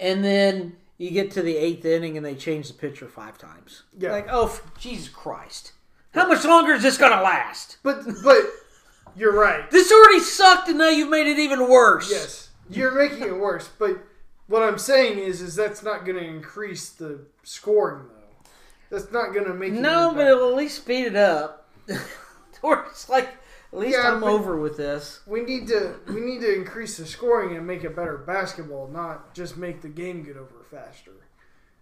[0.00, 3.82] and then you get to the eighth inning and they change the pitcher five times.
[3.98, 4.12] Yeah.
[4.12, 5.72] Like, oh for Jesus Christ,
[6.12, 7.78] how much longer is this gonna last?
[7.82, 8.42] But but
[9.16, 9.70] you're right.
[9.70, 12.10] This already sucked, and now you've made it even worse.
[12.10, 13.68] Yes, you're making it worse.
[13.78, 13.98] But
[14.46, 18.13] what I'm saying is, is that's not going to increase the scoring, though.
[18.94, 21.68] That's not going to make No, but it'll at least speed it up.
[22.62, 23.28] or it's like,
[23.72, 25.20] at least Yeah, I'm but- over with this.
[25.26, 29.34] we need to we need to increase the scoring and make it better basketball, not
[29.34, 31.10] just make the game get over faster.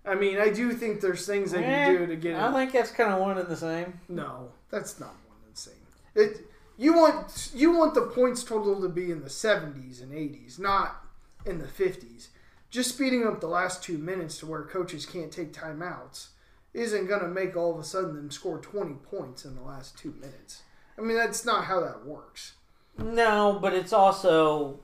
[0.05, 2.53] I mean, I do think there's things they Eh, can do to get I it.
[2.55, 4.01] think that's kind of one and the same.
[4.09, 5.75] No, that's not one and the same.
[6.15, 6.47] It
[6.79, 11.05] you want you want the points total to be in the 70s and 80s, not
[11.45, 12.29] in the 50s.
[12.71, 16.29] Just speeding up the last two minutes to where coaches can't take timeouts
[16.75, 19.99] isn't going to make all of a sudden them score 20 points in the last
[19.99, 20.63] two minutes.
[20.99, 22.55] I mean, that's not how that works.
[22.99, 24.81] No, but it's also.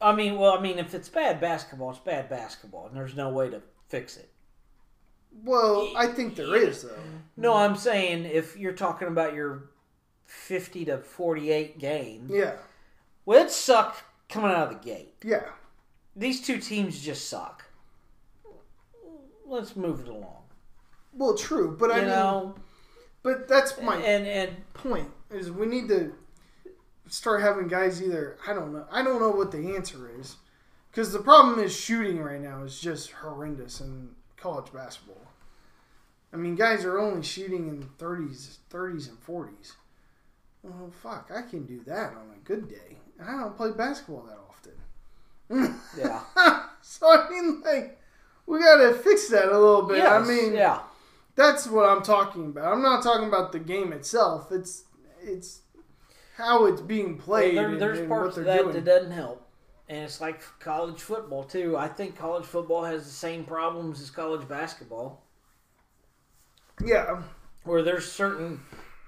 [0.00, 3.30] I mean, well, I mean, if it's bad basketball, it's bad basketball, and there's no
[3.30, 4.30] way to fix it.
[5.44, 6.96] Well, I think there is though.
[7.36, 9.70] No, I'm saying if you're talking about your
[10.26, 12.54] 50 to 48 game, Yeah,
[13.24, 15.14] well, it sucked coming out of the gate.
[15.24, 15.44] yeah,
[16.14, 17.64] These two teams just suck.
[19.46, 20.43] Let's move it along.
[21.16, 22.54] Well, true, but I mean, know,
[23.22, 26.14] but that's my and and point is we need to
[27.08, 30.36] start having guys either I don't know I don't know what the answer is
[30.90, 35.20] because the problem is shooting right now is just horrendous in college basketball.
[36.32, 39.72] I mean, guys are only shooting in thirties, thirties and forties.
[40.62, 42.98] Well, fuck, I can do that on a good day.
[43.22, 45.80] I don't play basketball that often.
[45.98, 46.20] yeah.
[46.82, 48.00] so I mean, like,
[48.46, 50.04] we gotta fix that a little bit.
[50.04, 50.80] I mean, yeah.
[51.36, 52.72] That's what I'm talking about.
[52.72, 54.50] I'm not talking about the game itself.
[54.52, 54.84] It's
[55.22, 55.62] it's
[56.36, 57.56] how it's being played.
[57.56, 58.72] There- there's and what parts of that doing.
[58.74, 59.40] that doesn't help.
[59.88, 61.76] And it's like college football too.
[61.76, 65.22] I think college football has the same problems as college basketball,
[66.84, 67.22] yeah,
[67.64, 68.60] where there's certain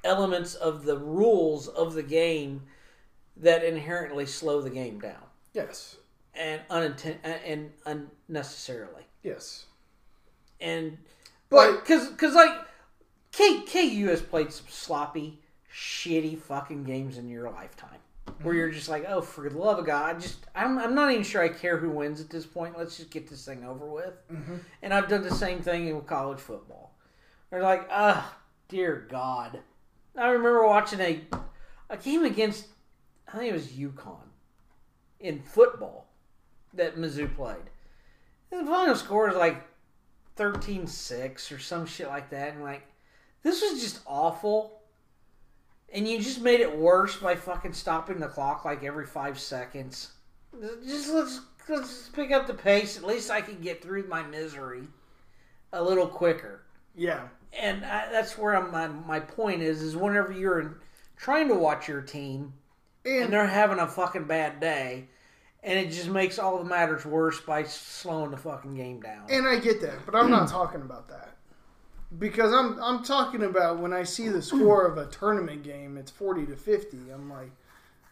[0.04, 2.62] elements of the rules of the game
[3.38, 5.22] that inherently slow the game down
[5.52, 5.96] yes,
[6.34, 7.72] and uninten- and
[8.28, 9.02] unnecessarily.
[9.22, 9.66] yes.
[10.60, 10.96] And
[11.48, 12.52] But because because like
[13.32, 15.40] K, KU has played some sloppy,
[15.72, 17.98] shitty fucking games in your lifetime,
[18.42, 21.10] where you're just like, oh, for the love of God, I just I'm, I'm not
[21.10, 22.76] even sure I care who wins at this point.
[22.78, 24.14] Let's just get this thing over with.
[24.30, 24.60] Mhm.
[24.82, 26.94] And I've done the same thing in college football.
[27.50, 28.36] They're like, ah,
[28.68, 29.60] dear God.
[30.16, 31.20] I remember watching a
[31.90, 32.66] a game against
[33.32, 34.28] I think it was UConn
[35.20, 36.06] in football
[36.74, 37.70] that Mizzou played.
[38.50, 39.65] And the final score is like
[40.36, 42.54] 13-6 or some shit like that.
[42.54, 42.82] And like,
[43.42, 44.80] this was just awful.
[45.92, 50.12] And you just made it worse by fucking stopping the clock like every five seconds.
[50.84, 52.96] Just let's, let's pick up the pace.
[52.96, 54.88] At least I can get through my misery
[55.72, 56.62] a little quicker.
[56.94, 60.74] yeah, And I, that's where I'm, my, my point is, is whenever you're in,
[61.16, 62.52] trying to watch your team
[63.04, 65.08] and and they're having a fucking bad day,
[65.66, 69.26] and it just makes all the matters worse by slowing the fucking game down.
[69.28, 71.36] and I get that, but I'm not talking about that
[72.18, 76.10] because I'm I'm talking about when I see the score of a tournament game, it's
[76.10, 77.10] forty to fifty.
[77.12, 77.50] I'm like,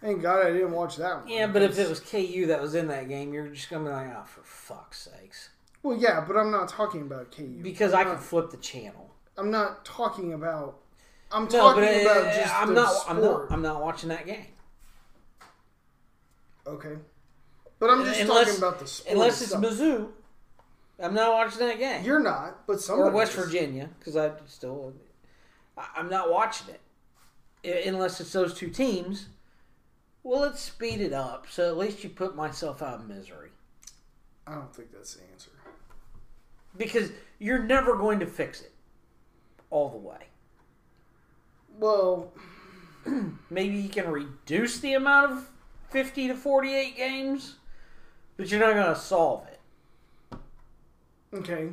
[0.03, 1.29] thank God I didn't watch that one.
[1.29, 3.91] yeah, but if it was KU that was in that game, you're just gonna be
[3.91, 5.51] like, oh, for fuck's sakes.
[5.83, 9.11] well, yeah, but I'm not talking about KU Because I can flip the channel.
[9.39, 10.79] I'm not talking about.
[11.33, 12.93] I'm No, talking about just I'm the not.
[12.93, 13.17] sport.
[13.17, 13.53] I'm not.
[13.53, 14.47] I'm not watching that game
[16.67, 16.95] Okay.
[17.79, 19.13] But I'm just Unless- talking about the sport.
[19.13, 19.65] unless it's itself.
[19.65, 20.09] Mizzou.
[21.03, 22.05] I'm not watching that game.
[22.05, 23.45] You're not, but somebody or West is.
[23.45, 24.95] Virginia, because I still.
[25.77, 26.69] I'm not watching
[27.65, 27.87] it.
[27.87, 29.27] unless it's those two teams.
[30.23, 33.51] Well, let's speed it up so at least you put myself out of misery
[34.47, 35.51] I don't think that's the answer.
[36.79, 38.73] because you're never going to fix it
[39.71, 40.29] all the way.
[41.79, 42.33] Well,
[43.51, 45.51] Maybe you can reduce the amount of
[45.91, 47.57] 50 to 48 games,
[48.37, 50.37] but you're not going to solve it.
[51.35, 51.69] okay,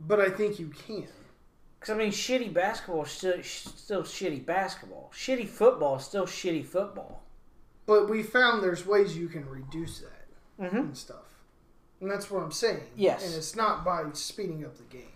[0.00, 1.06] but I think you can.
[1.78, 5.12] Because, I mean, shitty basketball is still, still shitty basketball.
[5.14, 7.22] Shitty football is still shitty football.
[7.86, 10.12] But we found there's ways you can reduce that
[10.60, 10.76] Mm-hmm.
[10.76, 11.24] and stuff,
[12.00, 12.80] and that's what I'm saying.
[12.96, 13.24] Yes.
[13.24, 15.12] and it's not by speeding up the game.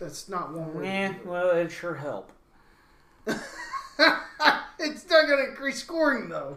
[0.00, 0.84] That's not one way.
[0.84, 1.24] Yeah, it.
[1.24, 2.32] well, it'd sure help.
[3.26, 3.38] it's
[3.98, 6.56] not going to increase scoring though.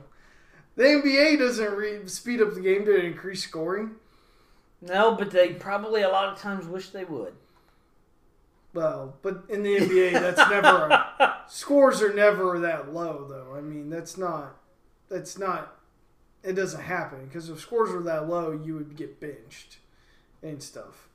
[0.76, 3.92] The NBA doesn't re- speed up the game to increase scoring.
[4.82, 7.34] No, but they probably a lot of times wish they would.
[8.74, 13.56] Well, but in the NBA, that's never a, scores are never that low though.
[13.56, 14.56] I mean, that's not
[15.10, 15.78] that's not
[16.44, 19.78] it doesn't happen because if scores were that low, you would get benched
[20.42, 21.10] and stuff.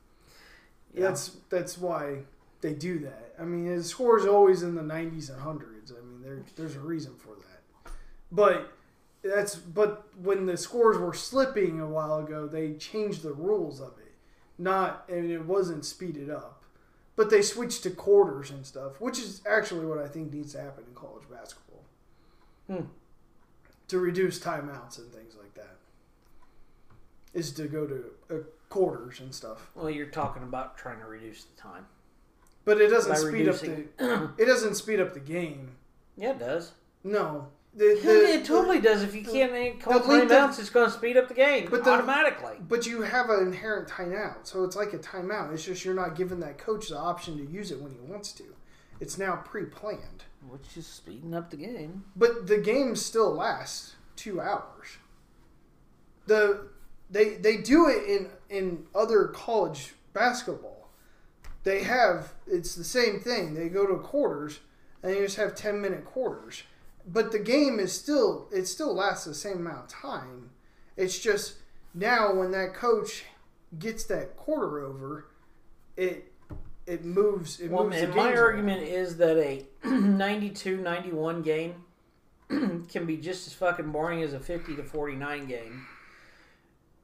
[0.93, 1.07] Yeah.
[1.07, 2.19] That's that's why
[2.61, 3.33] they do that.
[3.39, 5.91] I mean, the scores always in the 90s and hundreds.
[5.91, 7.91] I mean, there there's a reason for that.
[8.31, 8.71] But
[9.33, 13.93] that's but when the scores were slipping a while ago, they changed the rules of
[13.99, 14.13] it.
[14.57, 16.63] Not and it wasn't speeded up.
[17.15, 20.61] But they switched to quarters and stuff, which is actually what I think needs to
[20.61, 21.83] happen in college basketball.
[22.67, 22.85] Hmm.
[23.87, 25.77] To reduce timeouts and things like that.
[27.33, 28.35] Is to go to uh,
[28.69, 29.69] quarters and stuff.
[29.75, 31.85] Well, you're talking about trying to reduce the time.
[32.65, 35.71] But it doesn't By speed up reducing- the it doesn't speed up the game.
[36.17, 36.73] Yeah, it does.
[37.03, 37.47] No.
[37.77, 39.03] The, the, it totally does.
[39.03, 41.83] If you can't make call the timeouts, it's going to speed up the game But
[41.83, 42.55] the- automatically.
[42.59, 45.53] But you have an inherent timeout, so it's like a timeout.
[45.53, 48.31] It's just you're not giving that coach the option to use it when he wants
[48.33, 48.43] to.
[48.99, 50.23] It's now pre-planned.
[50.49, 52.05] Which is speeding up the game.
[52.15, 54.97] But the game still lasts two hours.
[56.25, 56.67] The
[57.11, 60.89] they they do it in in other college basketball.
[61.63, 63.53] They have it's the same thing.
[63.53, 64.61] They go to quarters
[65.03, 66.63] and you just have ten minute quarters.
[67.09, 70.49] But the game is still it still lasts the same amount of time.
[70.97, 71.55] It's just
[71.93, 73.23] now when that coach
[73.79, 75.27] gets that quarter over,
[75.95, 76.33] it
[76.85, 78.45] it moves it Well, moves the and my games around.
[78.45, 81.83] argument is that a 92-91 game
[82.89, 85.85] can be just as fucking boring as a 50 to 49 game.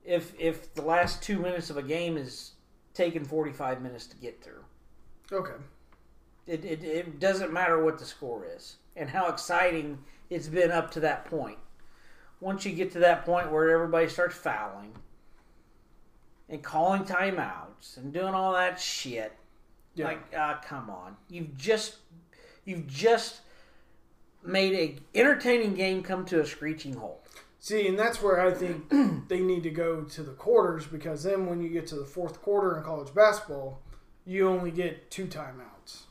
[0.03, 2.51] If if the last 2 minutes of a game is
[2.93, 4.63] taking 45 minutes to get through.
[5.31, 5.55] Okay.
[6.45, 9.99] It, it, it doesn't matter what the score is and how exciting
[10.29, 11.57] it's been up to that point.
[12.39, 14.93] Once you get to that point where everybody starts fouling
[16.49, 19.31] and calling timeouts and doing all that shit,
[19.95, 20.05] Yeah.
[20.07, 21.15] like, ah, come on.
[21.29, 21.97] You've just
[22.65, 23.41] you've just
[24.43, 27.25] made a entertaining game come to a screeching halt.
[27.59, 28.89] See, and that's where I think
[29.29, 32.41] they need to go to the quarters because then when you get to the fourth
[32.41, 33.81] quarter in college basketball,
[34.25, 36.03] you only get two timeouts.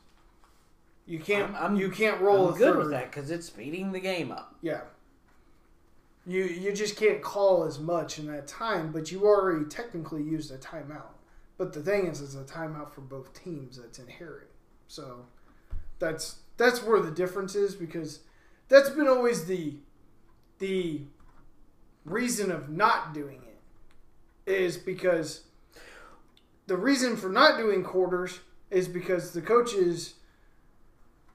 [1.05, 1.53] You can't.
[1.53, 2.77] I'm- I'm- you can't roll I'm a good third.
[2.77, 4.55] with that because it's speeding the game up.
[4.61, 4.81] Yeah.
[6.25, 10.51] You you just can't call as much in that time, but you already technically used
[10.51, 11.11] a timeout.
[11.57, 14.47] But the thing is, it's a timeout for both teams that's inherent.
[14.87, 15.25] So
[15.99, 18.21] that's that's where the difference is because
[18.69, 19.75] that's been always the
[20.59, 21.01] the
[22.05, 25.41] reason of not doing it is because
[26.67, 28.39] the reason for not doing quarters
[28.71, 30.15] is because the coaches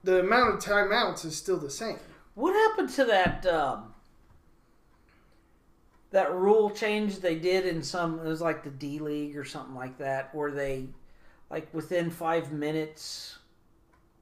[0.04, 1.98] the amount of timeouts is still the same.
[2.34, 3.94] What happened to that um,
[6.10, 8.20] that rule change they did in some?
[8.20, 10.86] It was like the D League or something like that, where they
[11.50, 13.38] like within five minutes.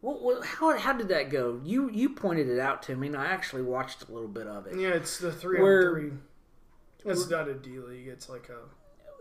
[0.02, 1.60] What, what, how, how did that go?
[1.64, 4.66] You you pointed it out to me, and I actually watched a little bit of
[4.66, 4.78] it.
[4.78, 6.12] Yeah, it's the three Where- on three.
[7.04, 8.08] It's not a D league.
[8.08, 8.58] It's like a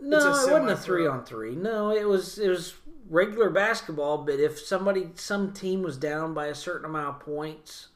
[0.00, 1.54] No, it wasn't a three on three.
[1.54, 2.74] No, it was it was
[3.08, 4.18] regular basketball.
[4.18, 7.88] But if somebody, some team was down by a certain amount of points,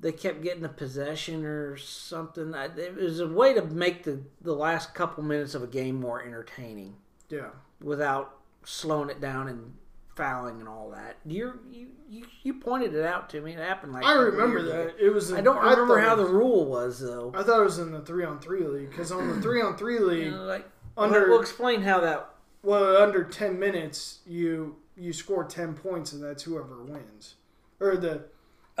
[0.00, 2.54] they kept getting a possession or something.
[2.54, 6.22] It was a way to make the the last couple minutes of a game more
[6.22, 6.96] entertaining
[7.28, 7.50] yeah.
[7.80, 9.74] without slowing it down and
[10.18, 11.16] fouling and all that.
[11.24, 13.52] You you you, you pointed it out to me.
[13.54, 15.30] It happened like I remember that it was.
[15.30, 17.32] In, I don't remember thought how it the rule was though.
[17.34, 19.76] I thought it was in the three on three league because on the three on
[19.78, 20.68] three You league, know, like
[20.98, 22.28] under- we'll explain how that
[22.62, 27.36] well, under ten minutes, you you score ten points and that's whoever wins,
[27.80, 28.24] or the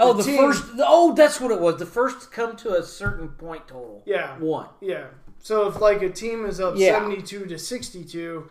[0.00, 0.64] Oh, The the, first.
[0.78, 1.76] Oh, that's what it was.
[1.78, 4.02] The first to come to a certain point total.
[4.06, 4.68] yeah One.
[4.80, 5.06] yeah.
[5.40, 6.92] So if like a team is up Yeah.
[6.98, 8.48] seventy two to sixty two,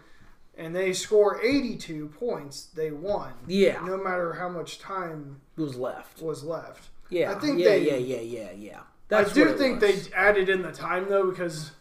[0.58, 3.34] and they score eighty two points, they won.
[3.48, 3.82] Yeah.
[3.86, 6.22] No matter how much time was left.
[6.22, 6.90] was left.
[7.10, 8.80] Yeah, I think yeah, they- yeah, yeah, yeah, yeah.
[9.10, 10.08] That's I do think was.
[10.10, 11.72] they added in the time though because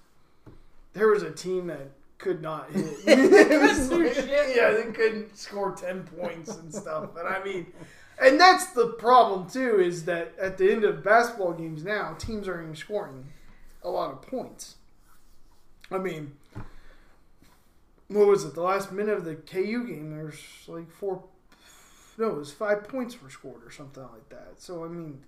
[0.92, 1.88] there was a team that
[2.18, 3.04] could not hit.
[3.04, 4.56] They It was couldn't do like- shit.
[4.56, 7.16] Yeah, they couldn't score ten points and stuff.
[7.16, 7.66] And I mean,
[8.22, 12.46] and that's the problem too is that at the end of basketball games now, teams
[12.46, 13.26] are even scoring
[13.82, 14.76] a lot of points.
[15.90, 16.32] I mean,
[18.08, 18.54] what was it?
[18.54, 21.22] The last minute of the KU game, there's like four.
[22.18, 24.54] No, it was five points were scored or something like that.
[24.58, 25.22] So I mean,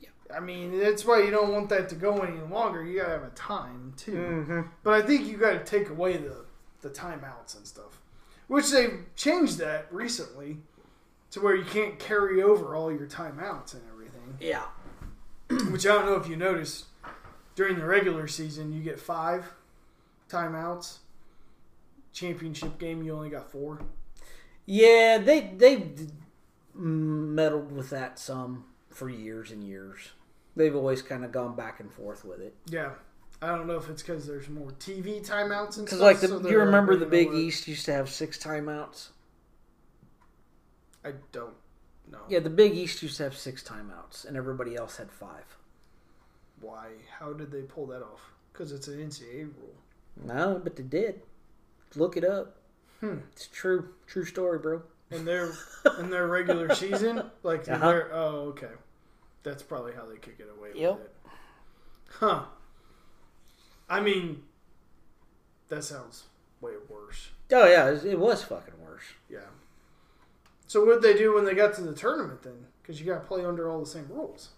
[0.00, 0.08] Yeah.
[0.34, 2.84] I mean that's why you don't want that to go any longer.
[2.84, 4.12] You gotta have a time too.
[4.48, 4.68] Mhm.
[4.82, 6.44] But I think you got to take away the
[6.82, 8.00] the timeouts and stuff,
[8.46, 10.58] which they've changed that recently
[11.32, 14.36] to where you can't carry over all your timeouts and everything.
[14.38, 14.66] Yeah.
[15.70, 16.84] Which I don't know if you noticed
[17.56, 19.52] during the regular season, you get five
[20.28, 20.98] timeouts.
[22.12, 23.80] Championship game, you only got four.
[24.64, 25.90] Yeah, they they
[26.74, 30.10] meddled with that some for years and years.
[30.56, 32.54] They've always kind of gone back and forth with it.
[32.66, 32.90] Yeah.
[33.42, 36.00] I don't know if it's because there's more TV timeouts and Because stuff.
[36.00, 39.08] like the, so you remember the Big East used to have six timeouts.
[41.04, 41.52] I don't
[42.10, 42.20] know.
[42.30, 45.44] Yeah, the Big East used to have six timeouts, and everybody else had five.
[46.62, 46.88] Why?
[47.20, 48.32] How did they pull that off?
[48.52, 49.74] Because it's an NCAA rule.
[50.24, 51.22] No, but they did.
[51.94, 52.56] Look it up.
[53.00, 53.18] Hmm.
[53.32, 54.82] It's true, true story, bro.
[55.10, 55.52] in their
[55.98, 57.22] in their regular season.
[57.42, 57.86] Like Uh-huh.
[57.88, 58.70] their oh okay,
[59.42, 60.92] that's probably how they could get away Yep.
[60.94, 61.12] with it.
[62.20, 62.42] Huh.
[63.88, 64.42] I mean,
[65.68, 66.24] that sounds
[66.60, 67.28] way worse.
[67.52, 69.04] Oh yeah, it, it was fucking worse.
[69.30, 69.40] Yeah.
[70.66, 72.66] So what did they do when they got to the tournament then?
[72.82, 74.48] Because you got to play under all the same rules.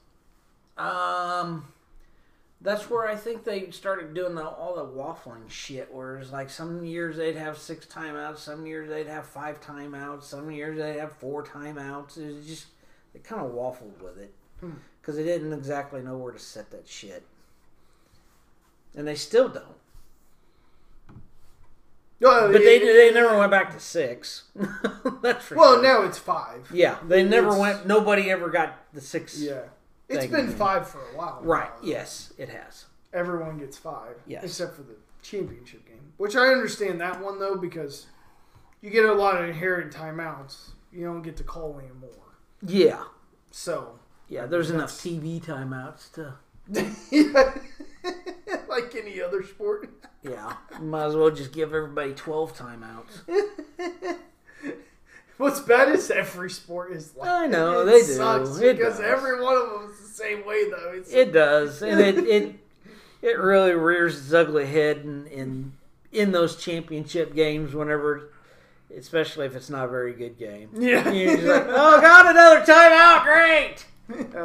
[0.78, 1.68] Um,
[2.60, 5.92] that's where I think they started doing the, all the waffling shit.
[5.94, 10.24] Where it's like some years they'd have six timeouts, some years they'd have five timeouts,
[10.24, 12.16] some years they'd have four timeouts.
[12.18, 12.66] It was just
[13.12, 14.72] they kind of waffled with it Hmm.
[15.00, 17.22] because they didn't exactly know where to set that shit,
[18.96, 19.64] and they still don't.
[22.20, 24.44] Oh, But they they never went back to six.
[25.22, 25.82] that's for Well, sure.
[25.84, 26.68] now it's five.
[26.74, 27.86] Yeah, they never It's- went.
[27.86, 29.38] Nobody ever got the six.
[29.40, 29.60] Yeah.
[30.08, 31.40] It's Thing, been five for a while.
[31.42, 31.68] Right.
[31.82, 31.88] now.
[31.88, 32.86] Yes, it has.
[33.12, 34.16] Everyone gets five.
[34.26, 34.44] Yes.
[34.44, 36.12] Except for the championship game.
[36.16, 38.06] Which I understand that one though because
[38.80, 40.70] you get a lot of inherent timeouts.
[40.92, 42.10] You don't get to call anymore.
[42.66, 43.04] Yeah.
[43.50, 43.98] So
[44.28, 44.46] Yeah.
[44.46, 46.34] There's enough TV timeouts to.
[48.68, 49.90] like any other sport.
[50.22, 50.54] Yeah.
[50.80, 53.24] Might as well just give everybody twelve timeouts.
[55.38, 58.04] What's bad is every sport is like I know, they do.
[58.04, 59.06] sucks It because does.
[59.06, 60.92] every one of them is the same way though.
[60.94, 62.54] It's It does, and it it
[63.22, 65.72] it really rears its ugly head in in,
[66.12, 68.30] in those championship games whenever.
[68.96, 70.70] Especially if it's not a very good game.
[70.72, 71.10] yeah.
[71.10, 73.22] You're just like, oh, got another timeout.
[73.22, 73.84] Great.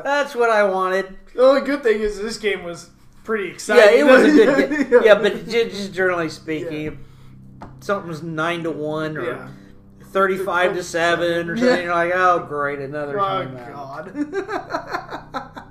[0.04, 1.16] That's what I wanted.
[1.34, 2.90] the only good thing is this game was
[3.24, 4.00] pretty exciting.
[4.00, 5.02] Yeah, it was a good game.
[5.06, 7.00] Yeah, but just generally speaking,
[7.80, 9.48] something's nine to one or yeah.
[10.14, 11.76] Thirty-five to seven or something.
[11.76, 11.84] Yeah.
[11.84, 13.74] You're like, oh, great, another Oh timeout,
[15.32, 15.64] God.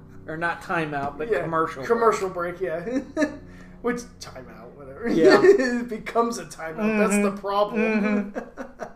[0.26, 1.42] or not timeout, but yeah.
[1.42, 1.84] commercial.
[1.84, 2.80] Commercial break, yeah.
[3.82, 5.08] Which timeout, whatever.
[5.08, 5.40] Yeah.
[5.42, 6.98] it becomes a timeout.
[6.98, 7.38] That's the mm-hmm.
[7.38, 8.32] problem.
[8.32, 8.90] Mm-hmm.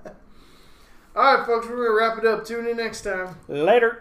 [1.16, 2.44] All right, folks, we're gonna wrap it up.
[2.44, 3.36] Tune in next time.
[3.46, 4.00] Later.